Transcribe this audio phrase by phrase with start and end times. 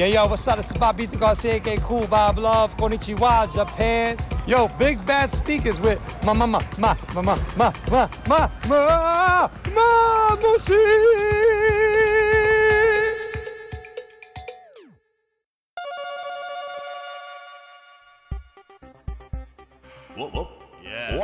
[0.00, 0.56] Yeah, yo, what's up?
[0.56, 4.16] This is Bobito Garcia, aka Cool Bob Love, Konnichiwa, Japan.
[4.46, 9.50] Yo, big bad speakers with ma ma ma ma ma ma ma ma ma ma
[9.74, 10.56] ma ma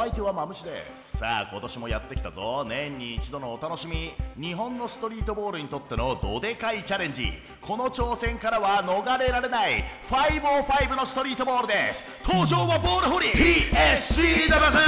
[0.07, 0.85] 相手はマムシで。
[0.95, 2.65] すさあ今年もやってきたぞ。
[2.65, 4.13] 年に一度のお楽しみ。
[4.41, 7.33] 日本のストリートボールにとってのどでかいチャレンジ。
[7.61, 9.85] この挑戦からは逃れられない。
[10.09, 12.23] 505のストリートボールです。
[12.25, 14.87] 登場はボールホリ TSC だバカ野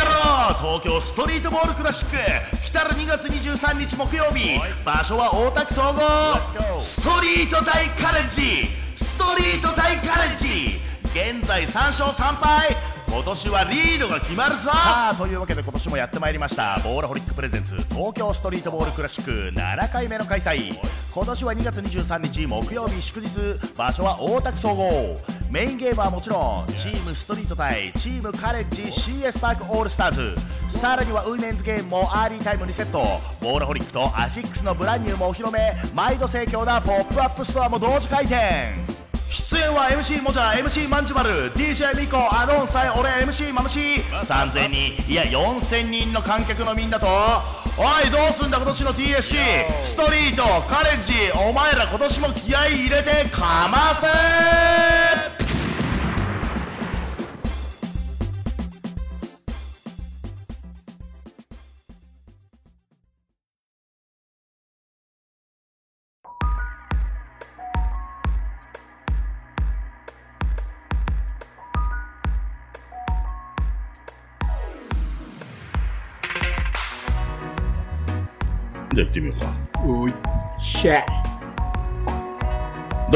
[0.62, 2.64] 郎東京ストリートボールクラシック。
[2.64, 4.60] 来たる2月23日木曜日。
[4.84, 6.80] 場所は大田区総合。
[6.80, 8.68] ストリート大カレッジ。
[8.94, 10.78] ストリート大カレッジ。
[11.08, 14.70] 現在3勝3敗今年はリードが決まるぞ。
[14.70, 16.78] さあというわけで今年もやってまいりました。
[16.84, 20.78] ボールホリックプレゼンツ東京ストリートボールクラシック7回目の開催。
[21.12, 23.28] 今年は2月23日木曜日祝日
[23.76, 25.16] 場所は大田区総合。
[25.50, 30.36] メインゲームはもちろんチームストリート対チームカレッジ CS パークオールスターズ。
[30.68, 32.98] さらにはウィメンズゲームも early time にセット。
[33.40, 35.74] ボーラホリックとアシックスの brand new もお披露目。
[35.94, 47.06] 毎度盛況なポップアップストアも同時開店出演は MC もじゃ MC まんじゅまる DJ ミコアロンサイ俺 MC マムシ3000人いや4000人の観客のみんなと。
[47.80, 51.12] おいどうすんだ今年の TSC ストリートカレッジ
[51.48, 55.57] お前ら今年も気合い入れてかませ。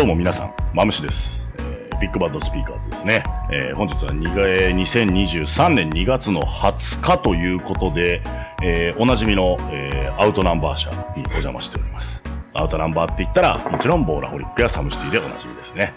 [0.03, 1.47] どうも皆さん、マムシです。
[1.61, 3.23] えービッグバッドスピーカーズですね。
[3.53, 8.21] えー本日は2023年2月の20日ということで、
[8.65, 12.25] えーおなじみの、えアウトナンバー社にお邪魔しております。
[12.53, 15.95] アウトナンバーって言ったら、もちろんボーラホリックやサムシティでおなじみですね。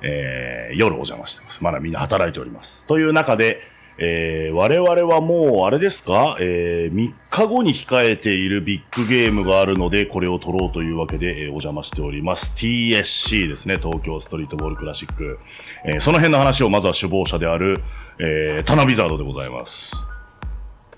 [0.00, 1.62] えー夜お邪魔してます。
[1.62, 2.86] まだみんな働いております。
[2.86, 3.60] という中で、
[3.98, 12.52] えー我々はもう、あれですか、えー3日後に控えているビッグゲームがあるので、これを取ろうというわけで、えーお邪魔しております。
[12.56, 15.38] TSC ですね、東京ストリートボールクラシック。
[15.84, 17.80] えーその辺の話をまずは首謀者である、
[18.18, 19.94] えータナビザードでございます。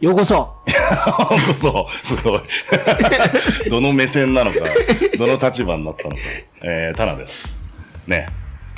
[0.00, 0.34] ようこそ
[0.66, 2.40] こそ、すごい。
[3.68, 4.58] どの目線なのか、
[5.18, 6.16] どの立場になったのか。
[6.62, 7.58] えー、タナです。
[8.06, 8.26] ね。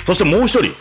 [0.05, 0.71] そしてもう一人。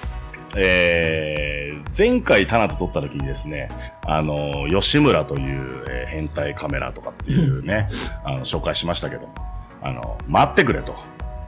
[0.56, 3.68] えー、前回タナと撮った時にですね、
[4.06, 7.86] あの、吉村という、えー変態カメラとかっていうね、
[8.26, 9.34] あの、紹介しましたけども、
[9.80, 10.96] あの、待ってくれと。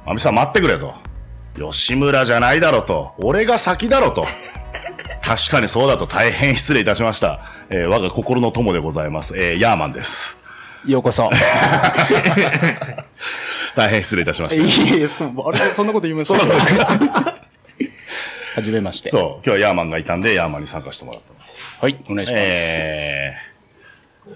[0.07, 0.95] まみさん待ってくれと。
[1.57, 3.13] 吉村じゃないだろと。
[3.19, 4.25] 俺が先だろと。
[5.21, 7.41] 確かにそうだと大変失礼いたしました。
[7.71, 9.35] えー我が心の友でございます。
[9.37, 10.39] えーヤーマンです。
[10.87, 11.31] ようこそ
[13.77, 14.61] 大変失礼いたしましい
[14.95, 15.53] えいえ、そんなこ
[15.95, 17.42] と言いました
[18.55, 19.11] はじめまして。
[19.11, 19.17] た。
[19.17, 21.33] そう、今日はヤーマンがいたんで、ヤーマンに参加してもらった。
[21.83, 22.45] はい、お願いします。
[22.47, 24.31] えー、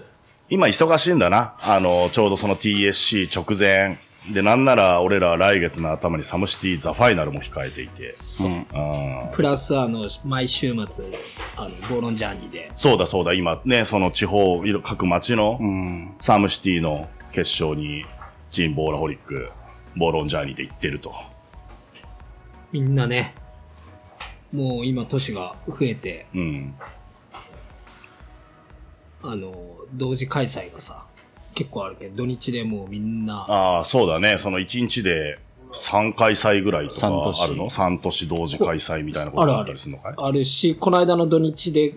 [0.49, 1.55] 今忙しいんだな。
[1.61, 3.99] あの、ちょうどその TSC 直前。
[4.33, 8.13] で、なんなら俺ら来月の頭にサムシティザファイナルも控えていて。
[8.43, 11.05] うんプラス、あの、毎週末、
[11.55, 15.59] あの、ボーロンジャーニーで、そうだそうだ、今ね、その地方、いろ各町の
[16.19, 18.05] サムシティの決勝に、
[18.51, 19.49] ジン・ボーラホリック、
[19.95, 21.13] ボーロンジャーニーで行ってると。
[22.71, 23.33] みんなね、
[24.51, 26.75] もう今年が増えて、うん。
[29.23, 31.05] あの、同時開催がさ、
[31.53, 34.37] 結構あるけど、土日でもうみんな、ああ、そうだね。
[34.37, 35.39] その1日で
[35.71, 37.09] 3開催ぐらいとかあ
[37.47, 40.13] るの ?3 都市同時開催みたいなことがあったりするのかい？
[40.15, 41.95] あるし、この間の土日で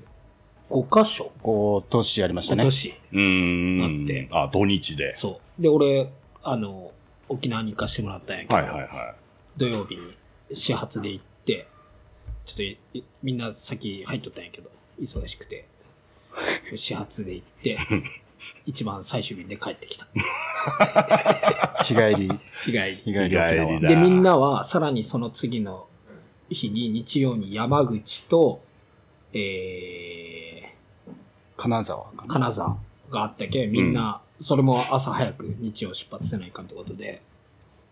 [0.71, 1.31] 5箇所？
[1.43, 2.63] こう、年ありましたね。
[2.63, 2.95] 今年。
[3.13, 4.01] うーん。
[4.01, 5.13] あってあ、土日で。
[5.13, 5.63] そう。
[5.63, 6.11] で、俺、
[6.43, 6.91] あの、
[7.29, 8.89] 沖縄に行かしてもらったんやけど、はいはいはい。
[9.57, 10.03] 土曜日に
[10.53, 11.30] 始発で行って、
[12.51, 12.63] ちょっと
[12.99, 14.71] いみんな先入っとったんやけど、
[15.01, 15.67] 忙しくて、
[16.75, 17.79] 始発で行って、
[18.67, 20.07] 一番最終便で帰ってきた。
[21.85, 22.29] 日帰り、
[22.65, 22.97] 日帰り。
[23.05, 25.87] 日帰りで、みんなはさらにその次の
[26.49, 28.61] 日に日曜に山口と、
[29.33, 30.75] え
[31.57, 32.77] 金沢金沢
[33.11, 37.23] があったけ、みんな、それも朝早く日曜出発せないかんってことで、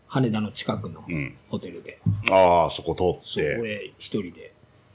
[0.09, 1.37] 羽田の近くのうん。
[1.49, 2.01] ホテルで、
[2.31, 4.48] ああ、そこ通そう、って、俺一人で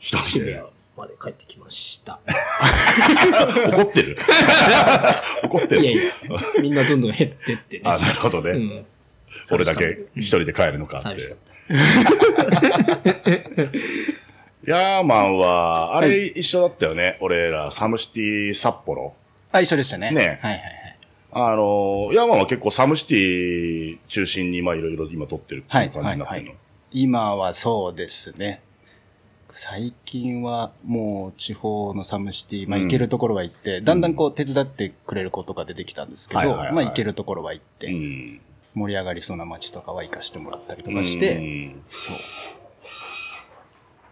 [0.04, 0.62] 一人で。
[0.98, 2.20] まで帰ってきました。
[3.72, 4.18] 怒ってる
[5.44, 6.02] 怒ってるいやいや、
[6.62, 7.84] みんなどんどん減ってってね。
[7.86, 8.52] あ、なるほどね。
[8.52, 8.86] うん。
[9.52, 11.04] 俺だけ一人で帰るのかっ。
[11.16, 11.36] て。
[14.66, 17.18] ヤーマンは、あれ一緒だったよね。
[17.22, 19.16] 俺ら、サムシティ札幌。
[19.52, 20.12] あ、一緒でしたね。
[20.12, 20.62] ねはいはいはい。
[21.32, 26.36] あの、ヤーマンは結構サムシティ中心に、まあいろいろ今撮ってるっていう感じになってるの。
[26.36, 26.56] はい
[26.96, 28.62] 今はそうですね。
[29.56, 38.42] 最近はもう地方のサムシティ、まあうん行けるところは行って、だんだんこう手伝ってくれる子とか出てきたんですけど、はいはいはいまあ行けるところは行って、うん。
[38.74, 42.16] 盛り上がりそうな街とかは行かしてもらったりとかして、うんそう。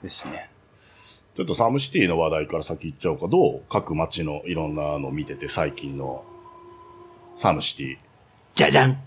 [0.03, 0.51] ですね。
[1.35, 3.27] ちょっとサムシティの話題から先行っちゃおうか。
[3.27, 3.61] どう？
[3.69, 6.23] 各街のいろんなの見てて最近の
[7.35, 7.97] サムシティ。
[8.53, 8.97] じゃじゃん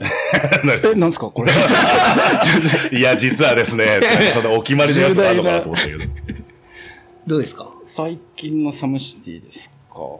[0.02, 1.28] え、なんすか？
[1.30, 1.52] これ。
[2.96, 4.00] いや、実はですね、
[4.34, 5.98] そのお決まりのやつがあるのかなと思ったけど。
[7.26, 7.68] どうですか？
[7.84, 9.76] 最近のサムシティですか？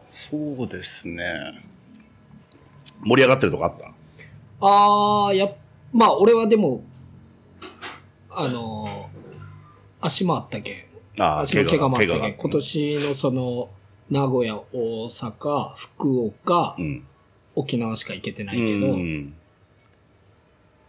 [0.08, 1.62] そうですね。
[3.02, 3.92] 盛り上がってるとこあった？
[4.60, 5.54] あー、やっ、
[5.92, 6.82] まあ俺はでも、
[8.30, 9.14] あのー
[10.06, 10.70] 足もあったけ
[11.16, 11.22] ん。
[11.22, 12.34] ああ、足の怪我もあったけがん。
[12.34, 13.70] 今年のその、
[14.10, 17.02] 名古屋、大阪、福岡、うん。
[17.54, 19.34] 沖縄しか行けてないけど、うん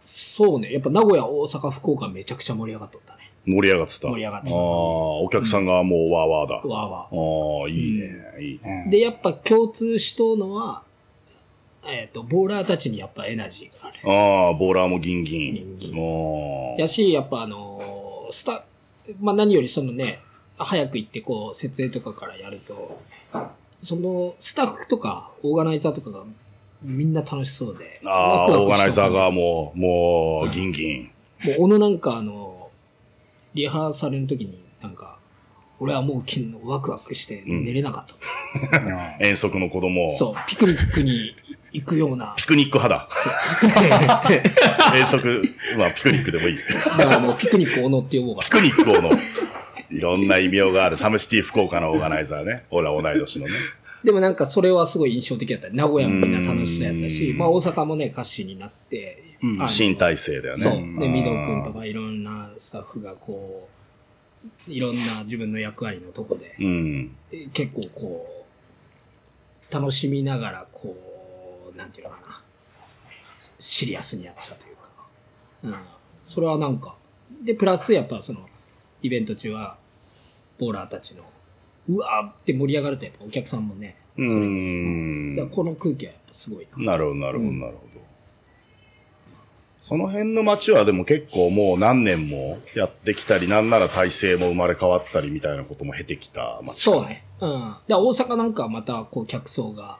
[0.08, 0.72] そうね。
[0.72, 3.32] やっぱ名古屋、大阪、福岡めちゃくちゃ盛り上がっとったね。
[3.44, 4.08] 盛り上がってた。
[4.08, 6.56] 盛り上がってたああ、お客さんがもうわーわーだ。
[6.56, 8.84] わーわああ、いいね、いいね。
[8.84, 10.84] うんで、やっぱ共通しとうのは、
[11.84, 13.98] えっ、と、ボーラーたちにやっぱエナジーがある。
[14.08, 15.54] ああ、ボーラーもギンギン。
[15.54, 15.94] ギンギ
[16.78, 18.64] あやし、やっぱあのースタ、
[19.20, 20.20] まあ何よりそのね、
[20.56, 23.00] 早く行ってこう、設営とかからやると、
[23.78, 26.24] そのスタッフとか、オーガナイザーとかが
[26.86, 28.00] みんな楽しそうで。
[28.04, 31.02] あ、あオーガナイザーがもう、もう、ギンギン。
[31.44, 32.70] もう、小野なんかあの、
[33.54, 35.18] リハーサルの時になんか、
[35.80, 38.90] 俺はもう昨日ワクワクして寝れなかったと。
[39.20, 40.08] 遠足の子供を。
[40.08, 41.34] そう、ピクニックに
[41.72, 42.34] 行くような。
[42.36, 43.08] ピクニック派だ。
[44.94, 45.42] 遠足、
[45.76, 46.58] まあ、ピクニックでもいい。
[46.96, 49.10] だからもうピクニック小野って呼ぼうかピクニックをの、
[49.90, 52.64] いろんな異名があるサムシティ福岡のオーガナイザーね。
[52.70, 53.52] 俺ら同い年のね。
[54.06, 55.68] でもなんかそれはすごい印象的だった。
[55.68, 60.60] 名古屋もみんな楽しそうやったし、うんまあ大阪もね、歌詞になって、うん新体制だよね。
[60.60, 60.72] そう。
[60.72, 63.68] で、んミド君とかいろんなスタッフがこ
[64.68, 67.16] う、いろんな自分の役割のとこで、うん。
[67.32, 68.44] え結構こ
[69.68, 70.96] う、楽しみながらこ
[71.74, 72.42] う、なんていうのかな、
[73.58, 74.90] シリアスにやってたというか、
[75.64, 75.74] うん。
[76.22, 76.94] それはなんか、
[77.42, 78.48] で、プラスやっぱその、
[79.02, 79.78] イベント中は、
[80.60, 81.24] ボーラーたちの、
[81.88, 86.92] うわーって盛り上がるとやっぱお客さんもね、それうにんだからこの空気はやっぱすごいな。
[86.92, 88.06] なるほど、なるほど、うんなるほど。
[89.80, 96.80] その辺の街はでも結構もう何年もやってきたり、なんなら体制も生まれ変わったりみたいなことも経てきた街。
[96.80, 97.06] そう。
[97.06, 97.24] ね。
[97.40, 97.76] うん。
[97.86, 99.98] で、大阪なんかはまたこう客層が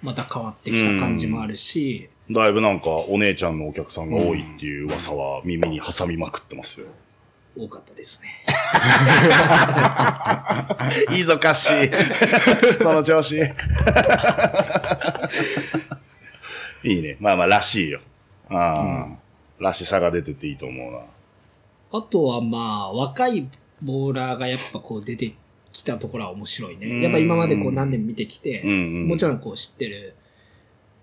[0.00, 6.86] また変わってきた感じもあるし、だいぶなんかお姉ちゃんのお客さんが多いっていう噂は耳に挟みまくってますよ。
[7.56, 8.44] 多かったですね。
[11.16, 12.78] いいぞ、カッシー。
[12.82, 13.36] その調子。
[16.82, 17.16] いいね。
[17.20, 18.00] まあまあ、らしいよ。
[18.48, 19.08] ああ、
[19.58, 21.00] らしさが出てていいと思うな。
[21.92, 23.48] あとはまあ、若い
[23.82, 25.34] ボーラーがやっぱこう出て
[25.72, 27.02] きたところは面白いうんね。
[27.02, 30.14] やっぱ今までこう何年見てきて、うんうんもちろんこう知ってる、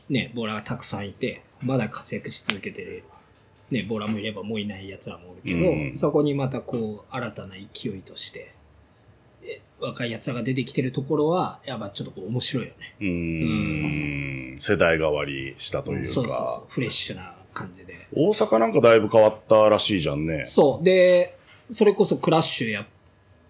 [0.10, 3.04] ね、ボーラーがたくさんいて、まだ活躍し続けてる、
[3.72, 8.54] ね、ボーラーもいればもういない奴らもおるけど、うんそこにまたこう、新たな勢いとして、
[9.44, 12.96] え若い奴らが出てきてるところは、やっぱちょっとこう面白いよね。
[13.00, 14.60] うーん。
[14.60, 16.06] 世代変わりしたというか。
[16.06, 18.08] そうそうそう、フレッシュな感じで。
[18.14, 20.44] 大阪なんかだいぶ変わったらしいじゃんね。
[20.44, 20.84] そう。
[20.84, 21.38] で、
[21.70, 22.86] それこそクラッシュやっ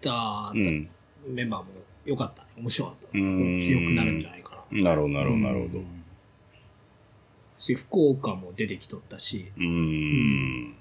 [0.00, 0.88] たうん。
[1.28, 1.66] メンバーも
[2.04, 2.48] 良かったね。
[2.58, 3.18] 面白かった。
[3.18, 4.82] うん強くなるんじゃないかな。
[4.82, 5.97] なるほど、なるほど、なるほど。
[7.58, 10.74] し、福岡も出てきとったし、うーん。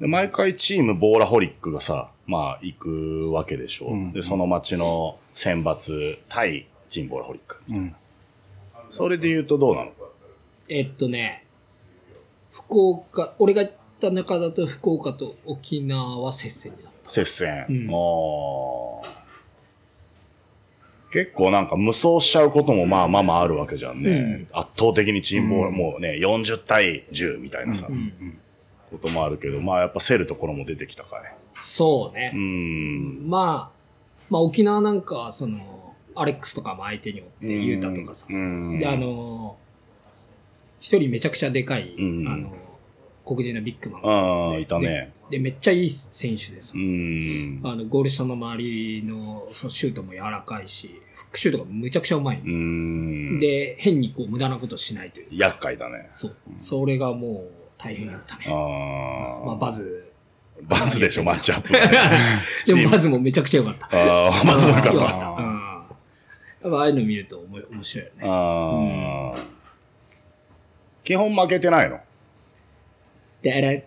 [0.00, 3.88] で毎回チームボーラホリックがさ、まあ行くわけでしょ。
[3.88, 7.62] うんで、その町の選抜対チームボーラホリック。
[7.68, 7.94] うん。
[8.90, 9.92] それで言うとどうなの？
[10.68, 11.44] えっとね、
[12.50, 17.10] 福岡、俺が行った中だと福岡と沖縄は接戦になった。
[17.10, 17.66] 接戦。
[17.68, 19.17] うんあー
[21.10, 24.10] 結構なんか無双しちゃうこともまあまあまああるわけじゃんね。
[24.10, 28.38] うん圧倒的にチームもうね、40対10みたいなさ、うん。
[28.90, 31.20] こともあるけど、まあやっぱ競るところも出てきたかい。
[31.54, 32.36] そうねう。
[32.36, 33.28] ん。
[33.28, 33.78] まあ、
[34.30, 38.26] まあ沖縄なんかはその、アレックスとかも相手におって、ユータとかさ。
[38.28, 38.78] うん。
[38.78, 39.56] で、あの、
[40.80, 42.52] 一人めちゃくちゃでかい、うんあの、
[43.28, 45.12] 黒人のビッグマンがああ、いたね。
[45.30, 46.80] で、めっちゃいい選手ですう。
[46.80, 47.60] ん。
[47.62, 52.40] あの、ゴール下の周りのそのシュートも柔らかいし、フックシュートがむちゃくちゃうまい。
[52.40, 53.38] うん。
[53.38, 55.28] で、変にこう無駄なことしないという。
[55.32, 56.08] 厄介だね。
[56.10, 56.36] そう。
[56.56, 58.46] それがもう大変やったね。
[58.48, 59.46] ああ。
[59.46, 60.10] まあ、バズ。
[60.62, 61.98] バズでしょ、マッチアップがね。
[62.66, 63.86] でもバズもめちゃくちゃ良かった。
[63.92, 64.92] ああ、バズもよかった。
[64.92, 65.26] 良かった。
[65.28, 65.58] うん。
[66.62, 68.22] やっぱああいうの見るとおも面白いよね。
[68.24, 69.40] ああ。
[71.04, 72.00] 基本負けてないの？
[73.54, 73.86] で、れ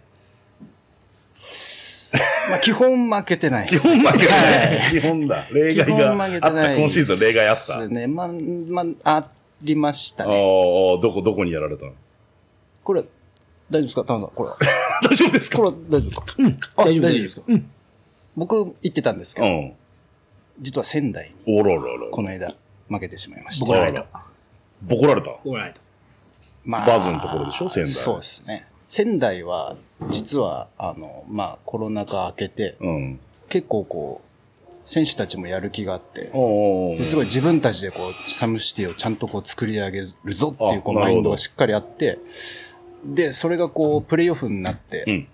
[2.49, 4.91] まあ、基本負けてない基本負けてない。
[4.91, 5.45] 基本だ。
[5.51, 6.25] 例外基本があった。
[6.25, 7.79] 負けてない今シーズン例外あった。
[7.79, 8.07] ですね。
[8.07, 9.29] まあ、まあ、あ
[9.61, 10.33] りましたあね。
[10.33, 10.37] あ、
[11.01, 11.93] どこ、どこにやられたの？
[12.83, 13.03] これ、
[13.69, 14.03] 大丈夫ですか？
[14.03, 14.57] タマさん、これは。
[15.09, 15.57] 大丈夫ですか？
[15.59, 16.25] これは大丈夫ですか？
[16.37, 16.59] うん。
[16.75, 17.41] あ大丈夫ですか？
[18.35, 19.73] 僕、行ってたんですけど、うん。
[20.59, 22.07] 実は仙台に、おららら。
[22.11, 22.55] この間、
[22.89, 23.65] 負けてしまいました。
[23.65, 24.05] ボコられた。
[24.81, 25.29] ボコられた。
[25.29, 25.79] ボコられた。
[26.65, 27.69] まバズのところでしょ？
[27.69, 28.67] 仙台そうですね。
[28.91, 29.77] 仙台は、
[30.09, 33.19] 実は、あの、まあ、コロナ禍明けて、うん。
[33.47, 34.21] 結構こ
[34.67, 42.19] う、選手たちもやる気があって、すごい自分たちでこう、サムシティをちゃんとこう作り上げるぞっていうこうマインドがしっかりあって、
[43.05, 45.27] で、それがこう、プレイオフになって、うん。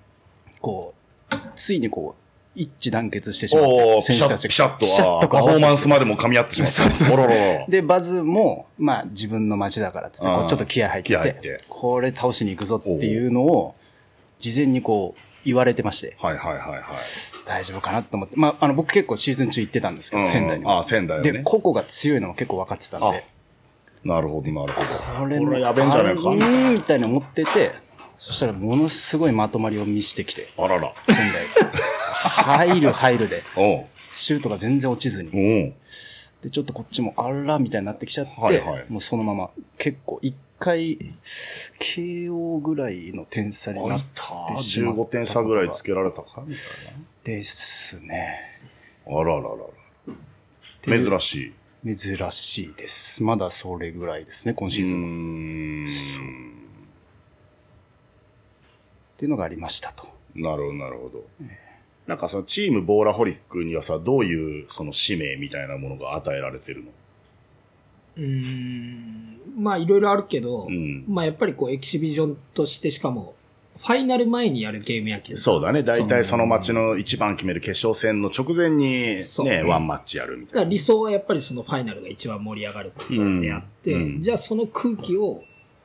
[0.62, 0.94] こ
[1.32, 2.17] う、ついにこう、
[2.58, 6.74] 一致団結してしまっおて、選手たちピシャッと、ピシャッあーパフォーマンスままでも噛み合ってしまった。
[6.90, 13.76] そうそうそうで、バズも、まあ自分の街だからっつって、こうちょっと気合入って気合入ってこれ倒しに行くぞっていうのを、
[14.40, 16.82] 事前にこう、言われてまして、はいはいはいはい。
[17.46, 21.42] 大丈夫かなと思って、まあ、あの、僕結構シーズン中行ってたんですけど、うん仙台にあ、仙台で、ね。
[21.44, 23.24] 個々が強いのも結構分かってたんで、
[24.04, 24.88] なるほどなるほど。
[25.20, 27.72] これこれやべえんじゃねえかうーんみたいに思ってて、
[28.18, 30.92] そしたらものすごいまとまりを見してきて、あらら。
[31.06, 31.26] 仙台
[31.72, 31.97] が。
[32.18, 33.44] 入る入るで、
[34.14, 35.74] シュートが全然落ちずに。
[36.42, 40.98] で、ちょっとこっちもあらみたいになってきちゃって、はいはいもうそのまま結構一回、
[41.80, 44.06] KO ぐらいの点差になって
[44.62, 46.54] しまった15点差ぐらいつけられたかみ
[47.24, 48.62] たいですね。
[49.06, 49.20] な。
[49.20, 51.00] あらららら。
[51.00, 51.54] 珍し
[51.86, 51.96] い。
[51.96, 53.24] 珍しいです。
[53.24, 55.90] まだそれぐらいですね、今シーズンは。
[59.16, 60.08] っていうのがありましたと。
[60.36, 61.24] なるほど、なるほど。
[62.08, 66.92] なんかそのチームボーラホリックにはさ、どういうその使命みたいなものが与えられてるの？
[68.18, 69.40] うーん。
[69.58, 73.36] まあ、いろいろあるけど、うんまあ、やっぱりこう、エキシビジョンとして、しかも、
[73.78, 75.40] ファイナル前にやるゲームやけど。
[75.40, 75.84] そうだね。
[75.84, 85.44] 大体その街の一番決める決勝戦の直前にそうね、ワンマッチやるみたいだから理想はやっぱりそのファイナルが一番盛り上がることであって、うんうんじゃあその空気を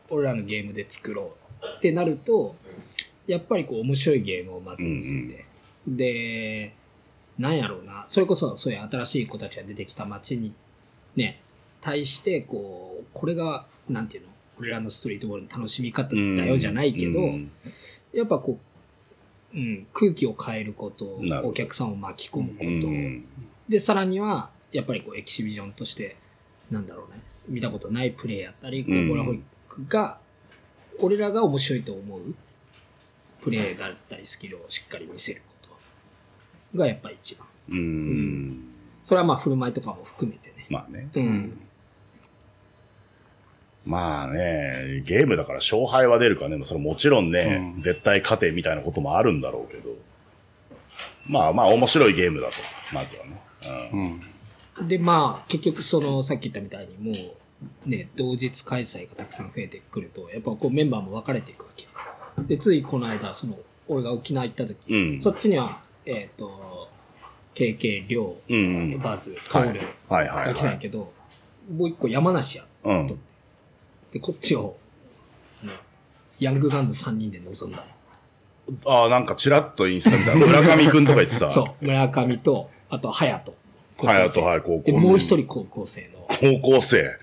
[0.08, 2.56] 俺らのゲームで作ろうってなると、
[3.26, 5.44] やっぱりこう面白いゲームをまず見せて、
[5.86, 6.74] で、
[7.38, 10.52] なんやろうな、それこそそういう新しい子たちが出てきた街に
[11.16, 11.40] ね、
[11.80, 16.42] 対してこう、これが、なんていうの、俺らのストリートボールの楽しみ方な。
[16.42, 17.50] だよじゃないけど、うん
[18.12, 18.58] やっぱこ
[19.54, 23.24] う、うん、空気を変えることお客さんを巻き込むこと、うん
[23.68, 26.16] で、さらには、やっぱりこう、エキシビジョンとして、
[26.70, 29.08] なんだろうね、見たことないプレイやったり、こううん。
[29.08, 30.18] ボラホリックが、
[30.98, 32.34] 俺らが面白いと思う
[33.40, 35.42] プレイだったり、スキルをしっかり見せる
[36.74, 37.46] がやっぱり一番。
[37.70, 38.64] うん。
[39.02, 40.66] それはまあ、振る舞いとかも含めてね。
[40.68, 41.08] まあね。
[41.14, 41.58] うん。
[43.84, 49.90] まあね、ゲームだから勝敗は出るからね、それもちろんね、絶対勝てみたいなこともあるんだろうけど。
[51.26, 52.54] まあまあ面白いゲームだと、
[52.92, 53.42] まずはね。
[53.92, 54.20] うん
[54.88, 57.12] で、まあ、結局その、さっき言ったみたいに、も
[57.86, 61.86] う、ね、同日開催がたくさん増えてくると、やっぱこうメンバーも分かれていくわけ。
[62.44, 66.88] で、ついこの間、その、俺が沖縄行った時、うんそっちには、えっ、と、
[67.54, 68.98] KK、りょう、うん。
[69.00, 70.74] バズ、トールはいはいが来たんはい。
[70.74, 71.12] やけど、
[71.70, 72.64] もう一個山梨や。
[72.84, 73.06] うん。
[73.06, 73.16] で、
[74.20, 74.76] こっちを、
[75.62, 75.70] ね
[76.38, 77.84] ヤングガンズ3人で臨んだよ。
[78.86, 80.46] ああ、なんかチラッとインスタ見た。
[80.46, 81.48] 村上くんとか言ってた。
[81.50, 83.54] そう、村上と、あと、隼人。
[83.98, 86.26] 隼人はい高校生で、もう一人高校生の、
[86.60, 87.16] 高校生。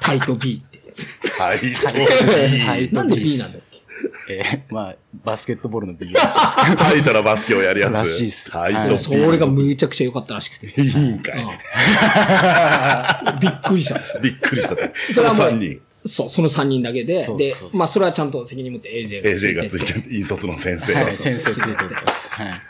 [0.00, 1.08] タイト B ってやつ。
[1.40, 1.58] はい。
[2.60, 3.73] はいなんで B なんだっけ？
[4.30, 6.76] えーまあ、バスケットボールの B らしいですけど。
[6.76, 7.92] タイトなバスケをやるやつ。
[7.92, 8.98] らしいっすはい。
[8.98, 10.66] それがむちゃくちゃ良かったらしくて。
[10.80, 11.42] いいんかい。
[11.42, 11.48] うん
[13.40, 14.22] びっくりしたんですよ。
[14.22, 14.74] びっくりした。
[15.14, 15.80] それはもう3人。
[16.06, 20.92] そう、その3人だけで、そうでそう、そうまあそれはちゃんと責任持って AJ が AJ がついてて、引率の先生。
[20.92, 22.30] はい、そう先生ついてるんです。
[22.30, 22.60] はい。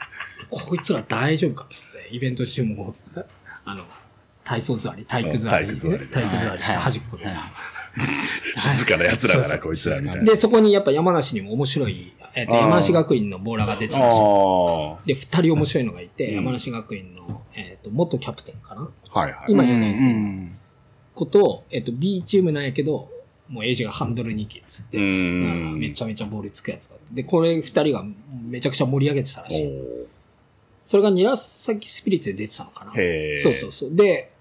[0.50, 2.94] こいつら大丈夫かっつって、イベント中も、
[3.64, 3.84] あの、
[4.44, 7.40] 体操座り、体育座り、うん体育座り体育座りして端っこでさ。
[8.56, 10.24] 静かな奴らだな、こいつらみたいな。
[10.24, 18.88] で、そこにやっぱ山梨にも面白い、えっ、と、山梨学院のボーラーが出てたし、あで、二人面白いのがいて、うん山梨学院の、えっ、と、元キャプテンかな？
[19.10, 19.20] あ。
[19.20, 19.44] はいはい。
[19.48, 20.58] 今う4年生のん
[21.14, 23.10] ことを、えっ、と、B チームなんやけど、
[23.48, 27.14] もうエイジがハンドル2機っつって、めちゃめちゃボールつくやつがあって。
[27.14, 28.04] で、これ二人が
[28.42, 29.66] めちゃくちゃ盛り上げてたらおしい。
[29.66, 30.06] ー
[30.84, 32.92] それが紫スピリッツで出てたのかな？
[32.92, 33.94] そうそうそう。
[33.94, 34.32] で、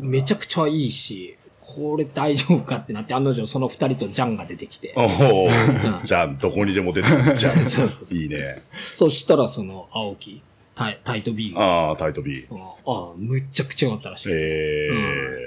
[0.00, 4.94] めちゃくちゃいいし、これ大丈夫かってなって、案の定その二人とジャンが出てきて。
[4.96, 7.66] おーじゃあ、どこにでも出てくるじゃん。
[7.66, 8.62] そうそうそういいね。
[8.94, 10.42] そしたらその青木、
[10.74, 12.46] タイタイト B が、ああ、タイト B。
[12.50, 14.38] ああ、むっちゃくちゃ良かったらしくて。
[14.38, 14.88] え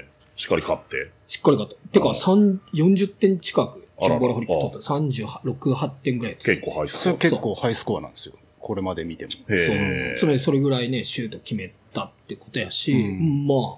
[0.08, 1.10] えしっかり勝って。
[1.26, 1.88] しっかり勝った。
[1.88, 4.78] てか、あ三40点近く、あららチンボラフリック取った。
[4.78, 8.34] 36、8点ぐらい結構ハイスそれコ結構ハイスコアなんですよ。
[8.60, 9.32] これまで見ても。
[9.32, 10.14] そうえ。
[10.16, 13.76] つまりそれぐらいね、シュート決めたってことやし、うんまあ、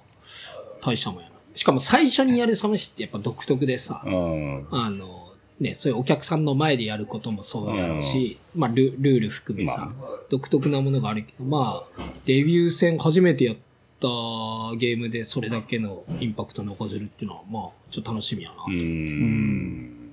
[0.80, 1.25] 大したもんやな。
[1.56, 4.66] しかも最初にやるサムシってやっぱ独特でさ、うん。
[4.70, 9.90] あの、ね、そういうお客さんの前でやることもそうやろうし、まあル、ルール含めさ、
[10.28, 13.56] 独特なものがあるけど、まあ、デビュー戦初めてやっ
[14.00, 14.08] た
[14.76, 18.56] ゲームでそれだけのインパクト残せるっていうのは、まあ、ちょっと楽しみやな。
[18.68, 20.10] うーん。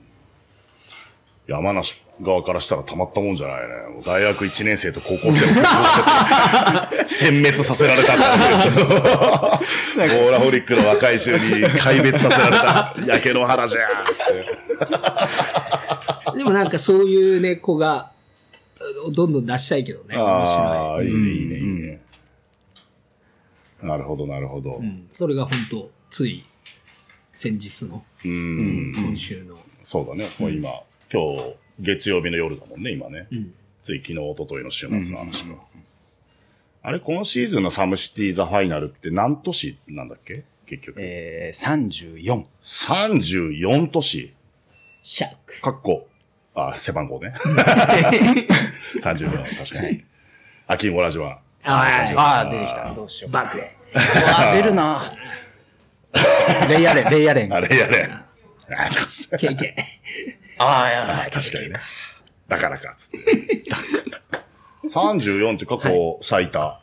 [1.45, 3.73] 山梨側からしたらたまったもんじゃないね。
[4.05, 5.59] 大学1年生と高校生をしてて、
[7.05, 8.85] 殲滅させられたっていう。
[8.85, 12.95] ゴーラホリックの若い衆に壊滅させられた。
[13.07, 13.85] 焼け野原じゃー
[16.27, 16.37] って。
[16.37, 18.11] でもなんかそういうね、子が、
[19.11, 20.15] どんどん出したいけどね。
[20.15, 21.07] 面ああ、白い。
[21.07, 22.01] いいね、いいね、いいね。
[23.81, 24.75] なるほど、なるほど。
[24.75, 25.05] うん。
[25.09, 26.43] それが本当つい、
[27.31, 28.93] 先日の、うん。
[28.95, 30.29] 今週の、そうだね。
[30.39, 30.69] もう今、
[31.11, 33.27] 今日、月曜日の夜だもんね、今ね。
[33.31, 35.55] んつい昨日、一昨日の週末の話か。
[36.83, 40.43] あれ、今シーズンのサムシティ・ザ・ファイナルって何都市なんだっけ？
[40.65, 41.01] 結局。
[41.01, 41.87] えー、
[42.21, 42.45] 34。
[42.61, 44.33] 34都市。
[45.01, 45.61] シャーク。
[45.61, 46.07] かっこ、
[46.55, 47.33] あ、背番号ね。
[49.01, 50.03] 34、確かに。
[50.67, 51.39] 秋モラジは。
[51.65, 52.93] あああ、出てきた。
[52.93, 53.31] どうしよう。
[53.31, 53.75] バックレ。
[53.93, 55.13] うわ、出るな。
[56.69, 57.53] レイヤレン、レイヤレン。
[57.53, 58.09] あれやれ。
[58.09, 58.29] あ
[59.37, 59.75] ケイケ
[60.59, 60.93] ああ、い
[61.25, 61.75] や、確かにね。
[62.47, 63.19] だからか、つって。
[64.87, 66.79] 34って過去最多。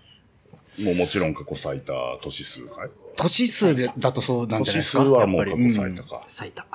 [0.84, 2.90] もうもちろん過去最多都市数かい？
[3.16, 5.18] 都市数でだとそうなん都市数じゃないですか？
[5.18, 6.24] はもう過去最多か。
[6.28, 6.66] 咲いた。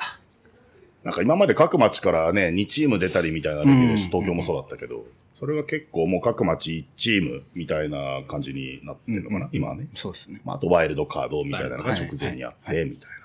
[1.03, 5.05] なんか今まで各町からね、2チーム出たりみたいなレベルで東京もそうだったけど、
[5.39, 9.87] それが結構もう各町1チームみたいな感じになってるのかな、今はね。
[9.93, 10.41] そうですね。
[10.43, 13.15] まあ、あとワイルドカードみたいなのが直前にあって、みたいな。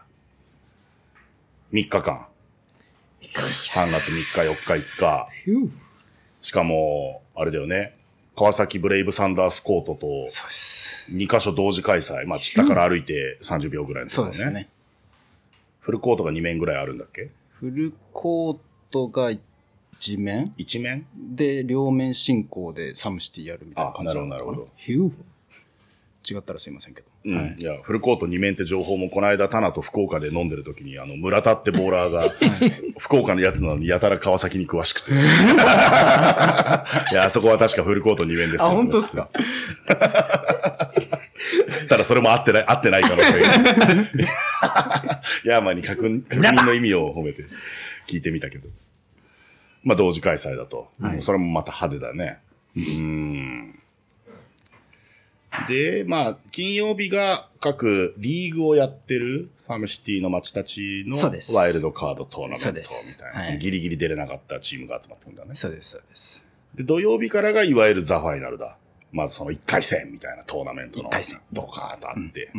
[1.73, 2.27] 3日間。
[3.23, 5.29] 3月3日、4日、5日。
[5.45, 5.71] ヒュー
[6.41, 7.97] しかも、あれだよね。
[8.37, 11.13] 川崎ブレイブサンダースコートとそうです。
[11.13, 12.27] 2カ所同時開催。
[12.27, 14.69] まあ、ちったから歩いて30秒ぐらいのところそうですね。
[15.81, 17.31] フルコートが2面ぐらいあるんだっけ？
[17.53, 18.59] フルコー
[18.91, 21.07] トが一面 ?1 面？
[21.15, 24.69] で、両面進行でサムシティやるみたいなあ、感じなるほど、なるほど。
[24.89, 27.10] 違ったらすいませんけど。
[27.25, 27.55] うん。
[27.59, 32.25] いや、フルコート2面って情報も、この間、タナと福岡で飲んでる時に、あの、村田ってボーラーが、
[32.99, 35.13] 福岡のやつなのに、やたら川崎に詳しくて。
[35.13, 35.15] い
[37.15, 38.69] や、あそこは確かフルコート2面ですよ。
[38.69, 39.29] あ本当っすか？
[41.89, 45.21] ただ、それも合ってない、合ってない可能性が。
[45.45, 47.45] ヤーマンに確認確認の意味を褒めて
[48.09, 48.69] 聞いてみたけど。
[49.83, 50.89] まあ、同時開催だと。
[51.01, 52.39] うんそれもまた派手だね。
[52.77, 53.80] うーん。
[55.69, 61.19] で、まあ、金曜日が各リーグをやってるサムシティの町たちの
[61.55, 62.75] ワイルドカードトーナメントみ
[63.19, 65.55] たいな、はいギリギリ出れなかったチームが集まってくるんだね。
[65.55, 66.47] そうです、そうです。
[66.75, 68.77] で、土曜日からがいわゆるザ・ファイナルだ。
[69.13, 72.53] まずその1回戦みたいなトーナメントの一回戦ドカーンとあって。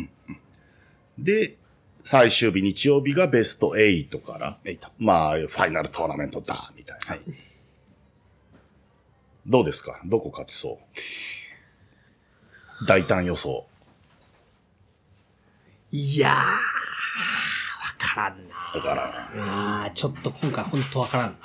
[1.17, 1.55] で、
[2.01, 4.89] 最終日日曜日がベスト8から、エイト。
[4.99, 7.17] まあ、ファイナルトーナメントだ、みたいな。
[9.47, 10.01] どうですか？
[10.05, 10.77] どこ勝ちそう？
[12.87, 13.65] 大胆予想。
[15.91, 16.47] いやー、わ
[17.97, 18.53] からんな。
[18.75, 21.37] だから、あーちょっと今回ほんとわからんな。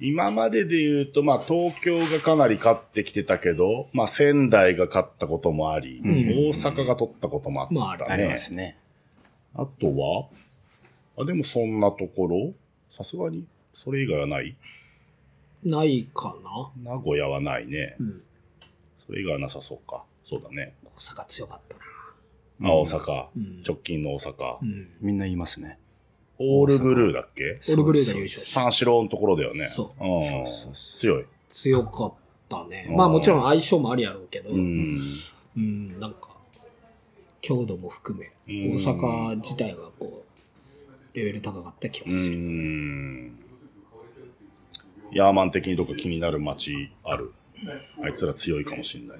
[0.00, 7.80] 今までで言うと、まあ、東京がかなり勝ってきてたけど、まあ、仙台が勝ったこともあり、大阪が取ったこともあったね。
[7.80, 8.76] まあありますね。
[9.54, 10.28] あとは
[11.18, 12.52] あ、でもそんなところ
[12.88, 14.56] さすがに、それ以外はない？
[15.62, 17.94] ないかな名古屋はないね。
[18.00, 18.22] うん。
[18.96, 20.02] それ以外はなさそうか。
[20.24, 20.74] そうだね。
[20.96, 21.76] 大阪強かった
[22.64, 22.70] な。
[22.70, 24.88] あ、大阪、うん直近の大阪、うん。
[25.00, 25.78] みんな言いますね。
[26.38, 27.60] オールブルーだっけ？
[27.72, 29.60] オルグレーが優勝し三四郎のところだよね。
[29.64, 30.44] そううん。
[30.98, 31.24] 強い。
[31.48, 32.14] 強かっ
[32.48, 32.86] たね。
[32.88, 34.98] うんまあもちろん相性もありやろうけど、ううん、
[35.56, 36.00] ん。
[36.00, 36.30] なんか、
[37.40, 40.24] 強度も含め、うん大阪自体がこ
[41.14, 42.38] う、レベル高かった気がうする。
[42.38, 43.38] ん。
[45.12, 47.32] ヤーマン的にどっか気になる街ある？
[48.02, 49.18] あいつら強いかもしんない。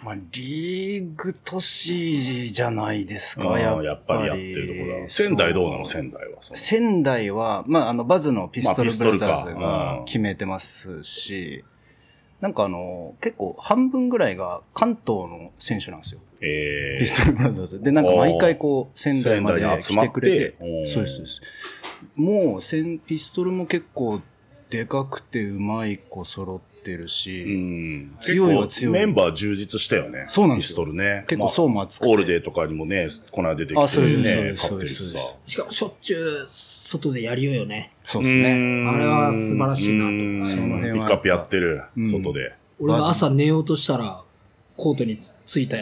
[0.00, 3.86] まあ、リーグ都市じゃないですか、うんやっぱり。
[3.86, 5.08] やっぱりやってるところは。
[5.08, 5.84] 仙台どうなの？
[5.86, 6.42] 仙台は。
[6.42, 11.64] 仙台は、まあ、あの、バズのピストルブラザーズが決めてますし、
[12.42, 16.20] なんかあの、結構半分ぐらいが関東の選手なんですよ。
[16.42, 17.82] えピストルブラザーズ。
[17.82, 21.40] で、なんか毎回こう、仙台まで来てくれてて、そうです、そうです。
[22.14, 24.20] もう、ピストルも結構
[24.68, 28.16] でかくてうまい子揃ってるうし、ん。
[28.20, 30.24] 強いは強いメンバー充実したよね。
[30.28, 31.24] そうなんですよピストルね。
[31.28, 35.18] 結構層も厚くてまあオールデーとかにもね、この間出てあきてそうですね、そう勝ってるしさ。
[35.46, 37.92] しかもしょっちゅう外でやりようよね。
[38.04, 38.52] そうですね。
[38.52, 42.52] うんあれは素晴らしいなと思ううんその辺はピックアップやってる、うん外で。
[42.80, 44.22] 俺が朝寝ようとしたら、
[44.76, 45.76] コートにつついた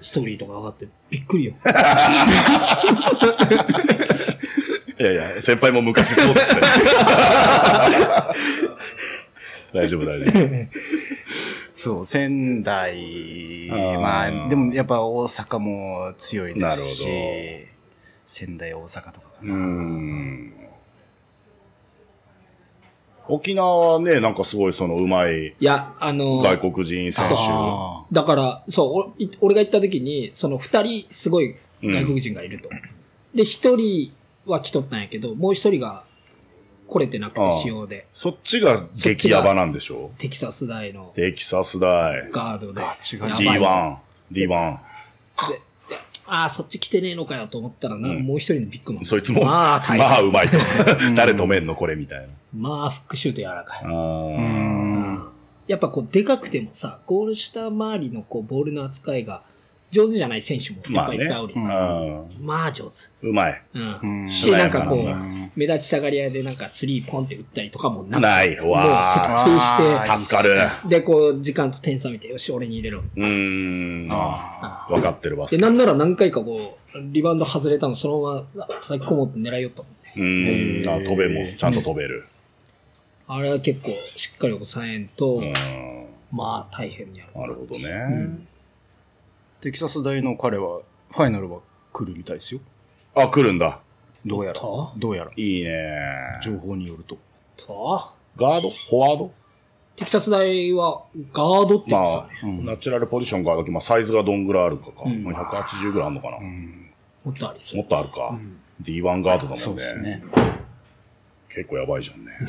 [0.00, 1.54] ストーリーとか上がってびっくりよ。
[4.96, 6.62] いやいや、先輩も昔そうでしたよ。
[9.74, 10.68] 大丈夫、大丈夫。
[11.74, 12.92] そう、仙台、
[13.70, 17.08] あーまあ、でもやっぱ大阪も強いですし
[18.24, 19.54] 仙台、大阪とかかうな。
[19.54, 20.52] ん。
[23.26, 27.34] 沖縄はね、なんかすごいそのうまいいや、あの、外国人選手。
[27.48, 32.70] あだから、そう、俺が行った時に、その二人すごい外国人がいると。
[33.34, 34.12] で、一人
[34.46, 36.04] は来とったんやけど、もう一人が
[36.86, 40.10] 来れてなくて仕様で、そっちが激ヤバなんでしょ？
[40.18, 42.30] テキサス大のテキサス大。
[42.30, 42.80] ガードで。
[42.80, 43.96] ガチガやチばいと D1。
[44.32, 44.78] D1。
[45.48, 45.54] で、
[45.88, 49.04] でああ、そっち来てねえのかよと思ったらな、うんもう一人のビッグマン。
[49.04, 50.56] そいつも、まあ、まあうまいと。
[51.14, 52.26] 誰止めんのこれみたいな。
[52.56, 53.80] まあ、フックシュート柔らかい。
[53.84, 55.24] あー
[55.66, 59.42] やっぱこう、でかくてもさ、ゴール下周りのこう、ボールの扱いが
[59.94, 61.18] 上手じゃない選手もやっまあね。
[61.18, 61.54] ぱいっぱいおる。
[61.54, 63.26] うんまあ、上手。
[63.26, 63.62] うまい。
[63.74, 64.20] うん。
[64.22, 65.08] うんし、なんかこう
[65.54, 68.60] 目立ちたがり屋でなんかスリーポンって打ったりとかもなくない。
[68.60, 70.88] もうわ徹底して、あ助かる。
[70.88, 72.98] で、こう、時間と点差見て、よし、俺に入れろ。
[73.00, 74.08] うーん。
[74.10, 75.62] あわかってるバスで、ケ。
[75.62, 80.82] なんなら何回かこう、リバウンド外れたのそのまま叩き込もうと狙いよったもんね。
[80.84, 81.04] うーん。
[81.04, 82.24] あ飛べも、ちゃんと飛べる。
[83.26, 85.52] あれは結構しっかり抑えんと、うん。
[86.32, 87.40] まあ大変にやる。
[87.40, 88.53] なるほどね。
[89.64, 92.60] テキサス大の彼は、ファイナルは来るみたいですよ。
[93.14, 93.80] あ、来るんだ。
[94.26, 94.92] どうやらと。
[94.98, 95.30] どうやら。
[95.34, 95.80] いいね。
[96.42, 97.16] 情報によると。
[97.56, 98.68] と、ガード？
[98.68, 99.32] フォワード？
[99.96, 105.06] テキサス大はガードって言まってたあね。、ナチュラルポジションガード、まあ、サイズがどんぐらいあるかか。
[105.06, 106.40] まあ180ぐらいあるのかな。
[106.40, 106.46] も
[107.32, 107.84] っとありそうも。
[107.84, 108.38] っとあるか。
[108.82, 109.56] D1 ガードだもんね。
[109.56, 110.22] そうですね。
[111.48, 112.32] 結構やばいじゃんね。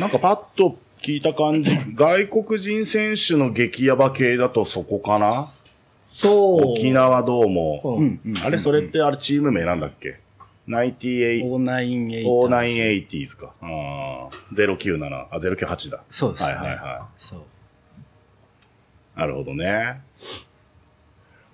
[0.00, 5.50] なんかパッと聞いた感じ、外国人選手の激ヤバ系だとそこかな？
[6.02, 6.72] そう。
[6.72, 7.80] 沖縄どうも。
[7.84, 8.04] う？
[8.04, 8.20] ん。
[8.24, 8.38] うん。
[8.44, 10.18] あれ、それってあれチーム名なんだっけ
[10.68, 12.24] ?98、0980。
[12.48, 13.54] 0980s か。
[13.62, 16.02] ああ、097、あ、098だ。
[16.10, 16.50] そうですね。
[16.52, 17.38] はいはいはそう。
[17.38, 17.42] い。
[19.20, 20.00] なるほどね。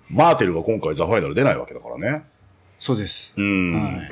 [0.09, 2.23] マーテルが今回ザ・ファイナル出ないわけだからね。
[2.79, 3.33] そうです。
[3.35, 3.73] うん。
[3.73, 4.09] はい。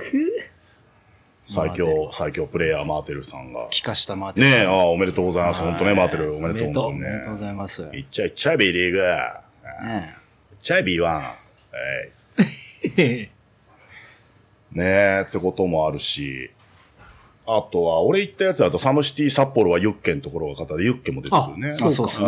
[1.47, 3.67] 最強最強プレイヤーマーテルさんが。
[3.69, 4.59] 帰化したマーテルさん。
[4.59, 5.61] ねえ、ああ、おめでとうございます。
[5.61, 6.83] 本当ね、マーテル、おめでとう。
[6.85, 7.45] お本当にありがとうごね。
[7.45, 7.81] ざいます。
[7.93, 8.97] いっちゃいっちゃい B リーグ。
[8.97, 9.05] いっ
[9.85, 10.15] ね
[10.61, 11.01] ちゃい B1。
[11.03, 11.33] は
[12.97, 12.97] い。
[14.73, 16.51] ねえ、ってこともあるし。
[17.47, 21.67] あとは、俺行ったやつだと、サムシティ札幌はユッケのところが方で、ユッケも出てくるね。
[21.67, 22.27] あそうかそうですね。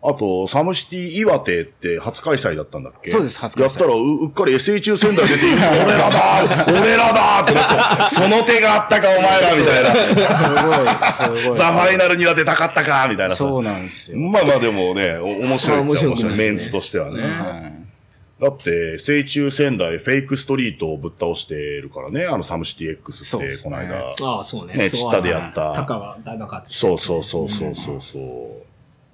[0.00, 3.10] あと、サムシティ岩手って初開催だったんだっけ？
[3.10, 11.12] そうです初開催やったらう、うっかり SHU 仙台出て俺らだ俺らだってなって、その手があったか、お前らみたいな。
[11.12, 11.56] すごい、すごい。
[11.56, 13.38] ザ・ファイナルには出たかったかみたいなさ。
[13.38, 14.18] そうなんですよ。
[14.18, 16.34] まあまあでもね、お面白いっちゃ面面白白い。
[16.34, 17.22] いメンツとしてはね。
[17.22, 17.28] は
[17.74, 17.78] い
[18.40, 24.14] だって、聖中仙台フェイクストリートをぶっ倒してるからね、あのサムシティ X って、この間。
[24.22, 24.74] ああ、そうね。
[24.74, 28.67] ねそうチッタでやった高は大爆発してそうそうそうそうそうそう。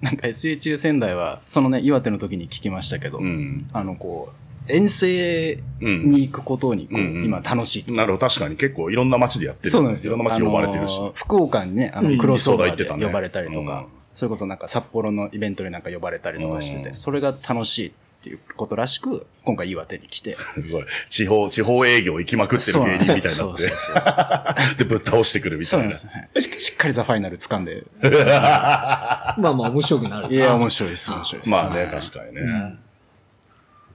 [0.05, 3.67] なんか SHU 仙台は、そのね、岩手の時に聞きましたけど、うん。
[3.73, 4.29] あの、こ
[4.67, 7.91] う、遠征に行くことに、こう、うんうん今楽しいと。
[7.93, 9.69] なるほど、確かに結構いろんな街でやってる。
[9.71, 10.13] そうなんですよ。
[10.13, 11.01] いろんな街呼ばれてるしあ。
[11.01, 17.91] の福岡にね、あの、うんクロスオーバーで呼ばれたりとか、うんそれこそなんか札幌のイベントになんか呼ばれたりとかしてて、うんそれが楽しいっ
[18.25, 20.31] ていうことらしく、今回岩手に来て。
[20.31, 24.75] すごい地方、地方営業行きまくってる芸人みたいになってそうそうそう。
[24.79, 25.93] で、ぶっ倒してくるみたいな。
[25.93, 26.47] そうなんです。
[26.47, 27.83] はいししっかりザ・ファイナル掴んで。
[28.01, 30.35] まあまあ面白くなる。
[30.35, 31.49] いや、面白いです、面白いです。
[31.51, 32.41] まあね、確かにね。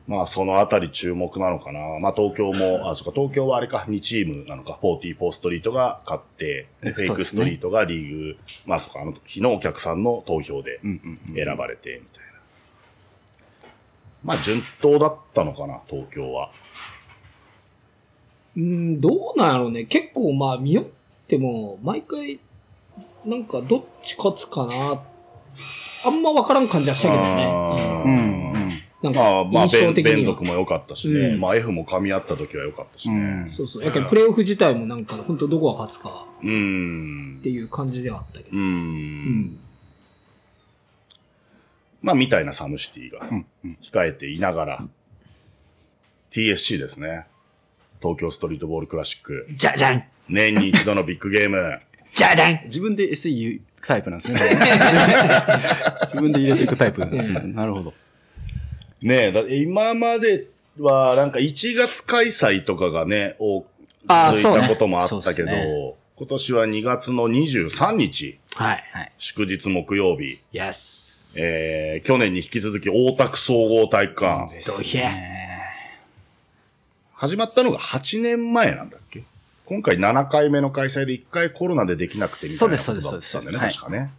[0.06, 1.80] まあ、そのあたり注目なのかな。
[2.00, 12.29] まあ、東京も、あ、そっか、東京はあれか、2チームなのか、44ストリートが勝って、フェイクストリートがリーグ、まあ、そっか、あの時のお客さんの投票でうんうんうん選ばれて、みたいな。
[14.24, 16.50] まあ、順当だったのかな、東京は。
[18.56, 19.84] うん、どうなんやろうね。
[19.84, 20.84] 結構まあ見よっ
[21.28, 22.40] ても、毎回
[23.24, 25.02] なんかどっち勝つかな。
[26.04, 27.44] あんまわからん感じはしたけどね。
[28.04, 28.52] うん。
[28.52, 28.70] うん。
[29.02, 30.16] なんまあ、か、まあ、印象弁的には。
[30.16, 31.20] 弁族も良かったしね。
[31.20, 33.16] うんまあ、F も噛み合った時は良かったしね。
[33.44, 33.84] うんそうそう。
[33.84, 37.42] やけど、プレイオフ自体もなんか、本当どこが勝つかうんっ。
[37.42, 38.56] ていう感じではあったけど。
[38.56, 38.62] うん。
[38.62, 39.58] うん。
[42.02, 43.46] まあ、みたいなサムシティがうん。
[43.64, 43.78] うん。
[43.82, 44.84] 控えていながら、
[46.30, 47.26] TSC ですね。
[48.00, 49.46] 東京ストリートボールクラシック。
[49.50, 51.78] じゃじゃん年に一度のビッグゲーム。
[52.14, 54.40] じゃじゃん自分で SE 言うタイプなんですね。
[56.02, 57.40] 自分で入れていくタイプなんですね。
[57.44, 57.94] なるほど。
[59.02, 60.46] ねえ、だ今まで
[60.78, 63.66] は、なんか1月開催とかがね、多
[64.06, 68.82] あー続いたこともあったけど、ね今年は2月の23日、はい。
[69.16, 71.09] 祝日木曜日、Yes.
[71.38, 75.10] えー、去年に引き続き大田区総合体育館、どうひゃ。
[77.14, 79.22] 始まったのが8年前なんだっけ？
[79.66, 84.10] 今回7回目の開催で1回コロナでできなくてみたいなことだったんだよね、そうですそうです確かね。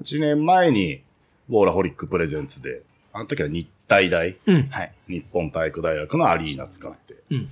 [0.00, 1.00] 8年前に、
[1.48, 4.36] ウォーラホリックプレゼンツで、あの時は日体大、
[4.70, 4.92] はい。
[5.08, 7.14] 日本体育大学のアリーナ使って。
[7.30, 7.50] うん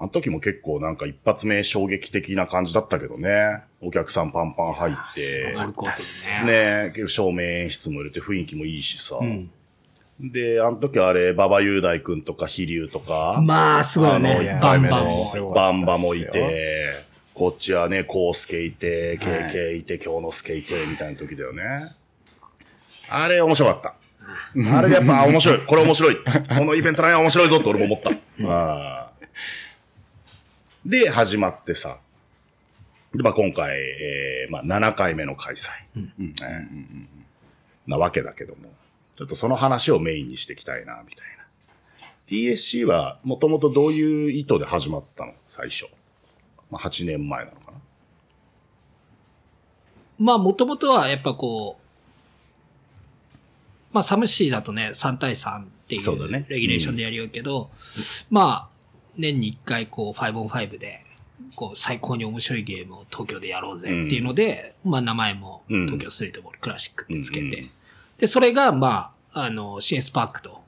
[0.00, 3.60] あの時も結構なんか一発目衝撃的な感じだったけどね。
[3.82, 5.54] お客さんパンパン入って、
[6.46, 6.86] ね。
[6.86, 9.16] ね結構照明演出も入れて雰囲気もいいしさ。
[9.16, 9.50] ん
[10.18, 14.56] で、あの時あれ、馬場雄大くんとか飛龍とか、まあ、すごいよあの、ね。
[14.58, 15.54] 一回目のバンバンも。
[15.54, 16.92] バンバもいて、
[17.34, 21.62] こっちはね、コウスケいて、ケイケイいて、京之助いて、みたいな時だよね。
[23.10, 23.94] あれ面白かった。
[24.78, 25.66] あれやっぱ面白い。
[25.66, 26.16] これ面白い。
[26.16, 28.10] このイベントなんや面白いぞって俺も思った。
[28.48, 29.69] あー
[30.84, 31.98] で、始まってさ。
[33.14, 35.68] で、まあ今回、えー、まあ7回目の開催。
[35.96, 37.08] うん
[37.86, 38.70] なわけだけども。
[39.16, 41.26] ちょっとその話をメインにしていきたいな、みたい
[42.00, 42.06] な。
[42.26, 45.34] TSC はもともとどういう意図で始まったの？
[45.46, 45.86] 最初。
[46.70, 47.78] まあ8年前なのかな？
[50.20, 51.84] まあ、もともとはやっぱこう、
[53.94, 57.70] まあ、サムシーだとね、3対3っていそうレギュレーションでやりようけど、
[58.28, 58.69] まあ、
[59.20, 61.04] 年に1回こう、5 on 5で、
[61.56, 67.66] こう、最高に面白いゲームを東京でやろうぜっていうので、まあ、名前もうん東京ストリートボールクラシックってつけて、
[68.18, 70.62] で、それが、まあ、あの、CS パークと。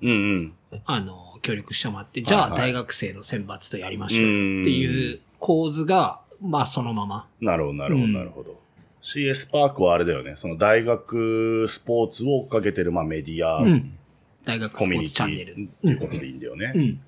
[0.87, 7.27] あの、協力してもらって、じゃあ大学生の選抜とやりましょうっていう構図が、まあ、そのまま。
[7.41, 8.61] なるほど、なるほど、うんなるほど。
[9.03, 10.37] CS パークはあれだよね。
[10.37, 13.99] その大学スポーツを追っかけてる、まあメディア、うん。
[14.45, 15.53] 大学コミュニテスポーツチャンネィル。
[15.53, 16.73] っていうことでいいんだよね。
[16.75, 17.01] うん。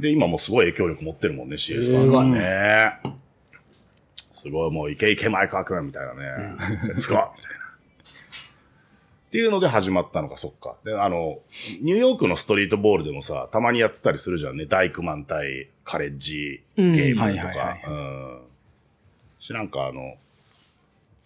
[0.00, 3.00] で、今もすごい影響力持ってるもんね、CS パークはね。
[4.32, 6.22] すごい、もう、いけいけマイカー君みたいなね。
[6.86, 7.58] レッツゴーみたいな。
[9.28, 10.76] っていうので始まったのか、そっか。
[10.84, 11.40] で、あの、
[11.82, 14.64] ニューヨークのストリートボールでもさ、たまにやってたりするじゃんね。
[14.64, 17.82] ダイクマン対カレッジゲームとかはい。
[17.86, 18.40] うん。
[19.38, 20.14] 知らんか、あの、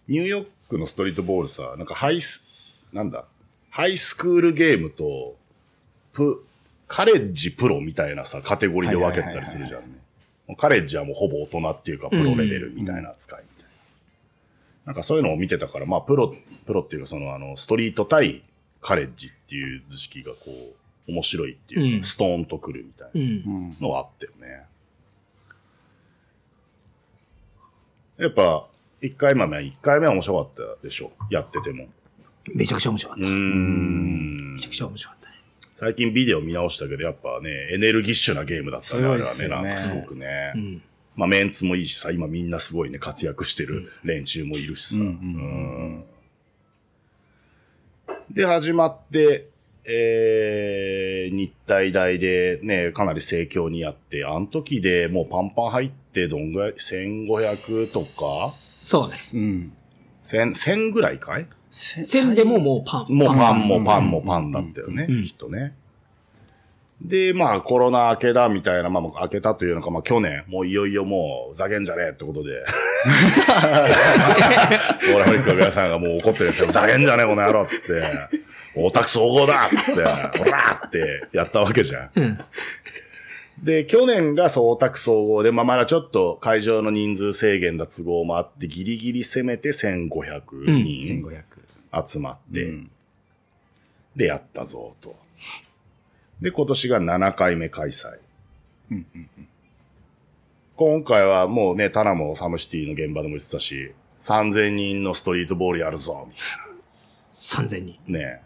[0.09, 2.43] ニューヨークのストリートボールさ、なんかハイス、
[2.91, 3.25] なんだ、
[3.69, 5.37] ハイスクールゲームと、
[6.11, 6.45] プ、
[6.87, 10.55] カレッジプロみたいなさ、カテゴリーで分けたりするじゃんね。
[10.57, 13.69] カレッジはもうほぼ大人っていうか、プロレベルみたいな扱いみたいな。
[14.87, 18.43] なんかそういうのを見てたから、まあ、プロ、プロっていうか、その、あの、ストリート対
[18.81, 20.37] カレッジっていう図式がこ
[21.07, 23.77] う、面白いっていうか、うんストーンとくるみたいなうん。
[23.79, 24.65] のはあったよね。
[28.17, 28.67] やっぱ、
[29.01, 31.11] 一回目は、一回目は面白かったでしょ。
[31.29, 31.87] やってても。
[32.53, 33.27] めちゃくちゃ面白かった。
[33.27, 35.32] うーんめちゃくちゃ面白かったね。
[35.75, 39.47] 最近ビデオ見直したけど、やっぱね、エネルギッシュなゲームだったね、あれはね。
[39.47, 40.53] なんかすごくね。
[40.55, 40.81] うん。
[41.15, 45.03] まあメンツもいいしさ、今みんなすごいね、活躍してる連中もいるしさ。
[48.29, 49.47] で、始まって、
[49.85, 58.49] えー、日体大でね、かなり盛況にやって、あの時でもうパンパン入って、どんぐらい ?1500 とか？
[58.53, 59.15] そうね。
[59.33, 59.73] うん。
[60.23, 61.47] 1000、1000ぐらいかい？
[61.73, 63.13] 線でももうパン。
[63.13, 65.73] もうパンうんもパンもパンだったよね、うんきっとね。
[67.01, 72.63] で、まあコロナ明けだみたいな、まあもう明けたというのか、まあ去年、もういよいよもう、ざけんじゃねえってことで。
[72.63, 76.71] オーラフリックの皆さんがもう怒ってるんですよ。
[76.71, 78.03] ざけんじゃねえこの野郎っつって。
[78.75, 82.11] オタク総合だっつって、オラーってやったわけじゃん。
[82.15, 82.37] うん。
[83.61, 91.43] で、去年がそう、オタク総合で、まあまだちょっと会場の人数制限だ都合もあって、ギリギリ攻めて1500人1500。
[92.07, 92.89] 集まって、うん
[94.15, 95.15] で、やったぞ、と。
[96.39, 98.19] で、今年が7回目開催。
[98.91, 99.05] うん
[100.75, 106.41] 今回はもうね、タナもサムシティの現場でも言ってたし、3000人のストリートボールやるぞ、みた
[107.31, 107.99] 3000人。
[108.07, 108.39] いな。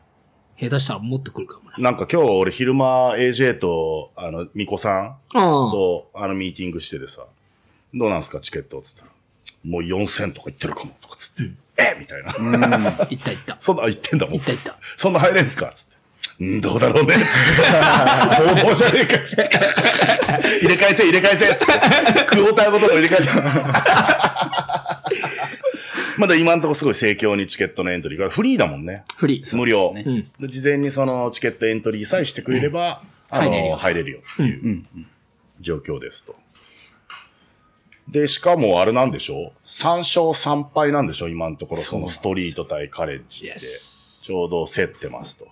[0.62, 1.76] ね下手したらもっと来るかもね。
[1.78, 5.18] なんか今日俺昼間 AJ と、あの、ミコさん。
[5.32, 7.26] と、あの、ミーティングしててさ、
[7.94, 9.12] どうなんすか、チケットっつったら。
[9.64, 12.00] もう4000とか言ってるかも、とかつって、え？
[12.00, 12.32] みたいな。
[12.32, 13.58] 行った行った。
[13.62, 14.36] そんな、言ってんだもん。
[14.36, 14.76] 行った行った。
[14.96, 16.44] そんな入れんすかつって。
[16.44, 17.16] んどうだろうね。
[17.16, 18.64] つって。
[18.64, 19.20] 暴動じゃねえか。
[19.20, 19.50] つって。
[20.62, 21.46] 入れ替えせ、入れ替えせ。
[21.56, 22.26] つって。
[22.26, 23.30] クォーターごとの入れ替えせ。
[26.20, 29.04] まだ今んとこすごい盛況にチケットのエントリーがフリーだもんね。
[29.16, 29.58] フリー。
[29.58, 29.94] 無料。
[29.94, 30.32] ねうん。
[30.40, 34.86] で事前にそのチケットエントリーさえしてくれれば、あの、入れるよ入れるよっていう
[35.60, 36.36] 状況ですと。
[38.08, 43.56] で、しかもあれなんでしょ ?3 勝3敗なんでしょ今のところそのストリート対カレッジって。
[43.56, 45.48] Yes ちょうど競ってますと。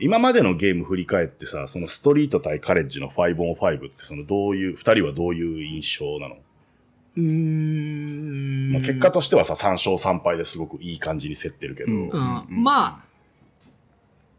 [0.00, 6.36] 今までのゲーム振り返ってさ、そのストリート対カレッジの 5on5 ってそのどういう、二人はどういう印象なの、
[7.18, 8.72] うーん。
[8.72, 11.92] まあ、結果としてはさ、3勝3敗ですごくいい感じに競ってるけど。
[11.92, 12.44] うんうん。
[12.48, 13.04] まあ、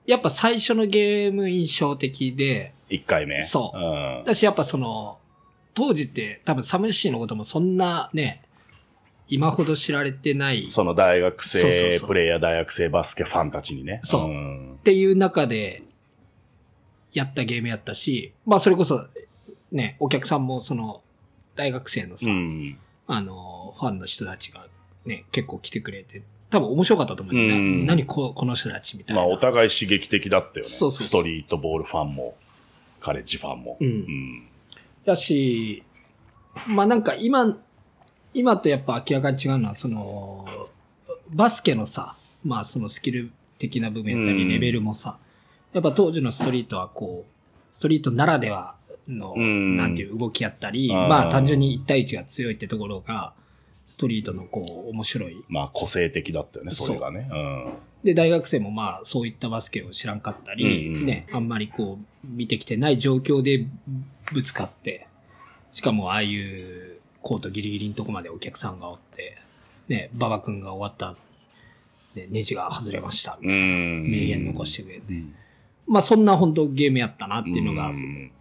[0.06, 3.42] やっぱ最初のゲーム印象的で、1回目。
[3.42, 4.18] そううん。
[4.20, 5.20] 私やっぱその、
[5.74, 8.42] 当時って多分サムシーのこともそんなね、
[9.28, 14.00] 今ほど知られてないっその大学そうそう生そうプレイヤー、大学生バスケファンたちにね。
[14.04, 15.84] そうんていう中で
[17.14, 19.06] やったゲームやったし、まあそれこそ
[19.72, 21.02] ね、お客さんもその
[21.60, 22.78] 大学生のさ、うん。
[23.06, 24.66] あの、ファンの人たちが
[25.06, 27.50] ね、結構来てくれて、多分面白かったと思うね。
[27.50, 29.24] うん何ここの人たちみたいな。
[29.24, 30.62] まあ、お互い刺激的だったよね。
[30.62, 32.36] そうそうストリートボールファンも、
[33.02, 33.78] カレッジファンも。
[33.82, 34.48] うんうん。
[35.04, 35.84] やし、
[36.66, 37.58] まあなんか今、
[38.34, 40.48] 今とやっぱ明らかに違うのは、その、
[41.30, 45.18] バスケのさ、まあそのスキル的な部分やったり、うんレベルもさ、
[45.74, 47.32] やっぱ当時のストリートはこう、
[47.70, 48.76] ストリートならでは
[49.10, 53.34] の、うんなんていう動きやったり、まあ単純に1対1が強いってところが、
[53.86, 55.44] ストリートのこう、面白い。
[55.48, 57.28] まあ、個性的だったよね、それがね。
[57.32, 57.74] うん。
[58.04, 63.66] で、大学生もまあそういったバスケを知らんかったり、ね、あんまりこう、見てきてない状況で
[64.32, 65.08] ぶつかって、
[65.72, 69.36] しかもああいうコートギリギリのとこまでお客さんがおって、
[69.88, 71.20] ね、馬場君が終わった
[72.16, 74.12] ね、ネジが外れました、みたいなうん。
[74.12, 75.24] 名言残してくれて。
[75.88, 78.32] まあそんな本当ゲームやったなっていうのが、うん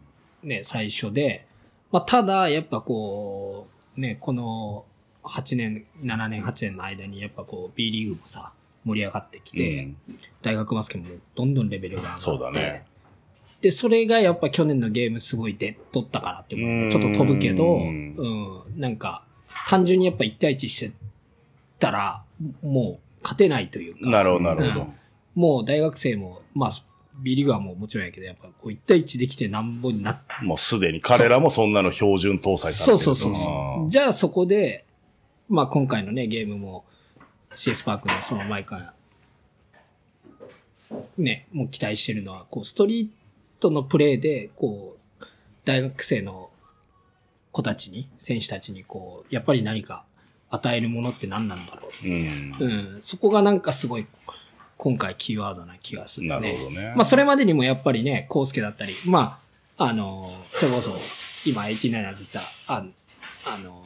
[0.43, 1.47] ね、最初で、
[1.91, 4.85] まあただ、やっぱこう、ね、この
[5.25, 8.53] 8年、7年、8年の間にやっぱこう B リーグもさ、
[8.85, 9.97] 盛り上がってきて、うん。
[10.43, 12.23] 大学バスケもどんどんレベルが上がって。
[12.23, 12.87] そうだね。
[13.61, 18.15] で、それがやっぱ去年のゲームすごい出とったかなってちょっと飛ぶけど、ううん。
[18.15, 19.25] ん、なんか、
[19.67, 20.93] 単純にやっぱ1対1して
[21.79, 22.25] たら、
[22.63, 24.81] もう勝てないというか、なるほど、なるほど。
[24.83, 24.95] うん。
[25.35, 26.71] もう大学生も、まあ、
[27.19, 33.91] B リーグはもうもちろんやけど、やっぱこう1対1できてなんぼになって、もうすでに彼らもそんなの標準搭載されてるそうそうそうそう。
[33.91, 34.85] じゃあそこで、
[35.49, 36.85] まあ今回のね、ゲームも
[37.51, 38.95] CS パークのその前から、
[41.17, 43.09] ね、もう期待してるのは、こう、ストリー
[43.61, 45.25] トのプレーで、こう、
[45.65, 46.51] 大学生の
[47.53, 50.05] 子たちに、選手たちに、こう、やっぱり何か
[50.51, 52.57] 与えるものって何なんだろうん。
[52.59, 52.65] う。
[52.65, 53.03] うん。
[53.03, 54.07] そこがなんかすごい、
[54.79, 56.35] 今回キーワードな気がするね。
[56.35, 56.93] なるほどね。
[56.97, 59.41] まあ、それまでにもやっぱりね、コウスケだったり、ま
[59.77, 60.93] あ、あの、それこそ、
[61.45, 62.85] 今、89ers 言った、あ
[63.45, 63.85] あの、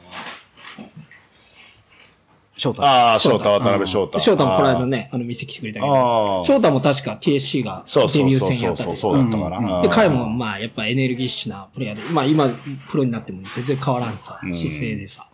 [2.55, 2.83] 翔太。
[2.83, 4.19] ああ、翔太、渡辺翔太。
[4.19, 6.43] 翔太もこの間ね、あの、店来てくれたけど。
[6.45, 9.81] 翔太も確か TSC がそうそうデビューそうそうそう、戦やったりとか、そうだったかな。
[9.81, 12.47] で、彼もまあ、やっぱエネルギッシュなプレイヤーで、まあ今、
[12.87, 15.27] プロになっても全然変わらんさ、うん姿勢でさ。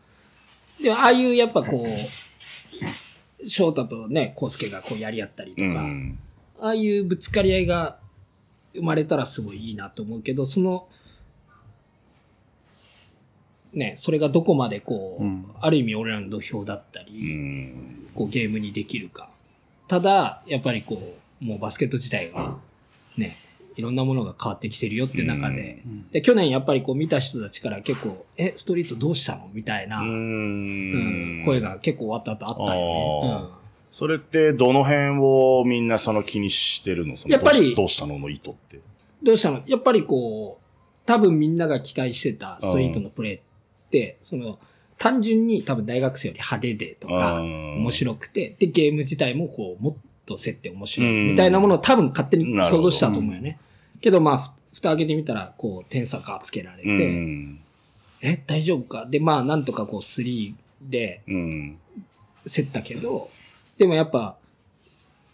[0.82, 1.89] で、ああいうやっぱこう、
[3.43, 6.19] 翔太とね、コウスケがこうやり合ったりとか、うん。
[6.60, 7.99] ああいうぶつかり合いが
[8.73, 10.88] 生まれたらすごいいいなと思うけど、その、
[13.73, 18.10] ね、それがどこまでこう、うんある意味俺らの土俵だったり、うん。
[18.13, 19.30] こうゲームにできるか。
[19.88, 22.58] ただ、やっぱりこう、もうバスケット自体が、
[23.17, 23.36] ね、
[23.79, 29.49] いろんなものが変わってきてるよって中で、で、去年やっぱりこう見た人たちから結構、え、ストリートどうしたの？
[29.53, 31.41] みたいな、ううん。
[31.41, 31.45] ん。
[31.45, 33.55] 声が結構終わった後あったよね。
[33.55, 33.59] あ
[33.91, 37.15] それって、どの辺をみんなその気にしてるの？
[37.17, 38.77] そのやっぱりどうしたのの意図って。
[38.77, 38.83] うん
[39.21, 39.61] どうしたの？
[39.67, 40.65] やっぱりこう、
[41.05, 43.41] 多分みんなが期待してたストリートのプレーっ
[43.89, 44.59] て、その、
[44.97, 51.11] 単純に多分大学生より派手でとか、うん面白くて、で、ゲーム自体もこう、もっと設定面白うん。
[51.11, 53.59] いみたいなものを多分勝手に想像したと思うよね。
[54.01, 57.59] けどまあ、ふ蓋開けてみたら、こう、点差がつけられて、うん。
[58.21, 59.05] え、大丈夫か？
[59.05, 61.78] で、まあ、なんとかこう、3でうん。
[62.45, 63.30] 競ったけど、
[63.78, 64.38] でもやっぱ、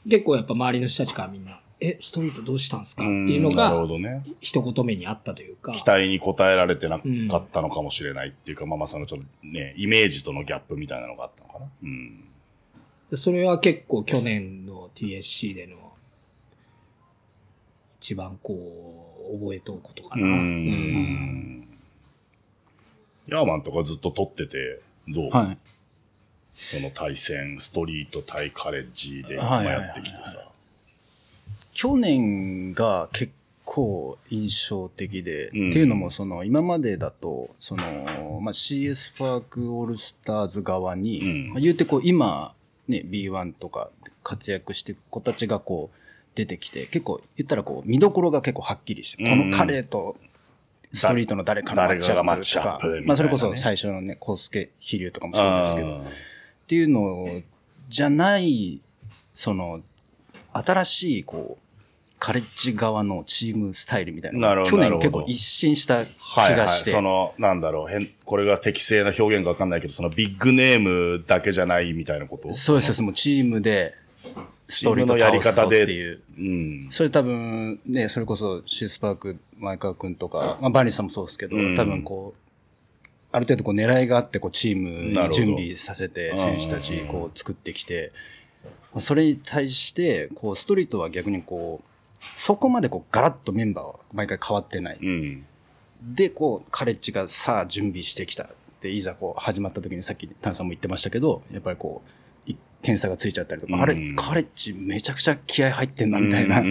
[0.07, 3.03] 結構やっぱ周りの人たちからみんな、え、ストリートどうしたんすか？
[3.03, 4.23] っていうのなるほが、どね。
[4.39, 11.65] 一言目にあったというか、期待に応えられてなかったのかもしれないっていうか、まあまあそのちょっとね、イメージとのギャップみたいなのがあったのかな？
[11.83, 12.23] うん。
[13.13, 15.75] それは結構去年の TSC での、
[18.05, 18.53] 一番こ
[19.31, 20.27] う、覚えとうことかうな。
[20.27, 21.67] ん。
[23.27, 25.57] ヤーマンとかずっと撮ってて、どう、はい。
[26.53, 30.51] その対戦、ストリート対カレッジでやってきてさ。
[31.73, 33.33] 去年が結
[33.63, 42.53] 構印象的で、うんっていうのもその今までだとその、まあ、CS パークオールスターズ側に、うんまあ言うてこう今、
[42.87, 43.89] ね、B1 とか
[44.23, 46.04] 活躍していく子たちがこう
[46.35, 50.17] 出てきて結構言ったらこう見どころが結構はっきりして、この彼と
[50.93, 52.21] ストリートの誰かのマッチア
[52.61, 56.03] ップとかまあ、それこそ最初のね、コウスケ飛龍とかもそうですけど、あっ
[56.67, 57.41] ていうの
[57.89, 58.81] じゃない、
[59.33, 59.81] その、
[60.53, 61.61] 新しい、こう、
[62.17, 66.57] カレッジ側のチームスタイルみたいなのな去年結構一新した気はいはい。
[66.57, 66.91] がして。
[66.91, 72.53] その、なんだろう、変、これが適正な表現かわかんないけど、そのビッグネームだけじゃないみたいなこと？
[72.53, 73.93] そうです、もうチームで、
[74.67, 76.21] ストーリーのやり方でっていう。
[76.37, 76.87] うん。
[76.91, 82.39] それ多分、ね、それこそシースパーク、前川くんとか、まあ、バニーさんもそうですけど、うん多分こう、
[83.31, 88.11] ある程度こう狙いがあって、こうチームに準備させて、選手たちこう作ってきて、
[88.99, 94.99] それに対して、こう、ストリートは逆にこう、そこまでこう、ガラッとメンバーは毎回変わってない。
[95.01, 95.45] うん。
[96.01, 98.47] で、こう、カレッジがさあ準備してきたっ
[98.81, 102.11] て、いざこう、始まった時にさっきタンさんも言ってましたけど、やっぱりこう、い
[102.85, 106.57] 点差がついちゃったりとか、うんあれ、カレッジめちゃくちゃ気合入ってんな、みたいな。
[106.61, 106.65] だか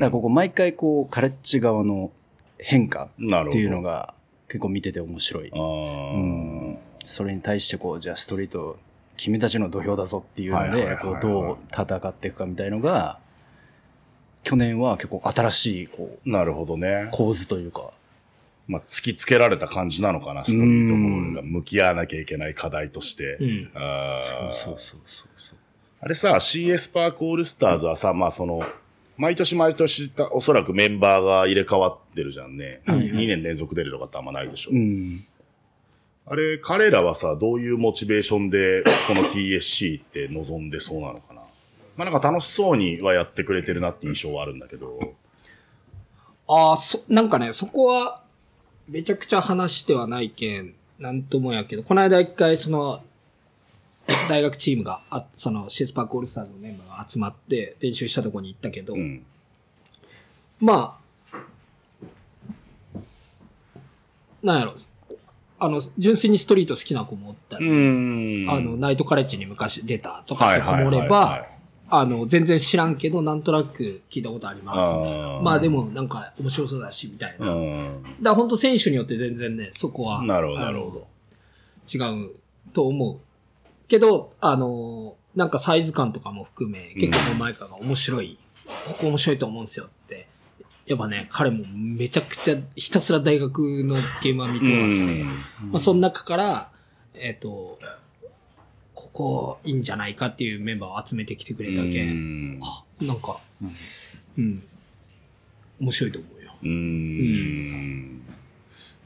[0.00, 2.10] らここ毎回こう、カレッジ側の
[2.58, 3.10] 変化。
[3.16, 4.14] っていうのが
[4.48, 5.48] 結構見てて面白い。
[5.50, 8.78] うんそれに対してこう、じゃあストリート、
[9.16, 13.20] 君たちの土俵だぞっていうので、こう、どう戦っていくかみたいのが、
[14.42, 17.08] 去年は結構新しい、こう、なるほどね。
[17.12, 17.92] 構図というか、
[18.68, 23.36] まあ、突きつけられた感じなのかな、ストリートボールが向き合わなきゃいけない課題として。
[23.40, 25.58] うんあーそうそうそうそう。
[26.00, 28.62] あれさ、CS パークオールスターズはさ、まあその、
[29.16, 32.82] 毎年毎年たおそらくメンバーが入れ替わってるじゃんね。
[32.86, 34.70] 2年連続出るとかってあんまないでしょ。
[34.72, 35.24] うん。
[36.26, 41.40] あれ、彼らはさ、どういうモチベーションでこの TSC って望んでそうなのかな。
[41.96, 45.14] まあなんか楽しそうにはやってくれてるなって印象はあるんだけど。
[46.48, 48.22] ああ、そ、なんかね、そこは、
[48.88, 53.02] めちゃくちゃ話してはないけん、なんともやけど、この間一回その、
[54.28, 59.24] 大学チームが、あその、シースパークオールスターズのメンバーが集まって練習したとこに行ったけど、うん。
[60.60, 60.98] ま
[61.32, 61.38] あ、
[64.42, 64.74] なんやろ、
[65.58, 67.68] あの、純粋にストリート好きな子もおったうり、
[68.46, 68.50] ん。
[68.50, 71.46] あの、ナイトカレッジに昔出たとかはいって子もおれば、
[71.88, 75.40] あの、全然知らんけど、なんとなく聞いたことあります、みたいな。
[75.40, 77.46] まあでも、なんか面白そうだし、みたいな。
[77.46, 78.02] だかうん。
[78.22, 80.24] ら本当選手によって全然ね、そこは。
[80.24, 81.06] なるほどなるほど
[81.92, 82.30] 違う
[82.72, 83.18] と思う。
[83.88, 88.38] けど、あの、なんかサイズ感とかも含め、結構前川が面白い、
[88.88, 90.26] ここ面白いと思うんですよって。
[90.86, 95.26] やっぱね、彼もめちゃくちゃひたすら大学のゲームは見てうるわけで、ん。
[95.26, 95.34] ま
[95.74, 96.70] あ、その中から、
[97.14, 97.78] えっ、と、
[98.96, 103.38] ここいいんじゃないかっていうメンバーを集めてきてくれたけん、んあ、なんか、
[104.38, 104.62] うん、
[105.78, 106.52] 面白いと思うよ。
[106.62, 108.22] うーん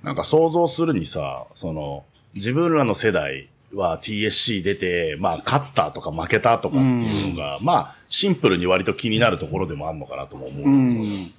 [0.04, 10.68] なんか想像するにさ、その、自分らの世代は TSC 出て、まあ、勝ったとか負けたとかっていうのが、まあ、シンプルに割と気になるところでもあるのかなとも思う。
[10.68, 11.32] うん。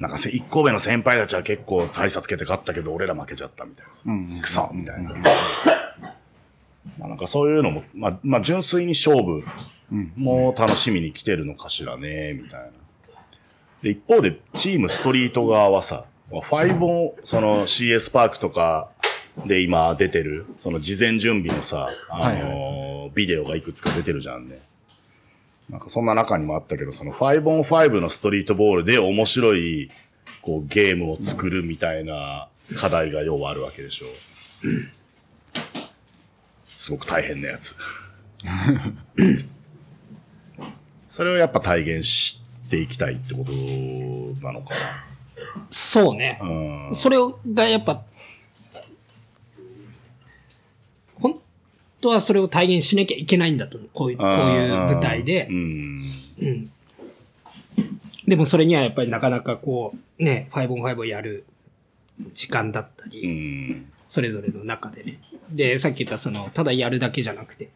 [0.00, 4.00] なんかせ、一個目の先輩たちは結構大差つけて勝ったけど、俺ら負けちゃったみたいなさ。
[4.04, 4.40] うん。
[4.40, 5.14] クソみたいな。
[6.98, 9.44] まあなんかそういうのも、まあ、まあ純粋に勝負
[10.16, 12.70] も楽しみに来てるのかしらね、みたいな。
[13.82, 18.90] で、一方でチームストリート側はさ、ファイボン、その CS パークとか
[19.46, 24.56] で今出てる、その事前準備のさ、あのービデオがいくつか出てるじゃんね。
[25.68, 29.90] なんかそんな中にもあったけど、その 5on5 のストリートボールで面白い、
[30.40, 34.06] こうゲームを作るみたいな課題が要はあるわけでしょ。
[36.82, 37.76] すごく大変なやつ。
[41.08, 43.52] それをやっぱ体現していきたいってこと
[44.44, 44.74] なのか
[45.70, 46.40] そうね。
[46.42, 46.48] な。
[46.48, 46.52] う
[46.90, 46.92] ん。
[46.92, 47.18] それ
[47.54, 48.02] がやっぱ、
[51.14, 51.40] 本
[52.00, 53.90] 当はそれを体現しなきゃいけないんだと思う。
[53.94, 55.52] こういう、こういう舞台でう。
[55.52, 56.02] ん。
[58.26, 61.44] でもそれにはやっぱりなかなかこう、ね、5on5 をやる
[62.34, 63.92] 時間だったうり、ん。
[64.04, 65.20] それぞれの中でね。
[65.52, 67.70] で、さっき言ったその、ただやるだけじゃなくて、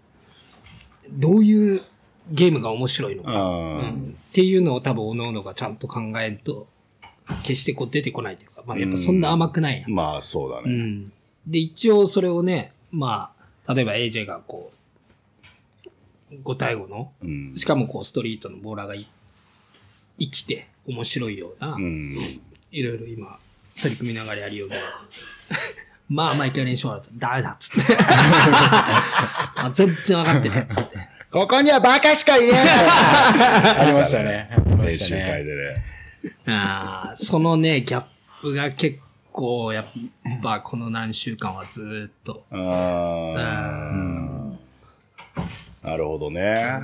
[1.11, 1.83] どういう
[2.31, 6.66] ゲームが面白いのか、あうんーっていうのを多分各々がちゃんと考えんと、
[7.43, 9.91] 決してこう出てこないというか、まあやっぱそんな甘くないやん。
[9.91, 10.74] まあそうだうね。
[10.74, 11.12] ん。
[11.47, 13.33] で、一応それをね、ま
[13.66, 14.72] あ、例えば AJ がこ
[16.31, 17.53] う、5対5の、うん。
[17.57, 19.07] しかもこうストリートのボーラーがい
[20.18, 22.14] 生きて面白いような、うん。
[22.70, 23.39] いろいろ今
[23.81, 24.77] 取り組みながらやるような
[26.09, 27.97] まあ、毎回練習終わると、ダメだっつって。
[28.01, 30.97] あ全然わかってないっつって。
[31.31, 34.49] ここにはバカしかいねえありましたね。
[34.51, 35.31] ありま練習したね。
[35.31, 35.85] 会でね。
[36.47, 38.05] あーそのね、ギャッ
[38.41, 39.01] プが結
[39.33, 39.87] 構、やっ
[40.43, 42.45] ぱこの何週間はずーっと。
[42.51, 44.27] あー
[45.83, 46.83] なるほどね。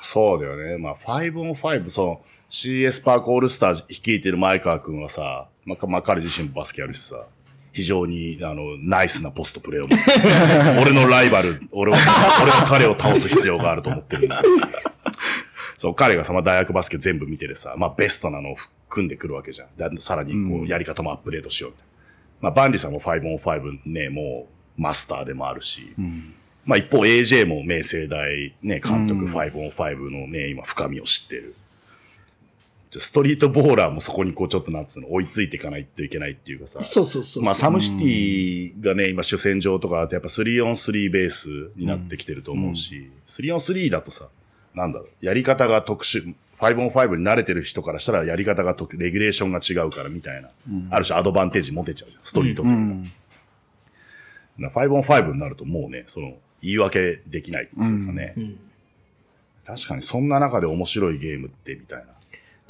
[0.00, 0.78] そうだよね。
[0.78, 7.26] まあ、5on5、その CS パークオールスター率いてる前川くんはさ、まあ、まあ、彼自身もバスケやるしさ、
[7.72, 10.20] 非常に、あの、ナイスなポストプレーを持ってる
[10.80, 11.98] 俺のライバル、俺は、
[12.42, 14.42] 俺は彼を倒す必要があると思ってるんだ。
[15.76, 18.56] そう、彼がさ、まあ、大学バスケ全部見ててさ、まあ、ベストなのを
[18.88, 19.94] 組んでくるわけじゃん。
[19.94, 21.90] でさらに、こう、やり方もアップデートしようみたいな。
[22.42, 25.92] まあ、バンディさんも 5on5 ね、もう、マスターでもあるし、
[26.64, 31.54] まあ一方 AJ も明星大ね、監督 5on5 のね、今深みを知ってる。
[32.98, 36.80] ストリートボーラーもそこにこうちょっとなんつうの、追いついていかないといけないっていうかさ。
[36.80, 37.44] そうそうそう。
[37.44, 44.28] まあサムシティがね、今主戦場とかだとやっぱ 3on3 ベースになってきてると思うし、3on3 だとさ、
[44.74, 50.50] なんだろう、やり方が特殊、5on5 に慣れてる人からしたらやり方が特レギュレーションが違うからみたいな、
[50.90, 53.08] ある種アドバンテージ持てちゃうじゃん、ストリート戦が。
[54.58, 58.34] な 5on5 になるともうね、その、言い訳できないっていうかね。
[59.64, 62.06] 確かにそんな中で面白いゲームってみたいな。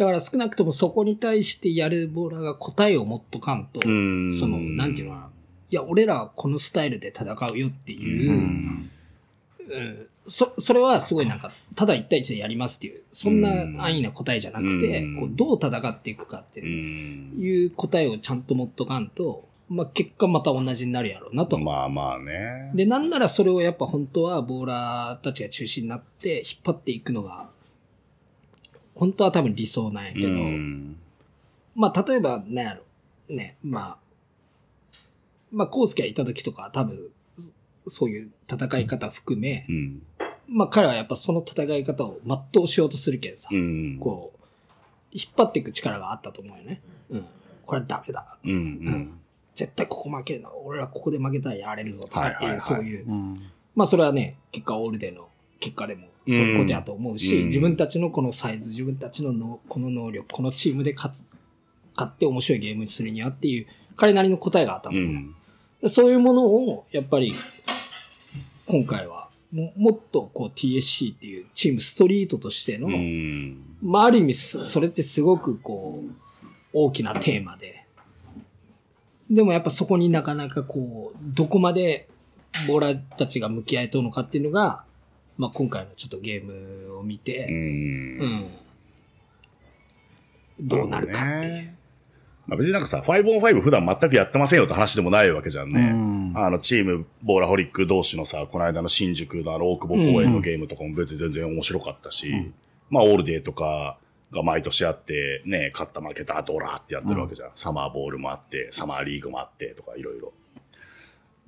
[0.00, 5.30] だから少なくともそこに対してやるボーラーが答えを持っとかんと、んその、なんていうのかな。
[5.68, 8.88] いや、俺らはこのスタイルで戦うよっていう、うん
[10.24, 13.50] そ、それはすごいなんか、ただ一対一でやりますっていう、そんな
[13.84, 16.64] 安易な答えじゃなくて、うんこうどう戦っていくかってう。
[16.64, 21.58] いうん答えをちゃんと持っとかんと、まあ、結果また同じになるやろうなと。
[21.58, 22.70] まあまあね。
[22.74, 27.50] で、なんならそれをやっぱ本当はボーラーたちが中心になって引っ張っていくのが、
[29.00, 30.96] 本当は多分理想なんやけど、うん。
[31.74, 32.82] まあ、例えば、なんやろ。
[33.34, 33.98] ね、まあ、
[35.50, 37.52] まあ、コウスケがいた時とかは多分、そ
[37.86, 40.02] そういう戦い方含め、うん。
[40.48, 43.96] まあ彼はやっぱその戦い方を全うしようとするけんさ、うん。
[43.98, 44.38] こう、
[45.12, 46.82] 引っ張っていく力があったと思うよね。
[47.08, 47.24] うん。
[47.64, 48.36] これはダメだ。
[48.44, 48.52] うん。
[48.52, 49.20] うん。
[49.54, 50.50] 絶対ここ負けるな。
[50.52, 53.34] 俺らここで負けたらやられるぞとかっていう、はいはいはいそういう、うん
[53.74, 55.28] まあそれはね、結果オールでの
[55.58, 61.26] 結果でもそういうことやと思うし、うん自分たちのこのサイズ、自分たちののこの能力、このチームで勝つ、
[61.96, 63.66] 勝って面白いゲームにするにはっていう、
[63.96, 65.02] 彼なりの答えがあったと思う。
[65.02, 65.34] うん。
[65.82, 67.32] でそういうものを、やっぱり、
[68.66, 73.76] 今回はも、もっとこう TSC っていうチームストリートとしての、うん。
[73.82, 76.10] まあある意味そそれってすごくこう、
[76.72, 77.84] 大きなテーマで、
[79.28, 82.08] でもやっぱそこになかなかこう、どこまで
[82.66, 84.84] ボーラーたちが向き合いとるのかっていうのが、
[85.40, 87.18] まあ今回のちょっとゲームを見う。
[87.18, 88.50] て、うんん。
[90.60, 91.54] どうなるかっていう。
[91.54, 91.76] ね。
[92.46, 95.80] まあ別になんかさ、5on5 普段全くやってませんよって話でもないわけじゃんね。
[95.80, 102.52] うんあの、チーム、ボーラホリック同士のさ、この間の新宿のあの、大久保公園のゲームとかも別に全然面白かったし、
[102.90, 103.96] まあ、オールデーとか
[104.32, 107.50] が毎年あって、ね、勝った負けた、ドラーってやってるわけじゃん。
[107.54, 110.34] サマーボールもあって、サマーリーグもあってとかいろいろ。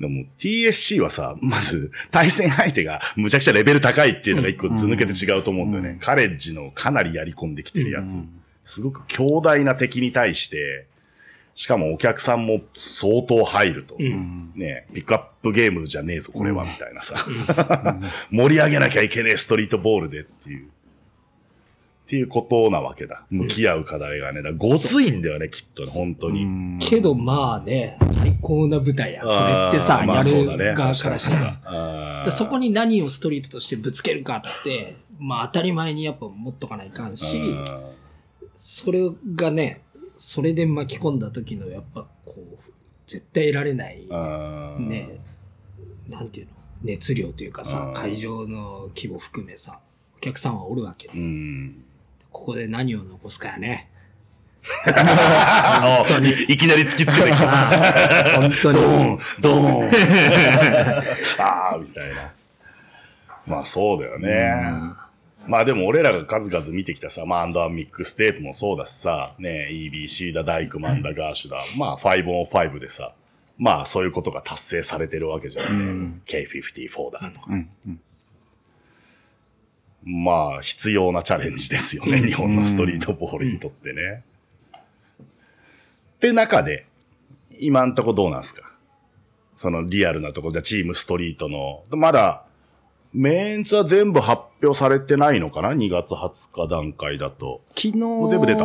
[0.01, 5.99] でも TSC はさ、まず対戦相手がむちゃくちゃレベル高いっていうのが一個図抜けて違うと思うんだよね。
[6.01, 8.17] カレッジのかなりやり込んできてるやつ。
[8.65, 10.87] すごく強大な敵に対して、
[11.55, 13.97] しかもお客さんも相当入ると。
[13.99, 17.27] ねピックアップゲームじゃねえぞ、これは、みたいなさ。
[18.31, 20.69] 盛り上げなきゃいけねえストリートボールでっていう。
[22.13, 23.25] っていうことなわけだ。
[23.31, 24.43] 向き合う課題がね。
[24.43, 26.79] だごついんだよね、きっとね、本当に。
[26.79, 29.23] けどまあね、最高な舞台や。
[29.27, 31.47] それってさ、やる側からしたら。
[31.47, 32.25] 確かにあー。
[32.27, 37.65] でそこに何をストリートとしてぶつけるかって、まあ当たり前にやっぱ持っとかないかんし、うん。
[38.59, 39.81] それがね、
[40.15, 42.73] それで巻き込んだ時のやっぱこう、
[43.07, 44.15] 絶対得られない、う
[44.83, 45.19] んね、
[46.11, 46.53] なんていうの、
[46.83, 49.81] 熱量というかさう、ん会場の規模含めさ、
[50.15, 51.85] お客さんはおるわけで、うん。
[52.33, 53.89] ここで何を残すかやね。
[54.87, 56.05] あ
[56.49, 58.39] いいきなり突きつけてきた。
[58.41, 58.81] 本当に。
[58.81, 59.91] ドーン、ドーン。
[61.43, 62.33] ああ、みたいな。
[63.47, 64.53] まあそうだよね。
[65.47, 73.13] まあでも俺らが数々見てきたさ、まあアンダーミックステープもそうだしさ、ね、EBC だ、ダイクマンだ、ガーシュだ、まあ 5on5 でさ、
[73.59, 76.21] まあそういうことが達成されてるわけじゃんね。
[76.27, 77.51] K54 だとか。
[80.05, 84.25] まあ必要なチャレンジですよね、日本のストリートボールにとってね。
[84.81, 86.87] って中で、
[87.61, 88.71] 今んとこどうなんすか？
[89.55, 92.45] そのリアルなところでチームストリートの、まだ、
[93.13, 97.61] メンツは全部発表されてないのかな ?2 月20日段階だと。
[97.69, 98.65] 昨日、う全部出た？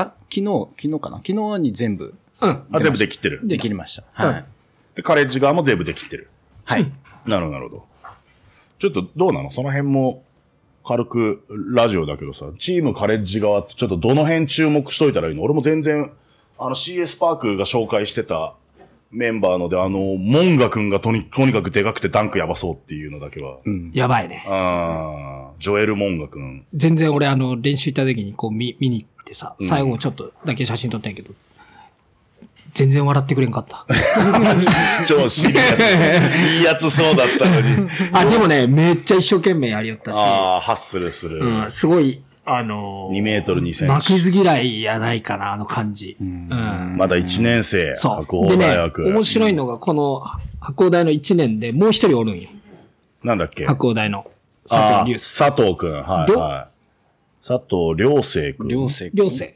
[0.00, 1.18] あ、昨日、昨日かな？
[1.18, 2.64] 昨日に全部うん。
[2.72, 3.40] あ、全部できってる。
[3.44, 4.04] できました。
[4.12, 4.44] はい。
[4.96, 6.28] で、カレッジ側も全部できってる。
[6.64, 6.92] はい。
[7.26, 7.86] なるほど、なるほど。
[8.78, 9.50] ちょっとどうなの？
[9.50, 10.24] その辺も
[10.84, 15.42] 軽くラジオだけどさ、チームカレッジ側ってちょっとどの辺注目しといたらいいの？
[15.42, 16.12] 俺も全然、
[16.58, 18.54] あの CS パークが紹介してた
[19.10, 23.58] メンバーので、あの、モンガ君がとにとにかくでかくてダンクやばそうっていうのだけは。
[23.92, 24.44] やばいね。
[24.48, 26.64] あージョエル・モンガ君。
[26.74, 31.32] 全然俺あの練習行った時にこう見、見に行ってさ、最後ちょっとだけ写真撮ったんやけど、
[32.72, 33.86] 全然笑ってくれんかった。
[35.06, 36.36] 調子いいやつ。
[36.56, 37.88] いいやつそうだったのに。
[38.12, 41.38] あ、でもね、めっちゃ一生懸命やりよったし、ああ、ハッスルする。
[41.38, 44.12] うん、すごい、あのー2メートル2センチ。
[44.12, 46.16] 負けず嫌いやないかな、あの感じ。
[46.20, 46.48] うん。
[46.96, 47.94] まだ1年生。
[47.94, 48.16] そう。
[48.16, 50.22] で白鵬ね大学。、面白いのが、この、
[50.60, 52.48] 白鴎大の1年でもう一人おるんよ。
[53.22, 53.66] なんだっけ？
[53.66, 54.26] 白鴎大の
[54.68, 55.44] 佐あ藤隆介。
[55.44, 56.02] 佐藤くん。
[56.02, 57.46] はいどはい。
[57.46, 58.68] 佐藤良生くん。
[58.68, 59.54] 両生両生。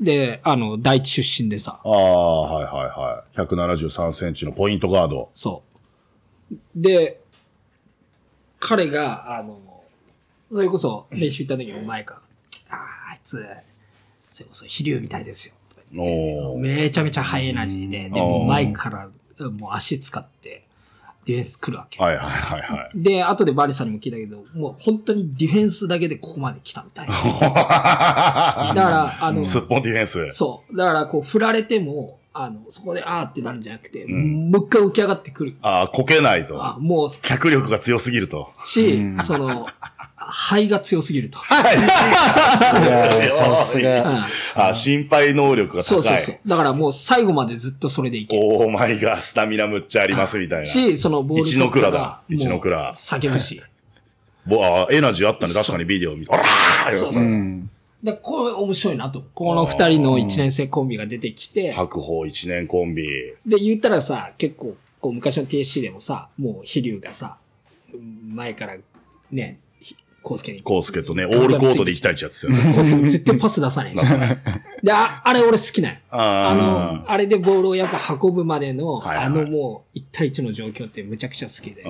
[0.00, 3.40] で、あの、第一出身でさ、ああ、はいはいはい。
[3.40, 5.30] 173センチのポイントガード。
[5.32, 5.62] そ
[6.52, 6.56] う。
[6.74, 7.20] で、
[8.60, 9.58] 彼が、あの、
[10.50, 12.20] それこそ練習行った時も前か
[12.68, 13.44] ら、ああ、あいつ、
[14.28, 15.54] それこそ飛竜みたいですよ。
[16.58, 19.08] めちゃめちゃハイエナジーで、でも前から
[19.50, 20.65] もう足使って
[21.26, 22.02] ディフェンス来るわけ。
[22.02, 23.02] はいはいはいはい。
[23.02, 27.14] で、後でバリさんにも聞いたけど、もう本当にディフェンスだけでここまで来たみたいな。
[28.74, 30.30] だから、あの、すっぽんディフェンス。
[30.30, 30.76] そう。
[30.76, 35.56] だから、こう、振られても、あの、そこで、あーってなるんじゃなくて、もう一回浮き上がってくる。
[35.62, 36.62] ああ、こけないと。
[36.62, 38.50] あもう、脚力が強すぎると。
[38.62, 39.66] し、その、
[40.30, 41.38] 肺が強すぎると。
[41.38, 41.42] い
[42.86, 44.00] やー さすうが。
[44.10, 45.84] んあ心配能力が高い。
[45.84, 46.36] そうそうそう。
[46.46, 48.42] だからもう最後までずっとそれでいける。
[48.44, 50.64] オーマイガー、スタミナむっちゃありますみたいな。
[50.64, 53.60] し、そのボール一の蔵だ一の蔵叫ぶし。
[54.46, 55.52] ぼあエナジーあったね。
[55.54, 56.32] 確かにビデオ見て。
[56.32, 57.22] あらーそうそう。
[58.04, 59.24] だからこれ面白いなと。
[59.34, 63.04] この二人の一年生コンビが出てきて、白鵬一年コンビ。
[63.44, 67.38] で、言ったらさ、結構、こう昔の TSC でもさ、もう飛竜がさ、
[68.28, 68.76] 前から
[69.32, 69.65] ね、ひ
[70.26, 70.60] コウスケに。
[70.60, 72.58] コウスケとね、オールコートで1対1やってたよね。
[72.74, 73.94] コウスケも絶対パス出さない。
[74.82, 81.84] で、ああれ俺好きなんよあの、あれでボールをやっぱ運ぶまでの、はいはいあのもう、1対1の状況ってむちゃくちゃ好きで。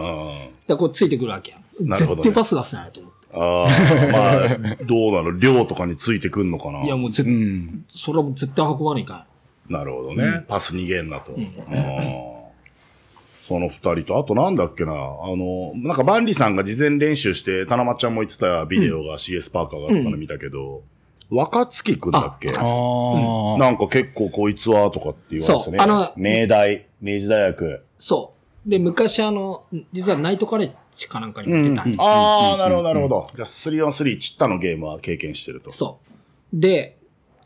[0.66, 1.88] だこうついてくるわけやん。
[1.88, 3.26] なるほどね絶対パス出せないと思って。
[3.32, 3.64] あ
[4.04, 5.30] あ、まあ、どうなの？
[5.38, 6.84] 量とかについてくんのかな？
[6.84, 7.34] いやもう絶対、
[7.88, 9.24] それはもう絶対運ばないか
[9.70, 10.44] なるほどね。
[10.46, 11.34] パス逃げんなと。
[11.70, 12.35] あー
[13.46, 20.82] その二人と、あとなんだっけな、あの、なんかバンリさんが事前練習して、田中ちゃんも言ってたビデオが CS パーカーがあってたの見たけど、
[21.30, 22.50] 若月くんだっけ？
[22.50, 25.78] あーなんか結構こいつはとかって言われてたね。
[25.78, 27.84] そうあの明大、明治大学。
[27.98, 28.32] そ
[28.66, 28.70] う。
[28.70, 33.26] で、昔あの、実はナイトカレッジかなんかに行ってたんよああ、なるほど、なるほど。
[33.34, 35.70] じゃあ 3on3 ちったのゲームは経験してると。
[35.70, 35.98] そ
[36.52, 36.60] う。
[36.60, 36.96] で、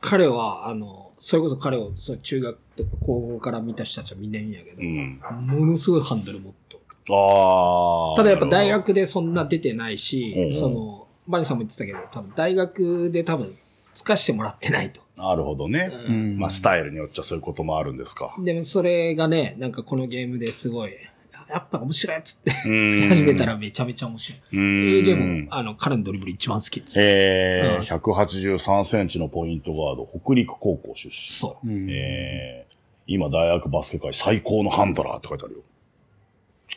[0.00, 5.20] 彼は、あの、それこそ彼を、そう中学とか高校から見た人たちはみんな言うんやけど、うん。
[5.46, 6.80] ものすごいハンドルもっと。
[7.14, 8.16] ああ。
[8.16, 13.54] ただやっぱ大学でそんな出てないし、うんうんその、バニさんも言ってたけど、多分大学で多分、
[13.92, 15.02] つかしてもらってないと。
[15.18, 15.92] なるほどね。
[16.08, 18.34] うんまあスタイルによっちゃそういうこともあるんですか。
[18.38, 20.92] でもそれがね、なんかこのゲームですごい、
[21.50, 24.40] やっぱ面白いやつって、うんつけ始めたらめちゃめちゃ面白い。
[24.56, 27.00] AJ も、あの、彼のドリブル一番好きです。
[27.00, 31.12] えー、うん183センチのポイントガード、北陸高校出身。
[31.12, 31.68] そう。
[31.90, 32.74] えー、
[33.06, 35.60] 今大学バスケ界最高のハンドラーって書いてあるよ。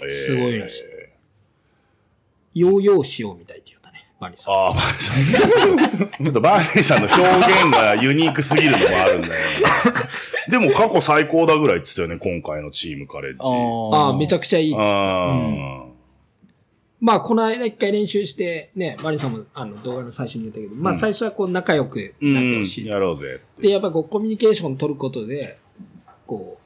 [0.02, 0.84] えーすごいらしい
[2.56, 3.82] ヨーヨーしようみたいって言っ
[4.24, 4.54] たね、バニさん。
[4.54, 6.24] ああ、バーニーさん。
[6.24, 9.38] ちょっとバーニーさんの表現がユニークすぎるのもあるんだよ、ね。
[10.50, 13.40] でも過去最高だぐらいって言ってたよね、今回のチームカレッジ。
[13.42, 14.86] ああ、めちゃくくちゃいいです。
[14.86, 15.86] あ
[17.02, 22.86] まあ、この間一回練習して、ね、バニさんもあの動画の最初に言ったけど、まあ最初はこう仲良くーなってほしい。
[22.86, 23.42] うん、やろうぜ。
[23.60, 25.58] で、やっぱこうコミュニケーション取ることで、
[26.26, 26.58] こ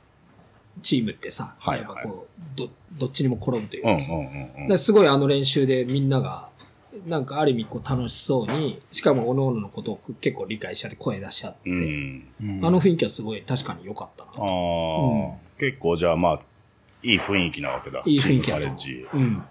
[0.78, 4.68] う、チームってさ、はいやっぱこう、ど、どっちにも転ぶといううんうんかさ、うんうん。
[4.68, 6.47] ですごいあの練習でみんなが、
[7.06, 12.24] なんかある意味こう楽しそうに、しかも各々のことを結構理解し合って声出し合って、うん。
[12.64, 14.32] あの雰囲気はすごい確かに良かったな。
[14.32, 16.40] ああ、結構じゃあまあ、
[17.04, 18.02] いい雰囲気なわけだ。
[18.06, 19.26] いい雰囲気だとチームカレッジ。
[19.26, 19.44] うん。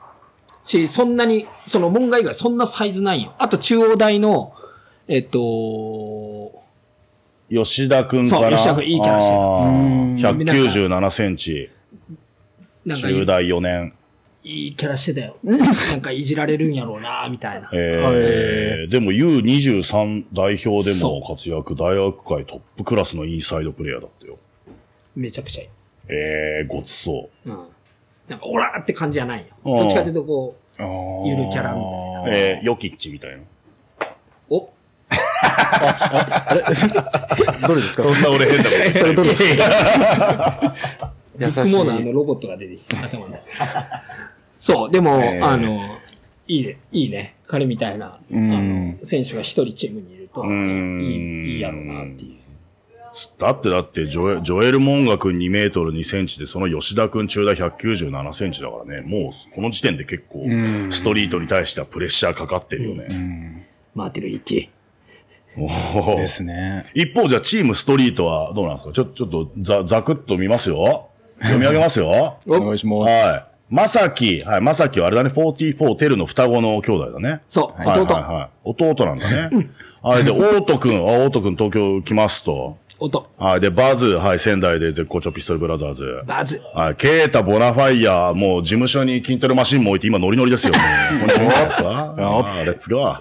[0.64, 3.34] し、そんなに、その門外がそんなサイズないよ。
[3.38, 4.52] あと中央大の、
[5.08, 6.52] えっと、
[7.48, 11.70] 吉田くんかそうな吉田くんいいキャラしてたあーうん197センチ、
[12.84, 13.92] 中大4年。
[14.48, 15.36] いいキャラしてたよ。
[15.42, 17.68] なんかいじられるんやろうな、みたいな。
[17.72, 24.38] えー、でも U23 代表でそも活躍、大学界トップクラスのインサイドプレイヤーだったよ。
[25.16, 25.68] めちゃくちゃいい。
[26.08, 27.58] えー、ごつそうん。
[28.28, 29.46] なんか、オラーって感じじゃないよ。
[29.64, 30.82] うんどっちかというと、こう、
[31.26, 32.22] ゆゆるキャラみたいな。
[32.22, 32.28] う。
[32.28, 33.38] えー、ヨキッチみたいな。
[34.48, 34.70] お
[35.08, 37.66] あちああれ？
[37.66, 38.04] どれですか？
[38.04, 40.74] そんな俺変なこと言ってそれどれですか？
[41.36, 43.34] ビッグモーナーのロボットが出てきた、頭に。
[44.58, 45.98] そう、でも、えーあの、
[46.48, 47.34] いいね、いいね。
[47.46, 52.46] 彼みたいな、あんの、選手が一人チームにいると、いんい、いいやろうなっていう。
[53.38, 60.44] だってだってジョエ、ジョエル・モンガ君2メートル2センチで、その吉田君中大197センチだからね、もうこの時点で結構、
[60.90, 63.66] ストリートに対してはプレッシャーかかってるよね。
[63.94, 64.68] マーティル・イッテ
[65.58, 66.84] おーですね。
[66.94, 71.08] 一方じゃあチームストリートはどうなんですかちょ、ちょっとざ、ざくっと見ますよ。
[71.40, 72.38] 読み上げますよ。
[72.46, 73.10] お願いします。
[73.10, 73.55] はい。
[73.68, 77.28] まさき、はい、まさきはあれだね、44テルの双子の兄弟だね。
[77.28, 77.40] ィ。
[77.48, 78.50] そう、はい弟、はいはい。
[78.64, 79.68] 弟なんだね。
[80.02, 80.24] はい。
[80.24, 82.76] で、オートくん、あ、オートくん東京来ますと。
[82.98, 83.60] 弟、はい。
[83.60, 86.22] で、バズ、はい、仙台で絶好調ピストルブラザーズ。
[86.26, 86.62] バズ。
[86.74, 86.94] はい。
[86.94, 90.72] ケータ、ボナファイヤー、もう事務所に筋トレマシンも置いて今ノリノリですよ。
[90.72, 90.78] も
[91.26, 92.14] うこんにちはですか？
[92.18, 93.20] あーレッツゴー。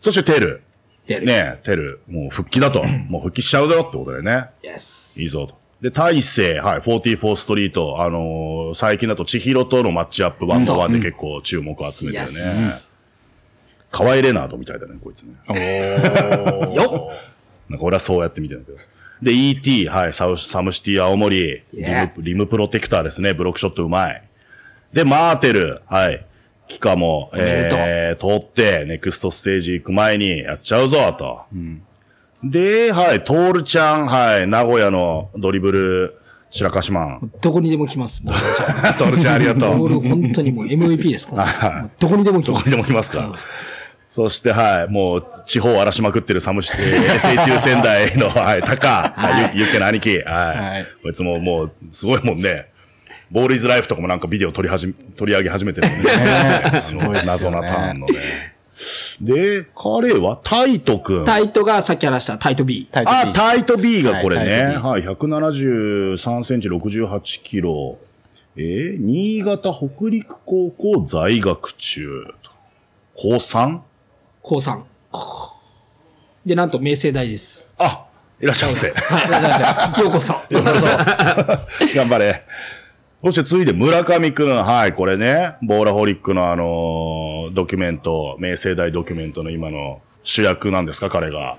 [0.00, 0.62] そしてテル。
[1.06, 1.26] 出る。
[1.26, 2.00] ねテル。
[2.08, 2.84] もう復帰だと。
[3.08, 4.44] もう復帰しちゃうぞってことでね。
[4.62, 5.20] Yes。
[5.22, 5.54] いいぞと。
[5.80, 12.30] で、大勢、はい、44ストリート、あのー最近だと千尋とのマッチアップワンバーワンで結構注目を集めてるね。
[13.90, 15.32] 河合レナードみたいだね、こいつね。
[16.74, 17.28] よっ
[17.68, 18.78] なんか俺はそうやって見てるんだけど。
[19.22, 24.22] で、ET、はい、サウサムシティ青森、リムリムプロテクターですね、ブロックショットうまい。
[24.92, 26.24] で、マーテル、はい、
[26.68, 31.42] キカも、えー、通って、ネクストステージ行く前にやっちゃうぞ、と。
[32.44, 36.20] で、はい、トールちゃん、はい、名古屋のドリブル、
[36.50, 37.32] 白かしマン。
[37.40, 38.94] どこにでも来ます、ボールちゃん。
[38.94, 39.78] トールちゃんありがとう。
[39.78, 41.80] ボール本当にもう MVP ですから。
[41.82, 42.70] もうどこにでも来ます。
[42.70, 43.34] どこにでも来ますか。
[44.08, 50.56] そして、はい、もう、地方を荒らしまくってるサムシティ、SHU 仙台の、はい、タカ、はい、ゆゆっけの兄貴、はい。
[50.56, 52.70] はいこいつももう、すごいもんね。
[53.30, 56.80] ボールイズライフとかもなんかビデオ撮りはじ、取り上げ始めてるもんね。
[56.80, 58.14] すごいですよね 謎なターンのね。
[59.20, 61.24] で、彼はタイトくん。
[61.24, 62.88] タイトがさっき話したタイト B。
[62.90, 64.76] タイトあ、B タイト B がこれね。
[64.76, 67.98] はいはい、173センチ68キロ。
[68.56, 72.50] えー新潟北陸高校在学中と。
[73.14, 73.80] 高 3?
[74.42, 74.82] 高3。
[76.46, 77.74] で、なんと、明星大です。
[77.78, 78.06] あ、
[78.40, 78.90] いらっしゃいませ。
[78.90, 80.34] はい、ようこそ。
[81.94, 82.44] 頑張れ。
[83.22, 84.56] そして次いで村上くん。
[84.56, 91.58] はい、これね、ボーラホリックのあのードキュメント、明星大ドキュメントの今の主役なんですか、彼が。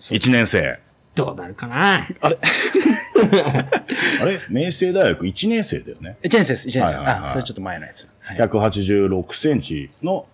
[0.00, 0.78] 1年生。
[1.14, 2.06] どうなるかな？
[2.20, 2.38] あれ？
[4.50, 6.16] 明星大学1年生だよね。
[6.22, 6.90] 1年生です、1年生です。
[6.90, 8.06] はいはいはいあ、それちょっと前のやつ。
[8.20, 10.26] はい186センチの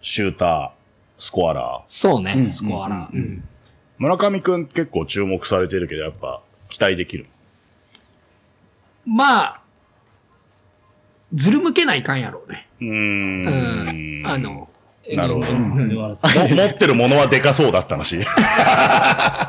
[0.00, 0.70] シューター、
[1.22, 1.80] スコアラー。
[1.86, 3.16] そうね、スコアラー。
[3.16, 3.44] うん
[3.98, 7.26] 村上くん結構注目されてるけど、やっぱ期待できる？
[9.06, 9.60] まあ、
[11.34, 12.68] ずる向けないかんやろうね。
[12.80, 12.88] うー。
[12.88, 14.26] うんん。
[14.26, 14.68] あの、
[15.14, 18.24] なるほど持ってるものはでかそうだったらしい。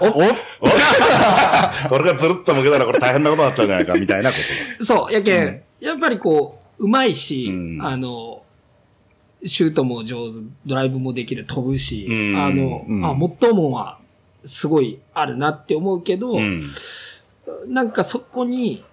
[0.02, 0.12] おお？
[1.90, 4.36] これがずるっと向けたらこれ大変なことになっちゃうんじゃないか、みたいなこ
[4.80, 4.86] と。
[4.86, 8.44] そう、やけん、やっぱりこう、うまいし、うんあの、
[9.46, 13.98] シュートも上手、ドライブもできる、飛ぶし、うんあの、うんあ、もっともは、
[14.44, 16.62] すごいあるなって思うけど、うん。
[17.68, 18.84] なんかそこに、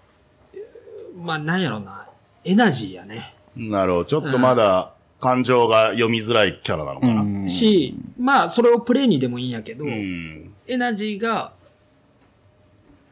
[1.17, 2.06] まあなんやろな、
[2.47, 3.35] エナジーやね。
[3.57, 4.05] なるほど。
[4.05, 7.21] ちょっとまだ感情が読みづらいキャラなのかな。
[7.21, 10.55] うんし、まあそれをプレイにでもいいんやけど、うん。
[10.67, 11.53] エナジーが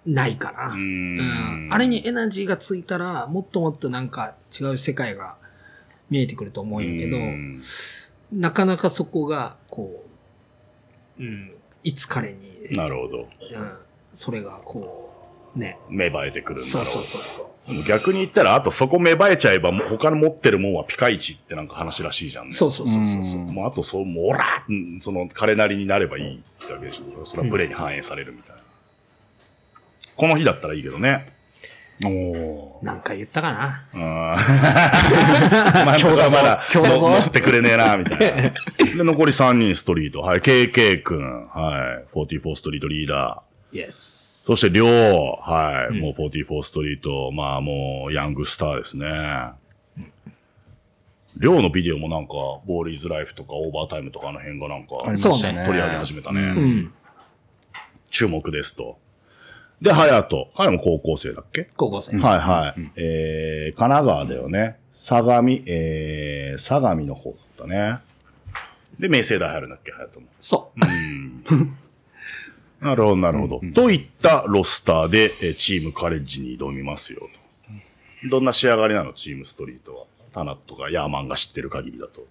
[0.06, 0.68] ないかな。
[0.68, 5.34] ううんんあれにエナジーがついたら、もっともっとなんか違う世界が
[6.10, 7.58] 見えてくると思うんやけど、うん
[8.32, 10.04] なかなかそこが、こ
[11.20, 11.52] う、うん、
[11.84, 13.18] いつ彼に、なるほど。
[13.18, 13.28] うん、
[14.12, 15.12] それがこ
[15.54, 15.78] う、ね。
[15.88, 17.46] 芽生えてくるんだろそうそうそうそう。
[17.86, 22.52] 逆に言ったら、あとそこ芽生えちゃえば、もう他の持ってるもんはピカイチってなんか話らしいじゃんね。
[22.52, 23.40] そうそうそうそうそう。
[23.52, 27.24] もうあとそう、もう、おらうんその、彼なりになればいいだけでしょ。
[27.24, 28.62] それはプレイに反映されるみたいな。
[30.16, 31.32] この日だったらいいけどね。
[32.04, 33.86] おーなんか言ったかな。
[33.94, 34.00] うん。
[34.00, 38.42] まあ、今日だまだ、今日乗ってくれねえな、みたいな。
[38.42, 38.52] で、
[39.04, 40.20] 残り3人ストリート。
[40.20, 41.46] はい、KK くん。
[41.48, 43.86] はい、44ストリートリーダー。
[43.86, 44.33] Yes。
[44.46, 44.88] そして、りょう。
[45.50, 47.30] はい、もう44ストリート。
[47.32, 49.52] まあ、もう、ヤングスターですね。
[51.38, 52.34] りょうのビデオもなんか、
[52.66, 55.64] ボールイズライフとかオーバータイムとかあの辺がなんか、ありましたね。
[55.66, 56.40] 取り上げ始めたね。
[56.42, 56.92] うん。
[58.10, 58.98] 注目ですと。
[59.80, 60.50] で、ハヤト。
[60.54, 61.70] 彼も高校生だっけ？
[61.76, 62.16] 高校生。
[62.18, 62.80] はいはい。
[62.96, 64.76] えー、神奈川だよね。
[64.92, 67.98] 相模、えー、相模の方だったね。
[69.00, 70.26] で、明星大入るんだっけ、ハヤトも。
[70.38, 70.80] そう。
[72.84, 73.60] なるほど、なるほど。
[73.74, 77.28] といったロスターで、えーチームカレッジに挑みますよ
[78.22, 78.28] と。
[78.28, 79.14] どんな仕上がりなの？
[79.14, 80.04] チームストリートは。
[80.32, 82.26] タナットがヤーマンが知ってる限りだと。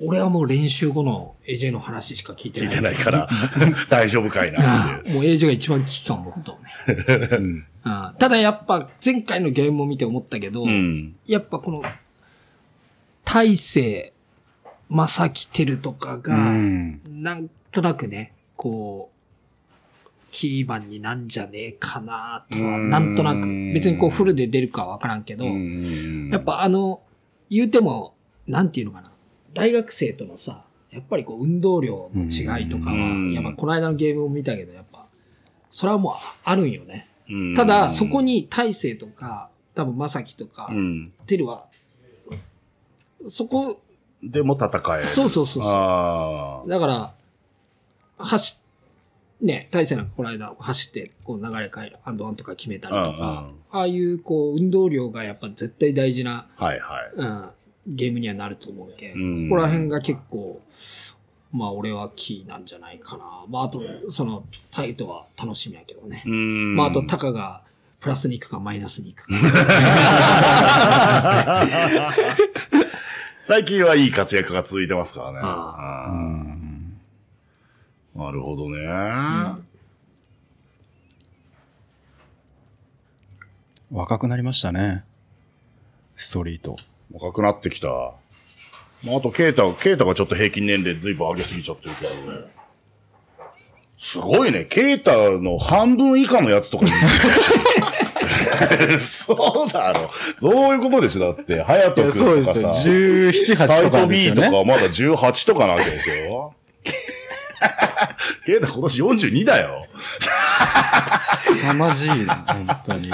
[0.00, 2.68] 俺はもう練習後の AJ の話しか聞いてない。
[2.68, 3.28] 聞いてないから、
[3.88, 5.14] 大丈夫かいなっていう。
[5.14, 6.62] もう AJ が一番危機感を持ったもん
[7.56, 7.64] ね。
[7.82, 11.16] ああただやっぱ前回のゲームを見て思ったけど、うん。
[11.26, 11.82] やっぱこの、
[13.24, 14.12] 大勢、
[14.90, 17.00] 正木てるとかが、うん。
[17.06, 27.00] なんとなくね、こう、キーマンになんじゃねえかなとは、うんなんとなく、別にこうフルで出るかはわからんけど、うんやっぱあの、
[27.48, 28.14] 言うても、
[28.46, 29.12] なんていうのかな。
[29.54, 35.06] 大学生とのさ、やっぱりこう運動量の違いとかは、うんやっぱこの間のゲームを見たけど、やっぱ、
[35.70, 36.12] それはもう
[36.44, 37.08] あるんよね。
[37.30, 41.12] うんただ、そこに大勢とか、多分正樹とかう、ん。
[41.26, 41.66] てるは、
[43.26, 43.80] そこ、
[44.22, 45.04] でも戦える。
[45.06, 46.68] そうそうそうそう。
[46.68, 47.14] だから、
[48.18, 48.64] 走っ、
[49.46, 57.12] ね、大勢なんかこの間走って、こう流れ変える、アンドワンとか決めたりとか、ああいうこう運動量がやっぱ絶対大事な、はいはい。
[57.16, 57.50] うん、
[57.86, 60.60] ゲームにはなると思うけん、うんここら辺が結構、
[61.52, 63.44] まあ俺はキーなんじゃないかな。
[63.48, 66.22] まああと、その、タイトは楽しみやけどね。
[66.26, 66.76] うん。
[66.76, 67.62] まああと、タカが
[68.00, 69.34] プラスに行くかマイナスに行くか。
[73.42, 75.38] 最近はいい活躍が続いてますからね。
[78.18, 78.84] なるほどね。
[83.92, 85.04] 若くなりましたね。
[86.16, 86.76] ストリート。
[87.12, 87.86] 若くなってきた。
[87.88, 88.14] ま
[89.12, 92.40] あ、あと、ケイタ、ケイタがちょっと平均年齢ずいぶん上げすぎちゃってるけどね。
[93.96, 94.64] すごいね。
[94.64, 96.86] ケイタの半分以下のやつとか
[98.98, 100.10] そうだろ。
[100.40, 101.20] そういうことでしょ。
[101.34, 102.66] だって、ハヤト君とかさ。
[102.68, 104.46] 17、8タイトとかです B よね。
[104.46, 106.52] とかはまだ18とかなわけでしょ
[108.46, 109.86] ケイタ今年42だよ。
[111.36, 113.12] 凄まじいね、本当に。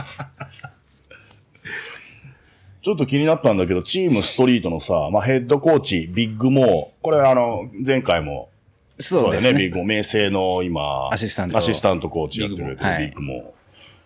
[2.83, 7.03] ちょっと気になったんだけど、チームストリートのさ、まあ、ヘッドコーチ、ビッグモー。
[7.03, 8.51] これあの、前回も、
[8.99, 9.59] そうですね。
[9.59, 9.87] ビッグモー。
[9.87, 13.55] 名声の今、アシスタントアシスタントコーチやってくれてるビッグモ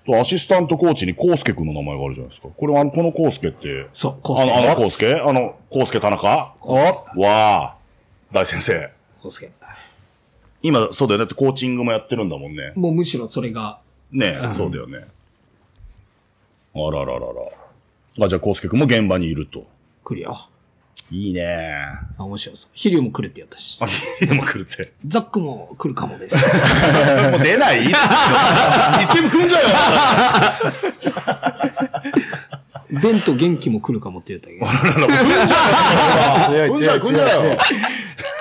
[0.07, 0.13] ー。
[0.13, 2.49] とアシスタントコーチにコウスケ君の名前があるじゃないですか。
[2.57, 5.15] これは、このコウスケって、そう、コあの、あのコウースケ？
[5.15, 6.55] あの、コウスケ田中？
[6.61, 7.77] おわあ、
[8.33, 8.91] 大先生。
[9.21, 9.51] コースケ。
[10.63, 11.25] 今、そうだよね。
[11.25, 12.73] だってコーチングもやってるんだもんね。
[12.75, 13.81] もうむしろそれが、
[14.11, 15.07] ねえ、そうだよね。
[16.75, 17.27] あらららら。
[18.25, 19.67] あ、じゃあ、コウスケ君も現場にいると。
[20.05, 20.37] 来るよ。
[21.11, 21.43] いいね
[22.19, 22.71] あ面白そう。
[22.75, 23.79] ヒリューも来るって言ったし。
[23.81, 23.87] あ、
[24.27, 24.93] でも来るって。
[25.07, 26.37] ザックも来るかもです。
[27.31, 27.85] もう出ない？
[27.85, 27.93] いつ
[29.15, 29.69] チーム組んじゃうよ
[32.91, 34.67] ベンと元気も来るかもって言ったけど。
[36.49, 37.59] 強い組んじゃ 強い強いう組んじゃう強いよ。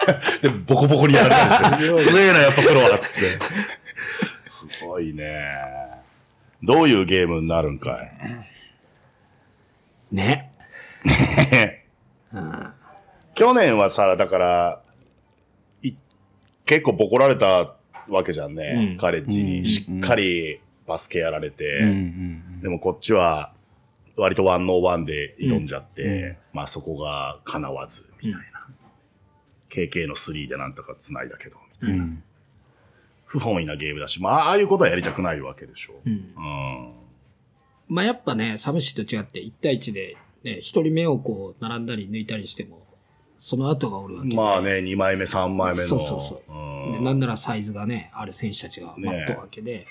[0.41, 2.14] で、ボコボコにやられるんですよ。
[2.16, 3.20] 強えな、やっぱプロは、つって。
[4.49, 5.39] すごいね
[6.64, 7.91] どういうゲームになるんか
[10.12, 10.16] い？
[10.16, 10.51] ね。
[13.36, 14.82] 去年はさ、だから、
[15.84, 15.93] い
[16.66, 17.76] 結構ボコられた
[18.10, 18.91] わけじゃんね。
[18.91, 21.80] うんカレッジうんにしっかりバスケやられて。
[21.80, 23.53] うんうんでもこっちは、
[24.16, 28.57] 割とワンノーワンで挑んじゃって、まあそこが叶わず、みたいな。
[29.70, 32.03] KK の3でなんとか繋いだけど、みたいな。
[32.03, 32.24] うん
[33.28, 35.95] 不本意なゲームだし、まあああいうことはやりたくないわけでしょ。
[36.05, 36.13] うん。
[36.13, 36.93] うん。
[37.89, 42.88] まあやっぱね、サムシと違って1対1で、ね、一人目をこう、並んだり抜いたりしても、
[43.36, 44.36] その後がおるわけで。
[44.36, 45.88] まあね、2枚目、3枚目の。
[45.88, 49.86] そうそうそううんで、なんならサイズがね、ある選手たちが待っとるわけで、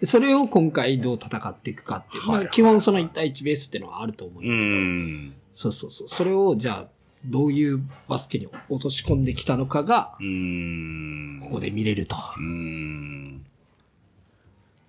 [0.00, 2.22] でそれを今回どう戦っていくかっていう。
[2.30, 5.34] はまあ基本その1対1ベースっていうのはあると思うんうだけど、ん。
[5.52, 6.08] そうそうそう。
[6.08, 6.90] それをじゃあ、
[7.24, 11.38] どういうバスケに落とし込んできたのかが、うん。
[11.40, 12.16] ここで見れると。
[12.36, 13.44] うん。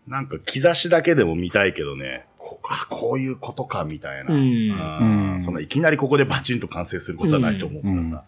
[0.08, 5.42] なんか兆しだけでも見たいけどね、こあ、こういうことか、みたいな。
[5.42, 8.20] そのいきなりここでバチンと完成することはないと思うからさ、うん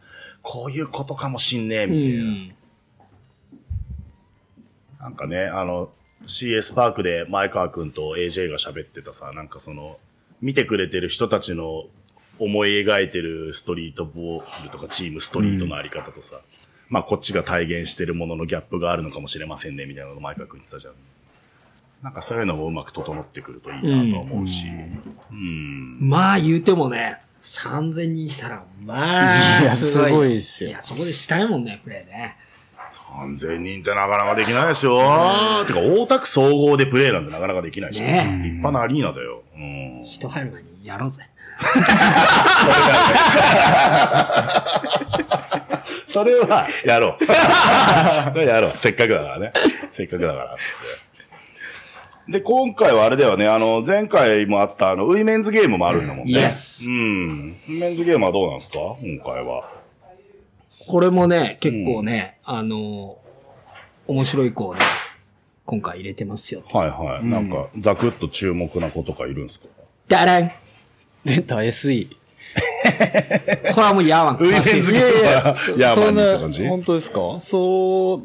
[0.44, 2.24] こういうことかもしんねえ、うみたいな。
[2.24, 2.56] ん。
[5.00, 5.92] なんかね、あの、
[6.26, 10.00] CS パークで前川くんと AJ が喋ってたさ、なんかその、
[10.42, 11.86] 見てくれてる人たちの
[12.44, 16.42] 思い描いてるストリートボールとかチームストリートのあり方とさ、
[16.90, 20.94] まあこっちが体現してるもののギャップがあるのかもしれませんね、みたいなのを前川くん言ってたじゃん。
[22.02, 24.66] なんかそういうのもうまく整ってくるといいなと思うし。
[25.32, 25.98] うん。
[26.02, 32.38] まあ言うてもね、3000人来たら、まあ、いやすごいっすよいや、そこでしたいもんね、プレーね。
[32.90, 34.98] 3000人ってなかなかできないですよ。
[35.68, 39.44] てか、大田区総合でプレーなんてなかなかできないし、ね立派なアリーナだよ。
[39.56, 40.04] うん。
[40.06, 41.24] 人入る前にやろうぜ。
[46.08, 47.24] それは、やろう。
[47.26, 47.34] そ
[48.38, 48.74] れやろう。
[48.78, 49.54] せっかくだからね。
[49.92, 50.56] せっかくだから。
[50.58, 53.48] つってで、今回はあれだよね。
[53.48, 56.34] あの、前回もあった、あの、ウィメンズゲームもあるんだもんね。
[56.34, 57.52] Yes うん。
[57.52, 58.80] ウィメンズゲームはどうなんですか？
[59.02, 59.70] 今回は。
[60.88, 63.18] これもね、結構ね、あの、
[64.08, 64.82] 面白い子をね、
[65.66, 66.64] 今回入れてますよ。
[66.74, 67.26] はいはい。
[67.26, 69.68] なんか、ザクッと注目な子とかいるんですか？
[70.08, 70.52] ダラン
[71.26, 72.08] こ出た SE。
[73.82, 77.40] れはもうヤーワンウィメンズゲームはヤーマンそんなにって感じ、本当ですか？
[77.40, 78.22] そう、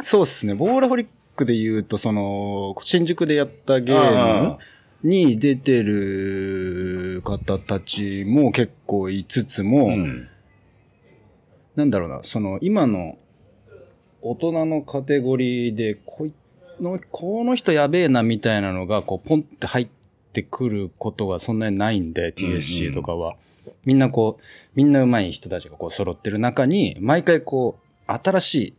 [0.00, 0.54] そうですね。
[0.54, 4.58] ボーラホリックで言うと、その、新宿でやったゲーム
[5.02, 10.28] に出てる方たちも結構いつつも、うん。
[11.76, 13.16] なんだろうな、その、今の
[14.20, 16.32] 大人のカテゴリーで、こい
[16.80, 19.97] の、この人やべえなみたいなのが、こう、ポンって入って
[20.42, 23.36] くることがそんなにないんで、TSC とかは。
[23.84, 24.42] みんなこう、
[24.74, 28.74] みんな上手い人たちがこう揃ってる中に、毎回こう、新しい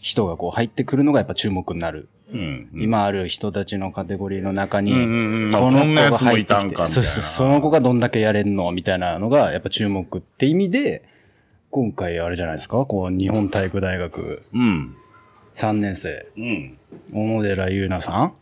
[0.00, 2.08] 人がこう入ってくるのがやっぱ注目になる。
[2.32, 2.70] うん。
[2.74, 11.04] 今ある人たちのカテゴリーの中に、うんうんうんこの子が入ってきて、そうそう、その子がどんだけやれんのみたいなのが、やっぱ注目って意味で、
[11.70, 14.96] 今回あれじゃないですか、こう、日本体育大学うん。
[15.54, 16.78] 3年生、うん。
[17.12, 18.32] 小野寺優奈さん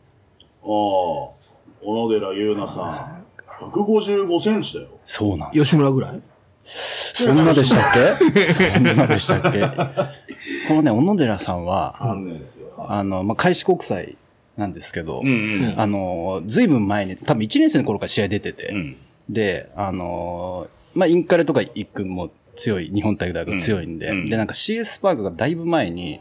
[1.84, 3.24] 小野寺優奈さん。
[3.70, 4.88] 155センチだよ。
[5.04, 5.64] そうなんです。
[5.64, 6.20] 吉村ぐらい？
[6.62, 7.92] そんなでしたっ
[8.34, 8.52] け？
[8.52, 9.60] そんなでしたっけ？
[10.68, 12.68] このね、小野寺さんは、3年ですよ。
[12.88, 14.16] あの、まあ、開始国際
[14.56, 15.80] なんですけど、うんうん。
[15.80, 18.96] あの、ずいぶん前に、多分1年生の頃から試合出てて、うん。
[19.28, 26.20] で、あのーまあ、インカレとか行くも強い、日本体育大学強いんで、うんうんで、なんか CS パークがだいぶ前に、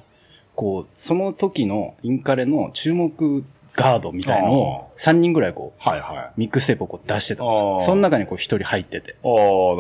[0.56, 3.44] こう、その時のインカレの注目
[3.76, 6.42] ガードみたいのを3人ぐらいこう、はいはい。
[6.42, 7.80] ミックステープをこう出してたんですあよ。
[7.82, 9.16] ーその中にこう一人入ってて。
[9.24, 9.32] ああ、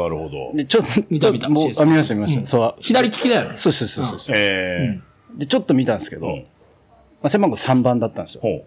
[0.01, 0.57] なるほど。
[0.57, 2.45] で、ちょっと、見た見たもうあ、見ました見ました。
[2.45, 2.75] そう。
[2.79, 3.57] 左利きだよね。
[3.57, 4.99] そうそうそうそうそう、え
[5.37, 6.43] で、ちょっと見たんですけど、うんま
[7.23, 8.41] あ、背番号3番だったんですよ。
[8.41, 8.65] ほ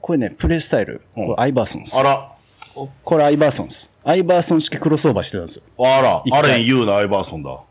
[0.00, 1.96] これね、プレイスタイル、うんこれアイバーソンです。
[1.96, 2.00] う。
[2.00, 2.32] あら、
[3.04, 3.90] これアイバーソンです。
[4.02, 5.62] アイバーソン式クロスオーバーしてたんですよ。
[5.78, 7.50] あら、アレン・ユーナ・アイバーソンだ。
[7.50, 7.66] こ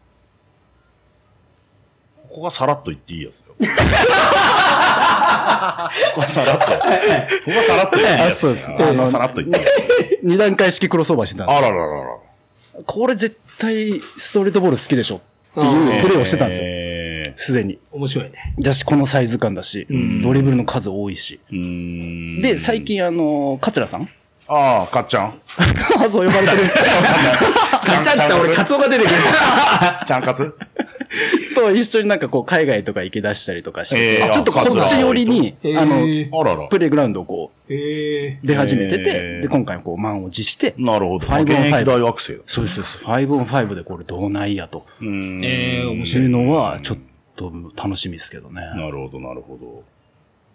[2.30, 3.56] こがさらっと言っていいやつだよ。
[6.14, 6.66] ここはさらっと。
[6.66, 8.26] ここはさらっと言っていいやつだよ。
[8.26, 10.20] あそうですあのさらっと言って。
[10.24, 11.68] 二段階式クロスオーバーしてたんですよ。
[11.68, 12.10] あららららら。
[12.86, 15.20] これ絶対ストリートボール好きでしょっ
[15.54, 16.68] ていうプレーをしてたんですよ。
[16.68, 17.80] えすでに。
[17.92, 18.54] 面白いね。
[18.60, 19.88] だし、このサイズ感だし、
[20.24, 21.40] ドリブルの数多いし。
[21.52, 22.42] ーうーん。
[22.42, 24.10] で、最近あの、桂さん？
[24.52, 25.34] ああ、かっちゃん。
[26.10, 26.82] そう呼ばれてるんですか
[27.86, 29.16] ガチャって言ったら俺カツオが出てくる。
[30.08, 30.56] ちゃんかつ
[31.56, 36.68] と一緒になんかこう海外とか行き出したりとかしてて、えーちょっとこっち寄りに、えーあの、あらら。
[36.68, 41.26] プレイグラウンドをこうえ出始めてて、えーで、今回こう満を持して、なるほど。
[41.26, 42.40] ファイブオンファイブ大学生だ。
[42.46, 42.98] そうですそうです。
[43.06, 44.86] 5 on 5でこれどうないやと。
[45.02, 45.40] うーん。
[45.44, 46.98] えー面いうのは、ちょっ
[47.36, 48.62] と楽しみですけどね。
[48.62, 49.84] なるほど、なるほど。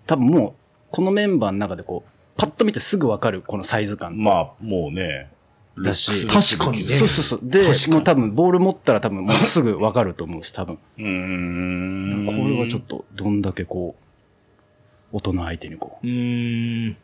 [0.07, 0.53] 多分もう、
[0.91, 5.29] このメンバーの中でこう、パッと見てすぐわかるこのサイズ感まあ、もうね。
[5.79, 7.41] だし、確かにねそうそうそう。
[7.43, 10.79] で、もう多分ボール持ったら多分もうすぐわかると思うんです、多分。
[10.99, 12.27] うーん。
[12.27, 13.97] これはちょっと、どんだけこ
[15.13, 16.97] う、大人相手にこうーん。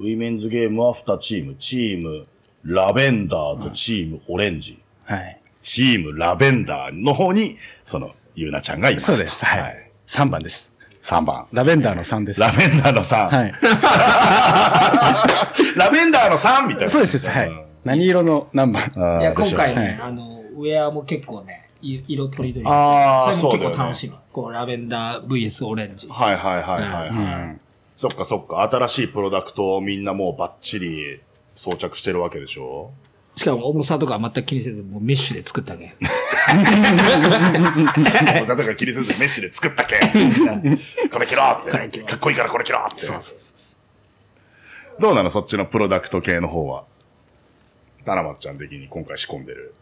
[0.00, 1.54] ウィメンズゲームは2チーム。
[1.56, 2.26] チーム
[2.64, 4.80] ラベンダーとチームオレンジ。
[5.08, 5.12] う。
[5.12, 5.40] はい。
[5.60, 9.12] チームラベンダーの方に、その、ゆうなちゃんがいますと。
[9.12, 9.44] そうです。
[9.44, 9.90] はい。
[10.08, 10.71] 3番です。
[11.02, 11.46] 3番。
[11.52, 12.40] ラベンダーの3です。
[12.40, 13.28] ラベンダーの3。
[13.28, 13.52] はい。
[15.76, 16.88] ラベンダーの3みたいな。
[16.88, 17.28] そうです。
[17.28, 17.50] はい。
[17.84, 18.82] 何色の何番
[19.20, 22.66] いや、今回はね、あの、ウェアも結構ね、い色とりどり。
[22.68, 24.14] あーそれも結構楽しみ。
[24.32, 26.08] こう、ラベンダー VS オレンジ。
[26.08, 27.58] はいはいはいはい、はい
[27.96, 28.62] そっかそっか。
[28.62, 31.20] 新しいプロダクトをみんなもうバッチリ
[31.54, 32.90] 装着してるわけでしょ
[33.36, 35.96] しかも重さとか全く気にせず、もうメッシュで作ったね。
[38.42, 39.96] おさとか気にせずメッシュで作ったけ
[41.10, 42.00] これ着ろって。
[42.02, 43.02] かっこいいからこれ着ろって。
[43.02, 43.78] そうそうそ
[44.98, 45.00] う。
[45.00, 46.84] どうなのそっちのプロダクト系の方は？
[48.04, 49.74] タナマちゃん的に今回仕込んでる。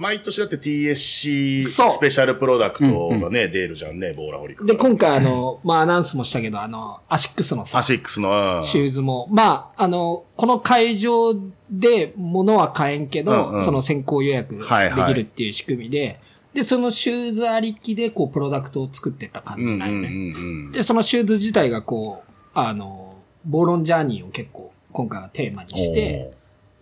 [0.00, 1.92] 毎年だって TSC そう。
[1.92, 4.82] スペシャルプロダクトがね、出るじゃんね、ボーラホリックかで、ら。
[4.82, 8.62] 今回あの、まあアナウンスもしたけど、あの、アシックスのさア、シックスの、うん。
[8.62, 11.34] シューズも、まあ、あの、この会場
[11.70, 13.62] で物は買えんけど、うんうん。
[13.62, 15.12] その先行予約ではいはい。
[15.12, 16.18] きるっていう仕組みで、
[16.54, 20.08] で、そのシューズありきで、こう、プロダクトを作ってった感じなんよね。
[20.08, 26.32] うんうんうんで、そのシューズ自体がこう、あの、 Ball on Journey を結構、今回はテーマにして、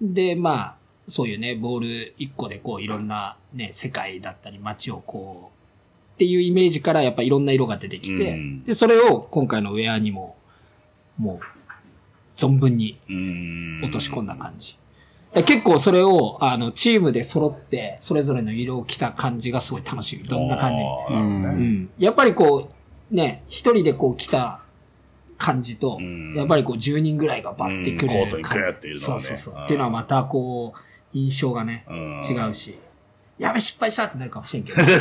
[0.00, 0.77] で、まあ、
[1.08, 10.36] そういうね、ボール一個でこう、いろんなね、世界だったり街をこう、っていうイメージからやっぱいろんな色が出てきて、うんで、それを今回のウェアにも、
[11.16, 12.98] もう、存分に
[13.82, 14.76] 落とし込んだ感じ。
[15.34, 20.24] で結構それを、あの、チームで揃って、それぞれの色を着た感じがすごい楽しみ。
[20.24, 20.88] どんな感じに。
[21.10, 21.90] うん。
[21.98, 22.70] やっぱりこ
[23.10, 24.60] う、ね、一人でこう来た
[25.38, 29.54] 感じと、うんやっぱりこう10人ぐらいがバッて来るうんコートにっていうのはねそうそうそう。
[29.54, 32.78] うんっていうのはまたこう、印象がね、うん違うし、
[33.38, 34.82] やべ、失敗したってなるかもしれんけど。
[34.82, 34.92] 壮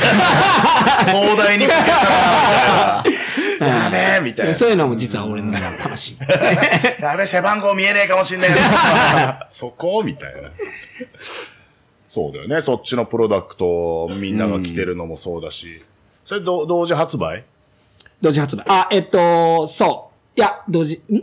[1.36, 3.12] 大にかけたな、み
[3.58, 3.84] たいな。
[3.84, 4.54] やべえ、みたいな。
[4.54, 6.18] そういうのも実は俺の中で楽しい。
[7.02, 9.46] やべえ、背番号見えねえかもしんねえな。
[9.50, 10.02] そこ？
[10.04, 10.50] みたいな。
[12.08, 12.62] そうだよね。
[12.62, 15.84] そっちのプロダクト、みんなが着てるのもそうだし。
[16.24, 17.44] それど同時発売？
[18.22, 18.64] 同時発売。
[18.68, 20.38] あ、えっと、そう。
[20.38, 21.22] いや、同時、ん？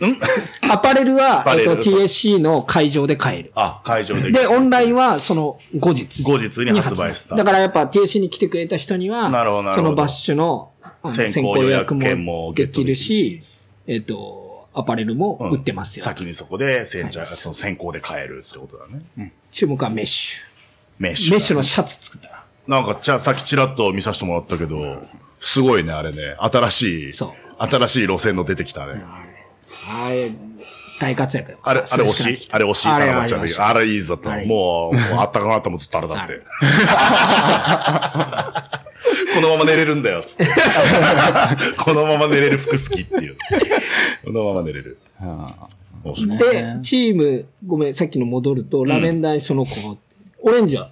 [0.70, 3.52] アパレルは、えっと、TSC の会場で買える。
[3.54, 4.30] あ、会場で。
[4.30, 6.22] で、オンラインはその後日。
[6.22, 10.70] 後日に発売しただからやっぱ TSC に来てくれた人には、なるほどなるほどそのバッシュの
[11.04, 13.42] 先行予約券もできるしし、
[13.86, 16.04] えっと、アパレルも売ってますよ。
[16.04, 18.86] 先にそこで先着、その先行で買えるってことだ
[19.16, 19.32] ね。
[19.50, 20.40] 注目はメッシ
[20.98, 21.28] メッシュ。
[21.28, 21.30] ュ。
[21.32, 22.44] メッシュのシャツ作ったら。
[22.66, 25.02] なんか、じゃあさっきちらっと見させてもらったけど、
[25.40, 26.36] すごいね、あれね。
[26.38, 29.02] 新しい、そう新しい路線の出てきたね。
[29.90, 30.30] あれ、
[31.00, 31.58] 大活躍よ。
[31.62, 32.48] あれ、あれ惜しい？
[32.52, 36.40] あれ惜しいあれかなっちゃんだけどあれいいぞともう、もうあったかなったもんずっとあれだって。
[39.34, 40.46] このまま寝れるんだよ、つって。
[41.78, 43.36] このまま寝れる服好きっていう。
[44.24, 44.98] このまま寝れる。
[46.38, 49.96] で、チーム、ごめん、さっきの戻ると、ラベンダーにその子、
[50.42, 50.90] オレンジは、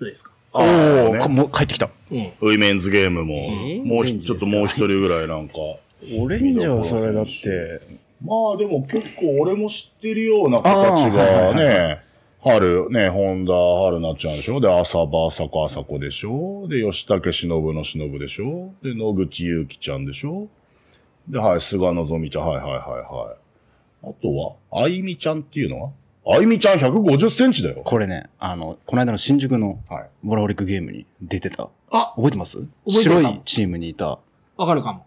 [0.00, 0.30] どうですか？
[0.56, 1.90] あーねかもう帰ってきた。
[2.10, 2.18] うん。
[2.40, 3.50] ウィメンズゲームも、
[3.84, 5.54] もうちょっともう一人ぐらいなんか。
[6.18, 7.80] オレンジはそれだって、
[8.24, 12.00] まあでも結構俺も知ってるような子たちがね、
[12.42, 14.60] 春、ね、本田春菜ちゃんでしょ？
[14.60, 16.66] で、浅場朝子朝子でしょ？
[16.68, 18.72] で、吉武忍の忍でしょ？
[18.82, 20.48] で、野口祐希ちゃんでしょ？
[21.28, 24.10] で、はい、菅のぞみちゃん、はいはいはいはい。
[24.10, 24.34] あと
[24.70, 25.90] は、あいみちゃんっていうのは？
[26.26, 27.82] あいみちゃん150センチだよ。
[27.84, 30.10] これね、あの、この間の新宿のはい。
[30.22, 31.68] ボラオリックゲームに出てた。
[31.90, 32.66] あ、覚えてます？
[32.88, 34.18] 白いチームにいた。
[34.56, 35.06] わかるかも。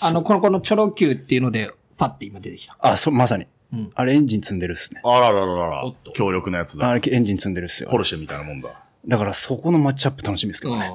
[0.00, 2.76] あの、この子のチョロ Q っていうので、パッて今出てきた。
[2.80, 3.46] あ、そ、まさに。
[3.70, 5.02] うんあれエンジン積んでるっすね。
[5.04, 6.88] あらららららおっと、強力なやつだ。
[6.88, 7.98] あれエンジン積んでるっすよポ。
[7.98, 8.70] ルシェみたいなもんだ。
[9.06, 10.90] だからそこのマッチアップ楽しみですけどね。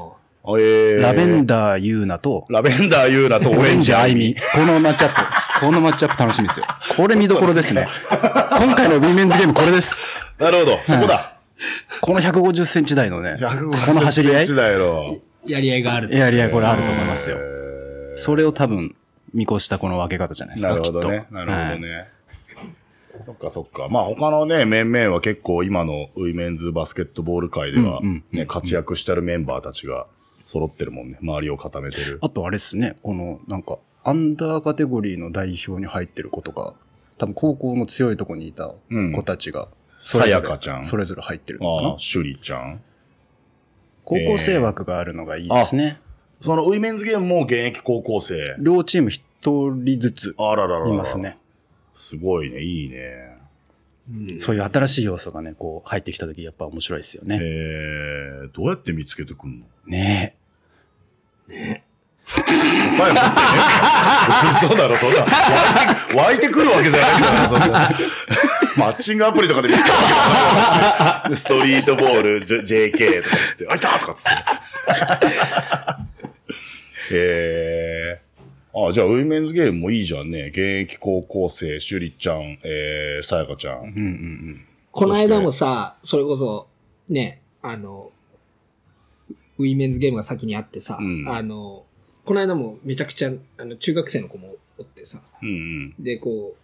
[0.46, 4.36] えー、ラベンダーユーナと、ラベンダーユーナとオオレンジジアイミ。
[4.54, 5.66] このマッチアップ。
[5.66, 6.66] このマッチアップ楽しみですよ。
[6.98, 7.88] これ見どころですね。
[8.12, 10.02] 今回のウィメンズゲームこれです。
[10.40, 11.38] なるほど、そこだ。
[12.02, 15.20] この150センチ台のね、この走り合いだよ。
[15.46, 16.16] やり合いがあると。
[16.16, 17.38] いやいや、これあると思いますよ。
[17.40, 18.96] えそれを多分、
[19.34, 21.00] 見越したこの分け方じゃないですか、きっと。
[21.00, 21.26] るほどね。
[21.32, 22.08] なるほどはいね。
[23.26, 23.90] そっかそっか。
[23.90, 30.08] まあ他のね、面々は結構今のウィメンズバスケットボール界ではうんうんね、活躍してるメンバーたちが
[30.46, 31.18] 揃ってるもんね。
[31.22, 32.20] 周りを固めてる。
[32.22, 36.74] あとあれですね、この、なんか、アンダーカテゴリーの代表に入ってる子とか、
[37.18, 38.74] 多分高校の強いとこにいた
[39.16, 39.68] 子たちが、
[39.98, 42.82] さやかちゃんそれぞれ入ってるのかなああ、シュリちゃん。
[44.04, 46.02] 高校生枠があるのがいいですね。
[46.44, 48.56] そのウィメンズゲームも現役高校生。
[48.60, 50.90] 両チーム一人ずつあらららら。
[50.90, 51.38] いますね。。
[51.96, 53.38] すごいね、いいね。
[54.40, 57.38] そういう新しい要素がね、こう入ってきた時やっぱ面白いですよえね。
[57.38, 59.66] ー、どうやって見つけてくんの？
[59.88, 60.36] ね
[61.56, 61.84] 答え
[62.34, 63.26] 持ってね。
[64.68, 65.26] 嘘だろ、そんな。
[66.24, 67.90] 湧いて、くるわけじゃないから、そんな。
[68.76, 76.13] マッチングアプリとかで見つけたわけストリートボール、J- JK とかつって、あいたとかつって。
[77.12, 78.88] えー。
[78.90, 80.48] あ、じゃあ、ウィメンズゲームもいいじゃんね。
[80.48, 83.78] 現役高校生、シュリちゃん、えー、さやかちゃん。
[83.78, 84.66] うんうんうん。
[84.92, 86.68] この間もさ、それこそ、
[87.10, 88.12] ね、あの、
[89.58, 91.86] ウィメンズゲームが先にあってさ、うんあの、
[92.26, 95.96] この間もめちゃくちゃ、あの、中学生の子もおってさ、うんうん。
[96.00, 96.56] で、こ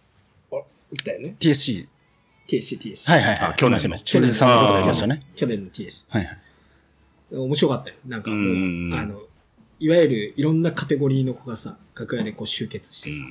[0.50, 0.62] う、あ、打
[0.94, 1.86] ったよね TSC。
[2.48, 3.10] ?TSC、TSC。
[3.10, 3.50] はいはいはい。
[3.50, 5.22] あ去年のいました去年のことが言いましたね。
[5.36, 6.04] 去年の TSC。
[6.08, 6.38] はいはい。
[7.32, 7.96] 面白かったよ。
[8.06, 8.42] なんかもう、う
[8.88, 9.20] んあの、
[9.80, 13.24] いわゆるいろんなカテゴリーの子がさ、楽屋でこう集結してさ、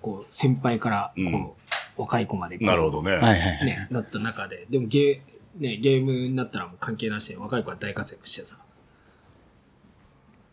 [0.00, 1.50] こう、先輩から、こう、うん
[1.96, 3.10] 若い子までこうなるほどね。
[3.10, 3.66] はいはいはい。
[3.66, 8.56] ね、なった中で、でもゲー、ね、ゲームになったらもう関係なしで若い子は大活躍してさ。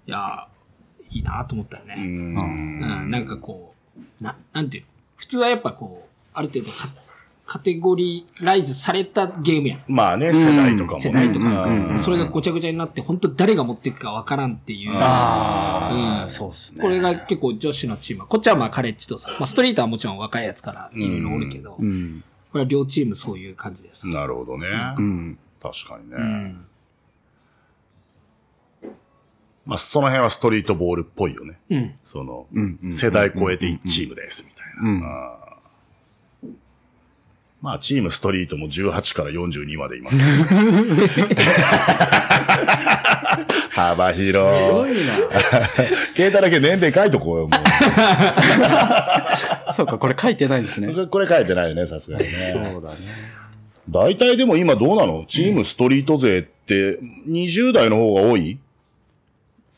[0.07, 1.95] いやー、いいなと思ったようね。
[1.97, 1.99] ん。
[2.01, 4.89] うん、なんかこう、な、なんていうの？
[5.17, 6.87] 普通はやっぱこう、ある程度カ
[7.45, 9.83] カテゴリーライズされたゲームやん。
[9.87, 11.01] まあね、世代とかもね。
[11.01, 14.91] 世代とか、うんそれがごちゃごちゃになって、本当誰が持っていくかわからんっていう。
[14.95, 16.81] ああ、うんそうっすね。
[16.81, 22.23] これが結構女子のチームは、こっちはまあカレッジとさ、まあストリートはもちろん若いやつからいろいろおるけど、うん。
[22.51, 24.07] これは両チームそういう感じです。
[24.07, 24.67] なるほどね。
[24.97, 25.37] うん。
[25.61, 26.15] 確かにね。
[26.17, 26.65] うん。
[29.67, 31.59] まあ、その辺はストリートボールっぽいよね。
[31.69, 31.95] うん。
[32.03, 34.89] その、うんうん世代超えて1チームです、みたいな。
[34.89, 35.44] うん
[37.61, 40.17] まあ、チームストリートも18から42までいます。
[43.71, 44.23] 幅広。
[44.23, 45.13] すごいな。
[46.15, 47.51] 携帯だけ年齢書いとこうよ、も
[49.73, 50.87] そうか、これ書いてないですね。
[50.87, 51.07] う。
[51.07, 52.31] これ書いてないよね、さすがにね。
[52.71, 52.97] そうだね。
[53.89, 55.25] 大体でも今どうなの？
[55.27, 58.57] チームストリート勢って20代の方が多い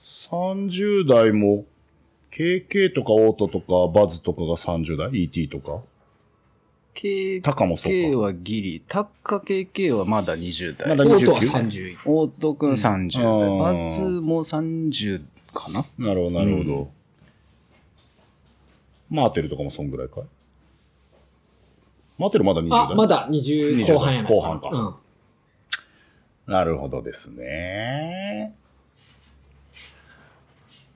[0.02, 1.66] ?30 代も
[2.32, 5.82] KK とかオートとかバズとかが30代 ?ET とか？
[6.98, 8.84] KK タカもそうかはギリ。
[8.88, 10.95] タッカ KK はまだ20代。
[10.95, 11.98] まだオートは29 30。
[12.06, 13.49] オートくん30代。
[13.49, 15.22] うんバズも30
[15.53, 15.86] かな？
[15.99, 16.91] なるほど、なるほど。
[19.10, 20.24] マーテルとかもそんぐらいかい？
[22.18, 24.30] マーテルまだ20代あ、まだ20後半やな。
[24.30, 24.78] 後半かう
[26.49, 26.53] ん。
[26.53, 28.56] なるほどですね。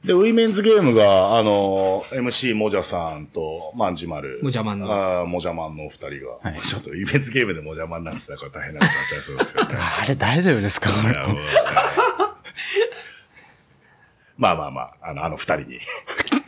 [0.06, 4.40] で、ウィメンズゲームが、あの、MC もじゃさんと、まんじまる。
[4.41, 6.60] もじゃまんのあーもじゃまんのお二人が。
[6.60, 9.76] ちょっとウィメンズゲームでもじゃまんなんてたら大変なことになっちゃいそうですよね。
[10.02, 10.90] あれ大丈夫ですか？
[14.38, 15.80] まあまあまあ、あの、あの二人に。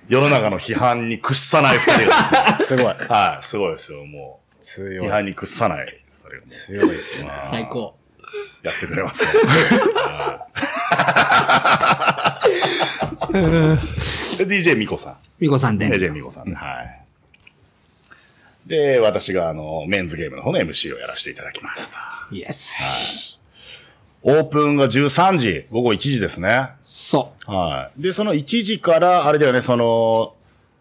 [0.08, 2.78] 世の中の批判に屈さない二人がですね。
[2.82, 2.86] すごい。
[3.08, 4.64] はい、すごいですよ、もう。
[4.64, 5.08] 強い。
[5.08, 7.30] 批判に屈さない二人がね強いですね。
[7.44, 7.96] 最高。
[8.64, 10.48] やってくれますから。
[11.93, 11.93] で
[13.34, 15.18] DJ ミコさん。
[15.40, 15.88] みこさんで。
[15.88, 16.56] DJ ミコさんね。
[16.56, 17.04] はい。
[18.68, 22.00] で、私があの、メンズゲームの方の MC をやらせていただきました。
[22.32, 23.42] イエス。
[24.22, 26.70] オープンが13時、午後1時ですね。
[26.82, 28.02] そはい。
[28.02, 30.36] で、その1時から、あれだよね、その、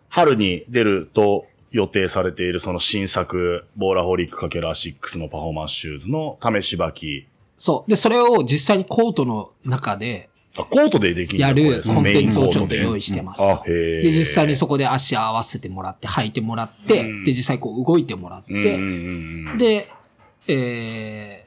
[0.08, 7.26] 春に出ると予定されているその新作、ボーラホリック×アシックスのパフォーマンスシューズの試し履き。
[7.26, 7.30] う。
[7.56, 7.90] そう。
[7.90, 13.50] で、それを実際にコートの中であ、コートでできるやるコンテンツをちょっと用意してますと。
[13.50, 19.88] あ、へで、実際にそこで足合わせてもらって、履いてもらって、で、実際こう動いてもらって、うんうんうんで、
[20.48, 21.46] え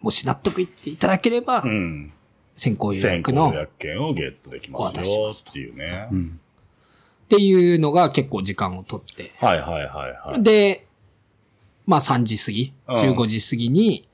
[0.00, 1.70] ー、もし納得いっていただければ、うん。
[1.70, 2.12] うん。
[2.54, 6.08] 先行予先行約の予約券をゲットできますよっていうね。
[6.12, 10.42] っていうのが結構時間をとって、はいはいはいはい。
[10.42, 10.86] で、
[11.86, 14.08] まあ3時過ぎ、うん15時過ぎに、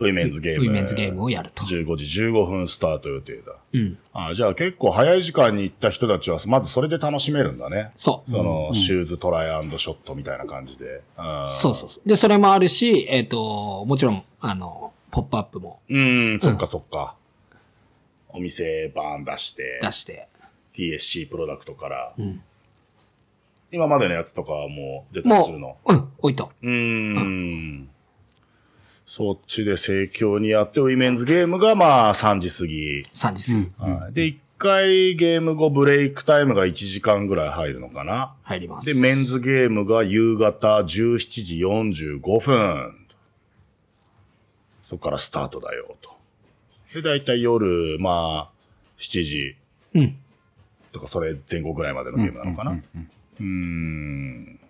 [0.00, 0.64] ウィメンズゲーム。
[0.64, 1.62] ウィメンズゲームをやると。
[1.64, 3.52] 15時15分スタート予定だ。
[3.72, 3.98] うん。
[4.14, 7.90] あじゃあ結構早い時間に行った人たちは、まずそれで楽しめるんだね。
[7.94, 8.30] そう。
[8.30, 11.02] その、シューズトライアンドショットみたいな感じで。
[11.16, 12.08] あーそうそうそう。
[12.08, 17.14] で、それもあるし、えっ、と、もちろん、あの、ポップアップもうーん、そっかそっか。
[18.28, 20.28] お店バーン出して、出して、
[20.74, 22.42] TSC プロダクトから、ん
[23.72, 25.68] 今までのやつとかはもう出たりするの？
[25.68, 25.78] も。
[25.86, 26.50] う、うん、置いと。
[26.62, 27.90] うーん。
[29.12, 33.00] そっちで盛況にやって、ウィメンズゲームがまあ3時過ぎ。
[33.02, 38.36] 3時過ぎ、はいで、1回ゲーム後ブレイクタイムが1時間ぐらい入るのかな。
[38.44, 38.86] 入ります。
[38.86, 41.58] で、メンズゲームが夕方17時
[42.20, 43.08] 45分。
[44.84, 46.12] そこからスタートだよ、と。
[46.94, 48.50] で、だいたい夜、まあ、
[48.96, 49.56] 7時。
[49.92, 50.16] うん。
[50.92, 52.70] とか、それ前後ぐらいまでのゲームなのかな。
[52.70, 54.60] うーん。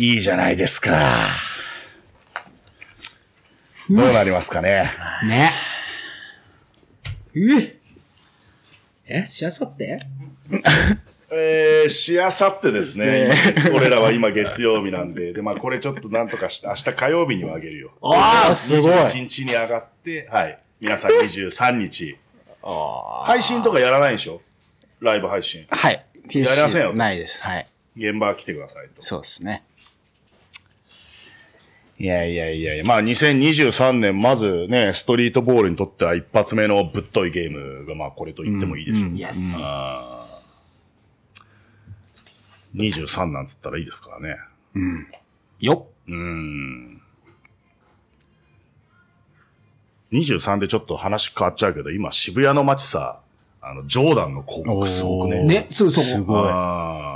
[0.00, 1.26] いいじゃないですか。
[3.90, 4.88] どうなりますかね。
[5.24, 5.52] ね。
[7.34, 7.74] え
[9.08, 9.98] えしあさって？
[11.32, 13.30] えー、しあさってですね。
[13.74, 15.32] 俺らは今月曜日なんで。
[15.32, 17.90] で、まあこれちょっとなんとかして、明日火曜日にはあげるよ。
[18.02, 18.92] ああ、すごい。
[18.92, 20.58] 21日に上がって、はい。
[20.80, 22.16] 皆さん23日。
[23.24, 24.40] 配信とかやらないでしょ？
[25.00, 25.66] ライブ配信。
[25.70, 26.04] はい。
[26.30, 27.42] やりませんよないです。
[27.42, 27.66] はい。
[27.96, 29.02] 現場来てくださいと。
[29.02, 29.64] そうですね。
[32.00, 39.16] いやいやいやいや、まあ2023年、まずね、ストリートボールにとっては一発目のぶっといゲームが、まあこれと言ってもいいでしょう。
[39.16, 40.86] イエス。
[42.76, 44.36] 23なんつったらいいですからね。
[45.58, 45.92] よっ。
[46.06, 47.02] うーん。
[50.12, 53.20] 23でちょっと話変わっちゃうけど、今渋谷の街さ、
[53.60, 55.42] あの、ジョーダンの広告すごくね。
[55.42, 56.38] ね、すぐそこ。
[56.38, 57.07] あー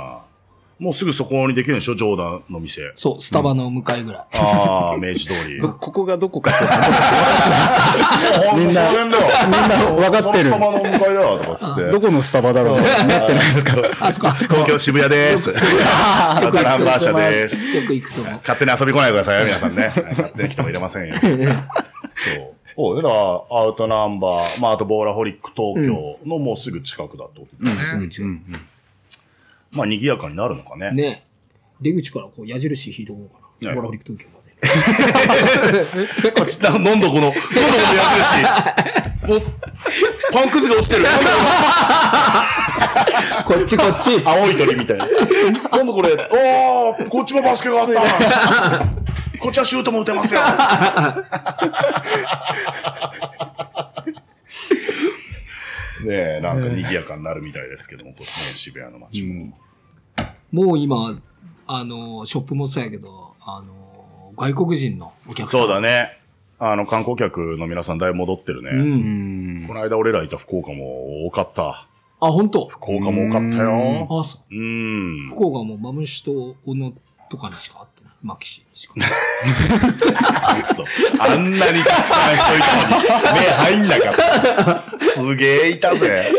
[0.83, 1.95] もうすぐそこにできるんでしょ？
[1.95, 2.91] ジョーダンの店。
[2.95, 4.37] そう、スタバの向かいぐらい。
[4.37, 5.61] ああ、明治通り。
[5.61, 6.65] ど、ここがどこかって。
[8.59, 11.83] みんな、みんな、分かってるスタバの向かいだわ、とかつって。
[11.89, 13.77] どこのスタバだろうってなってないですか？
[14.01, 14.55] あそこ、あそこ。
[14.55, 15.49] 東京渋谷です。
[15.51, 17.65] よくま行くとたナンバー車です。
[17.77, 18.33] よく行くと思う。
[18.45, 19.93] 勝手に遊び来ないでくださいよ、皆さんね。
[19.95, 21.15] 勝手に来ても入れませんよ。
[21.23, 21.33] そう。
[22.75, 23.01] そう。
[23.01, 23.13] だから、
[23.57, 27.77] アウトナンバー、まあ、あとボーラホリック東京のもうすぐ近くだってことだね。
[27.81, 28.41] すぐ近い
[29.73, 30.91] まあ、賑やかになるのかね。
[30.91, 31.23] ね。
[31.81, 33.69] 出口からこう矢印引いとこうかな。
[33.69, 36.31] はいボラフリック東京まで。
[36.31, 37.37] こっち、な飲んどこの、飲んどこの
[37.93, 39.29] やつるし。
[39.29, 39.41] もう、
[40.33, 41.05] パンくずが落ちてる。
[43.45, 44.21] こっちこっち。
[44.25, 45.05] 青い鳥みたいな。
[45.71, 47.99] なんだこれ、おー、こっちもバスケがあった。
[49.39, 50.41] こっちはシュートも打てますよ。
[56.13, 59.57] ねえ、なんか賑やかになるみたいですけども、こっちね、渋谷の街も。
[60.51, 61.19] もう今、
[61.65, 65.61] あの、ショップもそうやけど、あの、外国人のお客さん。
[65.61, 66.19] そうだね。
[66.59, 68.69] あの、観光客の皆さんだいぶ戻ってるね。
[68.71, 68.79] うん。
[68.79, 69.67] うん。
[69.67, 71.87] この間俺らいた福岡も多かった。
[72.19, 72.67] あ、本当？
[72.67, 74.07] 福岡も多かったよ。
[74.19, 74.55] あ、そう。
[74.55, 75.29] うん。
[75.29, 76.93] 福岡もマムシと小野
[77.29, 77.87] とかにしか。
[78.23, 78.93] マキシにしか。
[80.75, 80.85] そう
[81.19, 84.15] あんなにたくさん人いたのに、目入んなかっ
[84.97, 85.05] た。
[85.05, 86.31] すげえいたぜ。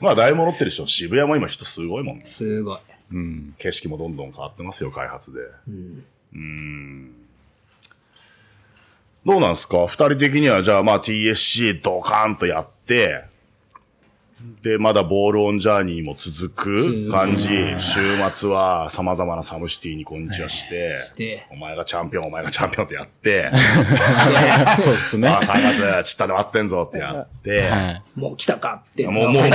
[0.00, 0.88] まあ、だいぶ戻ってるでしょ。
[0.88, 2.24] 渋谷も今人すごいもんね。
[2.24, 2.78] すごい。
[3.12, 3.54] うん。
[3.58, 5.40] 景色もどんどん変わってますよ、開発で。
[5.68, 6.04] うん。
[6.34, 7.12] うん。
[9.24, 9.86] どうなんですか？
[9.86, 13.22] 二人的には、じゃあまあ TSC ドカーンとやって、
[14.62, 17.48] で、まだボールオンジャーニーも続く感じ。
[17.78, 18.00] 週
[18.32, 23.50] 末は様々なサムシティにこんにちはして、してお前がチャンピオン、お前がチャンピオンってやって、
[24.78, 25.28] そうっすね。
[25.28, 28.02] ああ、3月、ちったで待ってんぞってやって、はい。
[28.14, 29.06] もう来たかって。
[29.06, 29.42] もう、もう、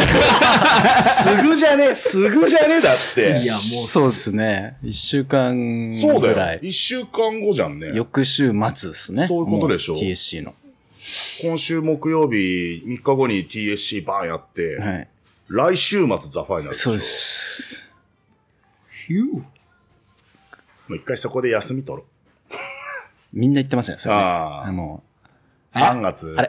[1.23, 3.21] すぐじゃねすぐじゃねだって。
[3.21, 4.77] いや、もう、そうっすね。
[4.83, 6.35] 一週間そうぐらい。
[6.35, 6.59] だよ。
[6.61, 7.91] 一週間後じゃんね。
[7.93, 9.27] 翌週末ですね。
[9.27, 10.53] そういうことでしょも TSC の。
[11.41, 15.07] 今週木曜日、3日後に TSC バーンやって、はい。
[15.47, 16.99] 来週末ザ・ファイナルしょそうで。
[16.99, 17.89] す。
[19.07, 19.33] ヒュー。
[19.35, 19.45] も
[20.89, 22.05] う一回そこで休み取ろ
[23.33, 24.21] みんな言ってますね、それね。
[24.21, 25.03] あーあの、
[25.73, 25.77] う。
[25.77, 26.33] 3月。
[26.37, 26.46] あれ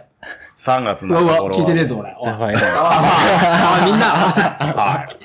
[0.69, 2.17] ?3 月うわうわ、の頃は聞いてねえぞ、俺。
[2.23, 2.67] ザ・ファイナル。
[2.69, 4.07] あ、みんな。
[4.75, 5.17] はい。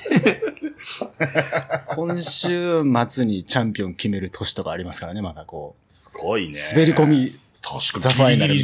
[1.88, 5.92] 今週末にチャンピオン決める年とかありますからね、まだこう。
[5.92, 6.58] すごいね。
[6.72, 8.58] 滑り込み、確かザファイナル。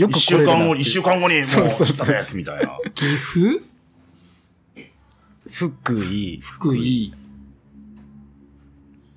[0.00, 2.78] よく一週間後に、一週間後に、もう、そうそうそうみたいな。
[2.94, 3.64] 岐阜？
[5.50, 7.14] 福井、福井、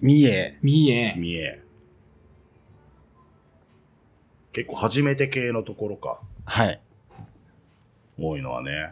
[0.01, 1.15] 三重、三重。
[1.15, 1.63] 見え。
[4.53, 6.19] 結構初めて系のところか。
[6.45, 6.79] はい。
[8.19, 8.91] 多いのはね。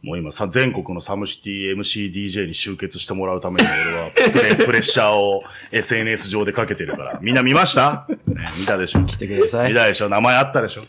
[0.00, 5.42] もう今さ、全国のサムシティ MCDJ に集結してもらうために俺はプレ、プレッシャーを
[5.72, 7.18] SNS 上でかけてるから。
[7.20, 8.16] みんな見ました、ね、
[8.60, 9.04] 見たでしょ？
[9.04, 9.72] 来てください。
[9.72, 10.08] 見たでしょ？
[10.08, 10.82] 名前あったでしょ？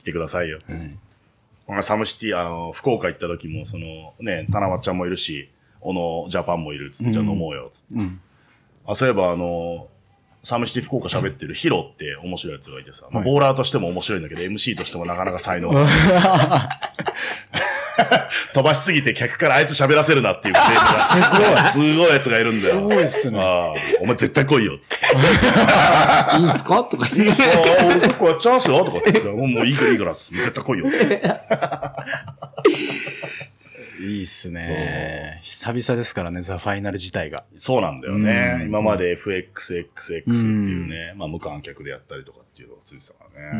[0.00, 0.58] 来てくださいよ。
[0.68, 0.98] うん
[1.66, 5.50] このサムシティ、あの、福岡行った時も、その、ね、田中ちゃんもいるし、
[5.80, 7.86] 小野ジャパンもいるっつって、じゃあ飲もうよ、つって。
[7.94, 8.20] うん。
[8.86, 9.88] あ、そういえばあの、
[10.46, 15.92] サムシティ福岡喋ってるヒロって面白いやつがいてさ、まあはいボーラーとしても面白いんだけど、MC としてもなかなか才能がない。
[18.54, 20.54] 飛ばしすぎて客からあいつ喋らせるなっていう。
[20.54, 20.60] す
[21.80, 21.90] ごい。
[21.94, 22.74] すごいやつがいるんだよ。
[22.74, 24.96] すごいっすねああお前絶対来いよ、つって。
[26.38, 26.84] いいんすか？
[26.84, 27.42] とか言って。
[27.84, 30.86] 俺結構やっちゃいますよ、とかってもういいからいいから、絶対来いよ。
[34.00, 35.40] いいっすね。
[35.42, 37.44] 久々ですからね、ザ・ファイナル自体が。
[37.56, 38.56] そうなんだよね。
[38.60, 43.58] うん今まで FXXX っていうね、まあ無観客でやったりとかっていうのがついてたからね。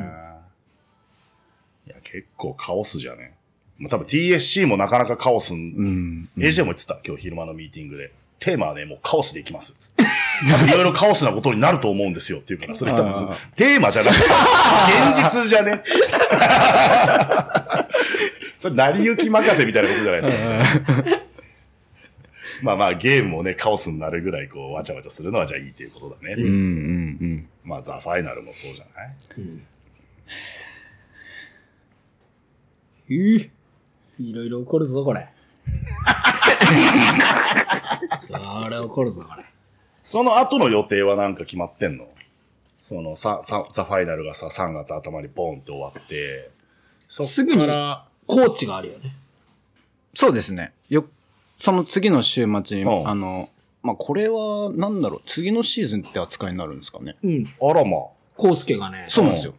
[1.86, 3.34] いや、結構カオスじゃね。
[3.78, 6.28] もう多分 TSC もなかなかカオス、うん。
[6.36, 8.12] AJ も言ってた、今日昼間のミーティングで。
[8.38, 9.72] テーマはね、もうカオスでいきます。
[9.78, 10.02] つって。
[10.68, 14.24] いろいろカオスなことになると思うんですよっていうから、それ多分あテーマじゃなくて、
[15.10, 15.82] 現実じゃね？
[18.58, 20.80] それ、成り行き任せみたいなことじゃないです
[21.12, 21.26] か。
[22.62, 26.34] まあまあ、ゲームもね、カオスになるぐらい、こう、わちゃわちゃするのはじゃあいいっていうことだね。
[26.38, 26.54] うんうんう
[27.26, 27.48] ん。
[27.64, 29.10] まあ、ザ・ファイナルもそうじゃない？
[33.08, 33.50] うい
[34.18, 35.28] いろいろ起こるぞ、これ。
[38.28, 39.44] これ起こるぞ、これ。
[40.02, 42.08] その後の予定はなんか決まってんの？
[42.80, 46.50] そのさ、さ、ザ・ファイナルがさ、3月頭にボンって終わって、
[47.08, 49.14] そっすぐにから、コーチがあるよね。
[50.14, 50.72] そうですね。
[50.88, 51.04] よ、
[51.58, 53.50] その次の週末に、うんあの、
[53.82, 57.16] まあ、これは、なんだろう、次のシーズンって扱いになるんですかね。
[57.22, 57.54] うん。
[57.62, 59.06] あらまコウスケがね。
[59.08, 59.54] そうなんですよ。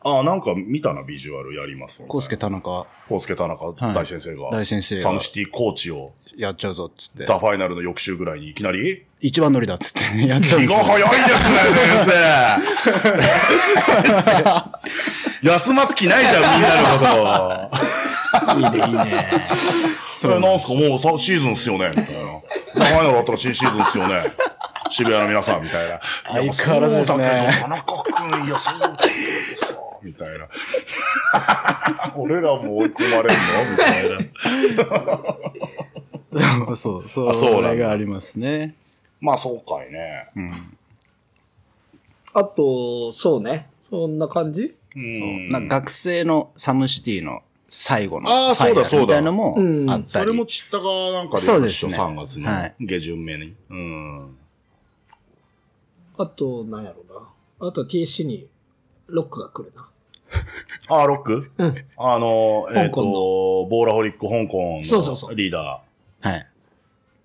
[0.00, 0.18] あ。
[0.18, 2.08] あ、なんか見たな、ビジュアルやります、ね。
[2.08, 7.24] コウスケ田中コウスケ田中はい大先生が、大先生がサムシティコーチを、やっちゃうぞっつって。
[7.24, 10.96] ザ・ファイナルの翌週ぐらいにいきなり、一番乗りだっつってね、 やっちゃうん気がですよ。
[10.96, 12.04] 早いですね、先
[14.42, 15.23] 生。
[15.44, 16.88] 休ます気ないじゃん、みんなの
[17.68, 17.70] こ
[18.50, 18.60] と。
[18.60, 19.46] いいね、いいね。
[20.14, 20.74] それなんすか？
[20.74, 22.10] もうさシーズンっすよねみたいな。
[22.76, 24.32] ザ・ファイナルあったら新シーズンっすよね。
[24.90, 26.00] 渋谷の皆さん、みたいな。
[26.28, 29.04] 相変わらずですねだけど、田中君、いや、そうだけど
[29.66, 30.46] さ、みたいな。
[32.16, 33.28] 俺らも追い込まれんの
[33.70, 34.10] みたい
[36.68, 36.76] な。
[36.76, 38.74] そう、そう、それがありますね。
[39.20, 40.28] まあ、そうかいね。
[40.36, 40.76] うん。
[42.34, 43.66] あと、そうね。
[43.80, 45.48] そんな感じうん。
[45.48, 50.10] なんか学生のサムシティの最後のあーそうだそうだファイナルみたいなのもうんあったり。
[50.10, 53.54] それもちったかなんかでそうですね3月のはい下旬目に。
[53.70, 54.36] うん。
[56.16, 57.12] あと、なんやろう
[57.62, 57.68] な。
[57.68, 58.46] あと TC に
[59.08, 59.88] ロックが来るな。
[60.88, 61.50] あ、ロック？
[61.58, 61.74] うん。
[61.96, 65.80] あの、えっ、香港と、ボーラホリック香港そうそうそうのリーダ
[66.20, 66.38] はい。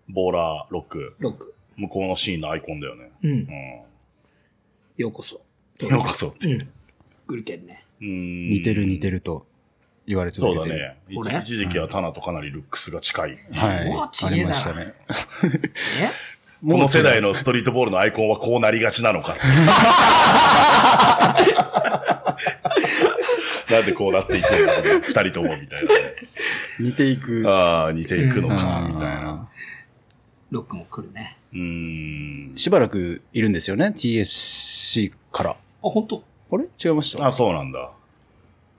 [0.10, 1.16] ー、ボーラーロック。
[1.20, 1.54] ロック。
[1.78, 3.12] 向こうのシーンのアイコンだよね。
[3.24, 3.32] うん。
[3.32, 3.48] うん。
[4.98, 5.36] ようこそ。
[5.82, 6.52] ようこそって。
[6.54, 6.70] うん。
[7.30, 7.86] グルケンね。
[8.02, 9.46] うん似てる似てると
[10.08, 10.70] 言われ続けてる。
[10.70, 10.98] そうだね。
[11.16, 13.60] 俺一一時期はタナとかなりルックスが近いっていう。
[13.60, 13.78] はい。
[14.24, 14.94] ありましたね。
[16.02, 16.10] え？
[16.68, 19.38] この世代のストリートボールのアイコンはこうなりがちなのか。
[23.70, 26.16] なんでこうなっていくんだろう二人ともみたいなね。
[26.80, 27.44] 似ていく。
[27.48, 29.48] ああ、似ていくのか、うんみたいな。
[30.50, 31.38] ロックも来るね。
[31.54, 32.58] うーん。
[32.58, 35.52] しばらくいるんですよね、TSC から。
[35.52, 36.24] あ、本当？
[36.52, 36.66] あれ？
[36.84, 37.28] 違いました？
[37.28, 37.92] あ、そうなんだ。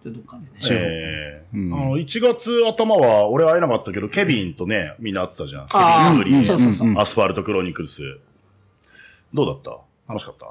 [0.04, 0.50] じゃあどっかでね。
[0.70, 5.66] ええうんあの、1月頭は俺会えなかったけど、ケビンとね、みんな会ってたじゃん。
[5.66, 6.88] ケビあーン・グリーそうそうそう。
[6.88, 8.02] うんアスファルト・クロニクルス。
[9.34, 9.78] どうだった？
[10.08, 10.46] 楽しかった？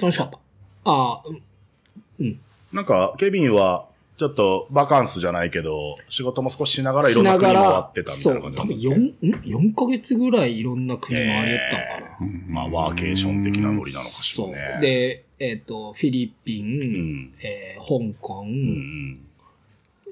[0.00, 0.38] 楽しかった。
[0.84, 1.22] ああ、
[2.18, 2.40] うん
[2.72, 3.87] なんか、ケビンは、
[4.18, 12.28] ちょっと、バカンスじゃないけど、仕事も少ししながらいろんな国回らってたみたそ、いうな感じ多分だった4、ん ?4 ヶ月ぐらいいろんな国回ったのかな。
[12.48, 14.78] まあ、ワーケーション的なノリなのかしらそうね。。
[14.80, 17.34] で、えっ、と、フィリピン、うん。
[17.44, 19.24] えー香港、うん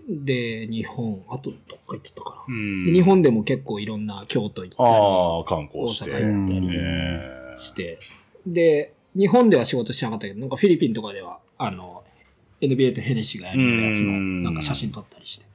[0.08, 2.54] で、日本、あとどっか行ってたかな。
[2.54, 2.86] うん。
[2.86, 6.10] で日本でも結構いろんな京都行ったり、ああ、観大光して。
[6.12, 7.98] 阪行ったりええして、
[8.46, 12.04] で、日本では仕事しなかったけど、なんかフィリピンとかでは、あの、
[12.60, 15.46] NBA とヘネシーがやるやつの、うんなんか写真撮ったりして。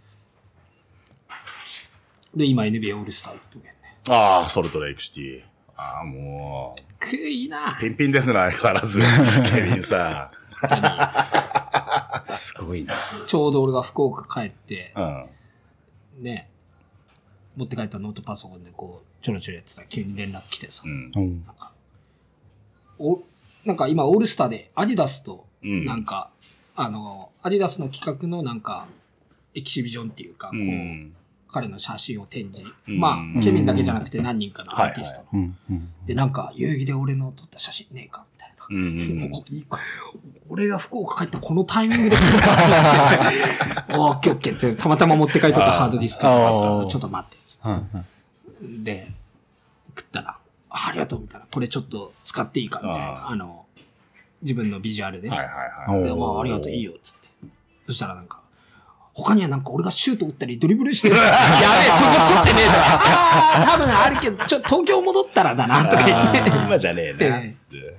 [2.35, 3.75] で、今 NBA オールスター行っとけんね。
[4.09, 5.43] ああ、ソルトレイクシティ。
[5.75, 8.99] ああ、もう、くいいなピンピンですね、相変わらず。
[9.51, 10.31] ケビンさ
[12.27, 12.95] すごいな。
[13.27, 14.99] ちょうど俺が福岡帰って、ん。
[14.99, 16.23] うん。
[16.23, 16.49] ね、
[17.55, 21.11] 持って帰ったノートパソコンでこう、ちょろちょろやってたら急に連絡来てさ、うん。
[21.15, 21.73] うんなんか、
[22.99, 23.23] お、
[23.65, 26.31] なんか今オールスターでアディダスと、うんなんか、
[26.75, 28.87] あの、アディダスの企画のなんか、
[29.53, 31.13] エキシビジョンっていうか、こう、うん。
[31.49, 32.63] 彼の写真を展示。
[32.87, 35.49] うんまあ、ケビンだけじゃなくて何人かのアーティストの。
[36.05, 38.61] で、なんか、遊戯で俺の撮った写真ねえかみたいな。
[40.47, 43.95] 俺が福岡帰ったこのタイミングで来るかって。
[43.99, 47.69] オッケーオッケーって、たまたま持って帰っとったハードディスクがあったあーからちょっと待って、つって。
[47.69, 49.07] うんうんで、
[49.97, 50.37] 食ったら、
[50.69, 51.47] あありがとうみたいな。
[51.51, 53.07] これちょっと使っていいかみたいな。
[53.07, 53.60] ああの、
[54.41, 55.29] 自分のビジュアルで。
[55.29, 55.47] はいはい
[55.91, 56.03] はい。
[56.03, 57.27] で、まあ、ありがとう、いいよ、つって。
[57.87, 58.41] そしたらなんか、
[59.13, 61.15] 他にはなんか俺がシュート打ったりドリブルしてる。
[61.19, 62.79] やべえ、そこ取ってねえだろ。
[62.81, 66.39] ああ、多分あるけど、ちょ、東京戻ったらだな、とか言って。
[66.49, 67.37] 今じゃねえな。
[67.37, 67.97] ええつって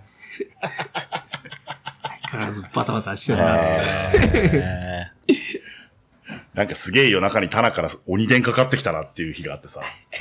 [0.63, 3.57] 相変わらずバタバタしてるな。
[3.57, 5.11] え
[6.55, 9.81] なんかすげえ夜中に棚から鬼電かかってきたなっていう日があってさ。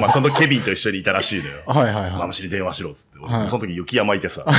[0.00, 1.62] まあそのケビンと一緒にいたらしいのよ。
[1.66, 3.18] ー はいはいはマムシに電話しろっつって。
[3.18, 4.42] 俺はいその時雪山いてさ。
[4.42, 4.44] い。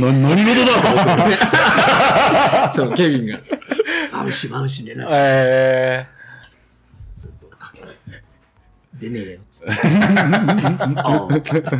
[0.00, 2.74] な、何事だと思って。
[2.74, 3.40] そう、ケビンが。
[4.12, 6.06] マムシ、マムシ連絡え
[7.14, 7.88] ずっと俺かけて。
[8.94, 9.72] 出ねえよ、つって。
[10.96, 11.76] ああ、つって。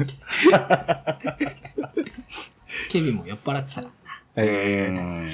[2.91, 3.89] ケビンも酔っ払ってたか
[4.37, 4.51] らな。
[4.51, 5.31] ー、えうん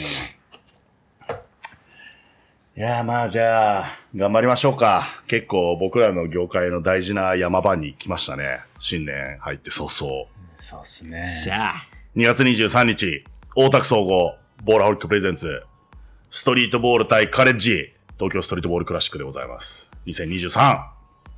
[2.76, 3.84] いやーまあじゃあ、
[4.14, 5.06] 頑張りましょうか。
[5.28, 8.60] 結構僕らの業界の大事な山場に来ましたね。
[8.78, 10.24] 新年入って早々。
[10.24, 10.26] ー、
[10.58, 11.24] そうっすね。
[11.42, 11.74] じゃあ、
[12.16, 13.24] 2月23日、
[13.54, 15.62] 大田区総合、ボールホリックプレゼンツ、
[16.28, 19.90] ストリートボール対カレッジ、東京ストリートボールクラシックでございます。
[20.06, 20.84] 2023、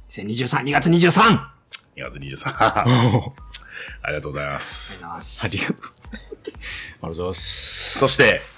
[0.08, 1.20] 2023、2月 23!
[1.22, 1.54] あ
[1.94, 3.32] りがとう2月23。
[4.02, 4.94] ありがとうございます。
[4.94, 5.46] ございます。
[5.46, 6.12] ありがとうございます。
[6.12, 7.98] ありがとうございます。
[8.00, 8.57] そして、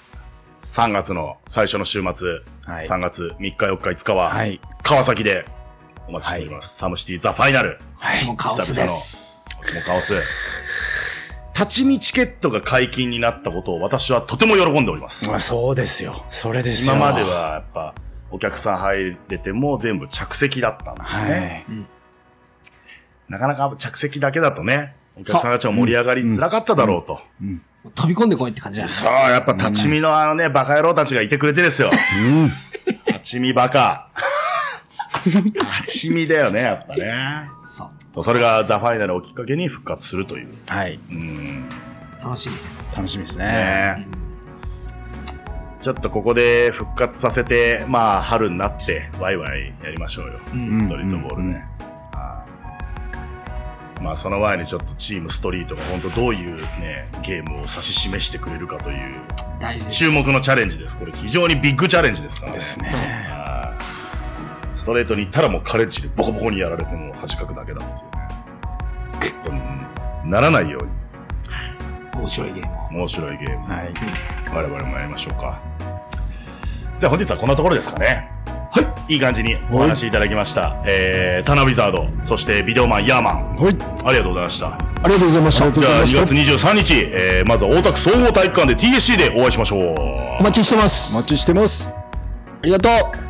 [0.63, 2.29] 3月の最初の週末、
[2.67, 5.45] はい3月3日4日5日は、はい川崎で
[6.09, 6.77] お待ちしております。
[6.77, 7.79] サムシティザファイナル。
[7.97, 9.49] 私もカオスです。
[9.75, 10.15] もうカオス。
[11.55, 15.29] 立ち見チケットが解禁になったことを私はとても喜んでおります。
[15.29, 16.25] まあそうですよ。
[16.31, 16.95] それですよ。
[16.95, 17.95] 今まではやっぱ
[18.31, 21.67] お客さん入れても全部着席だったんだよはね。
[21.69, 21.73] い。
[23.29, 27.21] なかなか着席だけだとね、お客さんたちも盛り上がりづらかっただろうと。
[27.95, 28.93] 飛び込んでこいって感じだね。
[28.93, 31.91] そう、やっぱ立ち見のあのね、バカ野郎たちがいてくれてですよ。
[33.07, 34.11] 立ち見バカ。
[35.25, 37.49] 立ち見だよね、やっぱね。
[37.63, 38.25] そう。
[38.25, 40.49] それがザ・ファイナルをきっかけに復活するという。
[40.69, 40.99] はい。
[41.11, 41.69] うん。
[42.23, 42.57] 楽しみ。
[42.97, 43.45] 楽しみですね。
[43.45, 44.07] ね
[45.83, 50.33] ちょっとここで復活させて、まあ、春になって、ワイワイやりましょうよ。
[50.55, 51.67] んストリートボールね。
[54.01, 59.21] まあ、その前にちょっとチームストリートが本当どういうね、ゲームを指し示してくれるかという、
[59.61, 59.91] 大事。
[59.91, 60.99] 注目のチャレンジです。
[60.99, 62.59] これ非常にビッグチャレンジですからね。
[62.59, 63.21] ですね。
[64.75, 68.05] ストレートに行ったらもうカレッジでボコボコにやられても恥かくだけだって
[69.49, 69.87] いうね。
[70.25, 70.91] ならないように。
[72.19, 72.89] 面白いゲームを。
[73.01, 73.67] 面白いゲーム。
[73.67, 73.95] はい。
[74.55, 75.61] 我々もやりましょうか。
[76.99, 78.31] じゃあ本日はこんなところですかね。
[78.73, 79.15] はい。
[79.15, 80.81] いい感じにお話しいただきました。
[80.87, 83.57] えー、タナウィザード、そしてビデオマンヤーマン。
[83.57, 83.77] はい。
[84.05, 84.69] ありがとうございました。
[84.69, 85.65] ありがとうございました。
[85.65, 86.69] ありがとうじゃあ2ございま月した。
[86.69, 89.81] 23日、えー、まずは大田区総合体育館で TSC でお会いしましょう。
[90.39, 91.15] お待ちしてます。
[91.17, 91.89] お待ちしてます。
[91.89, 91.93] あ
[92.63, 93.30] りがとう。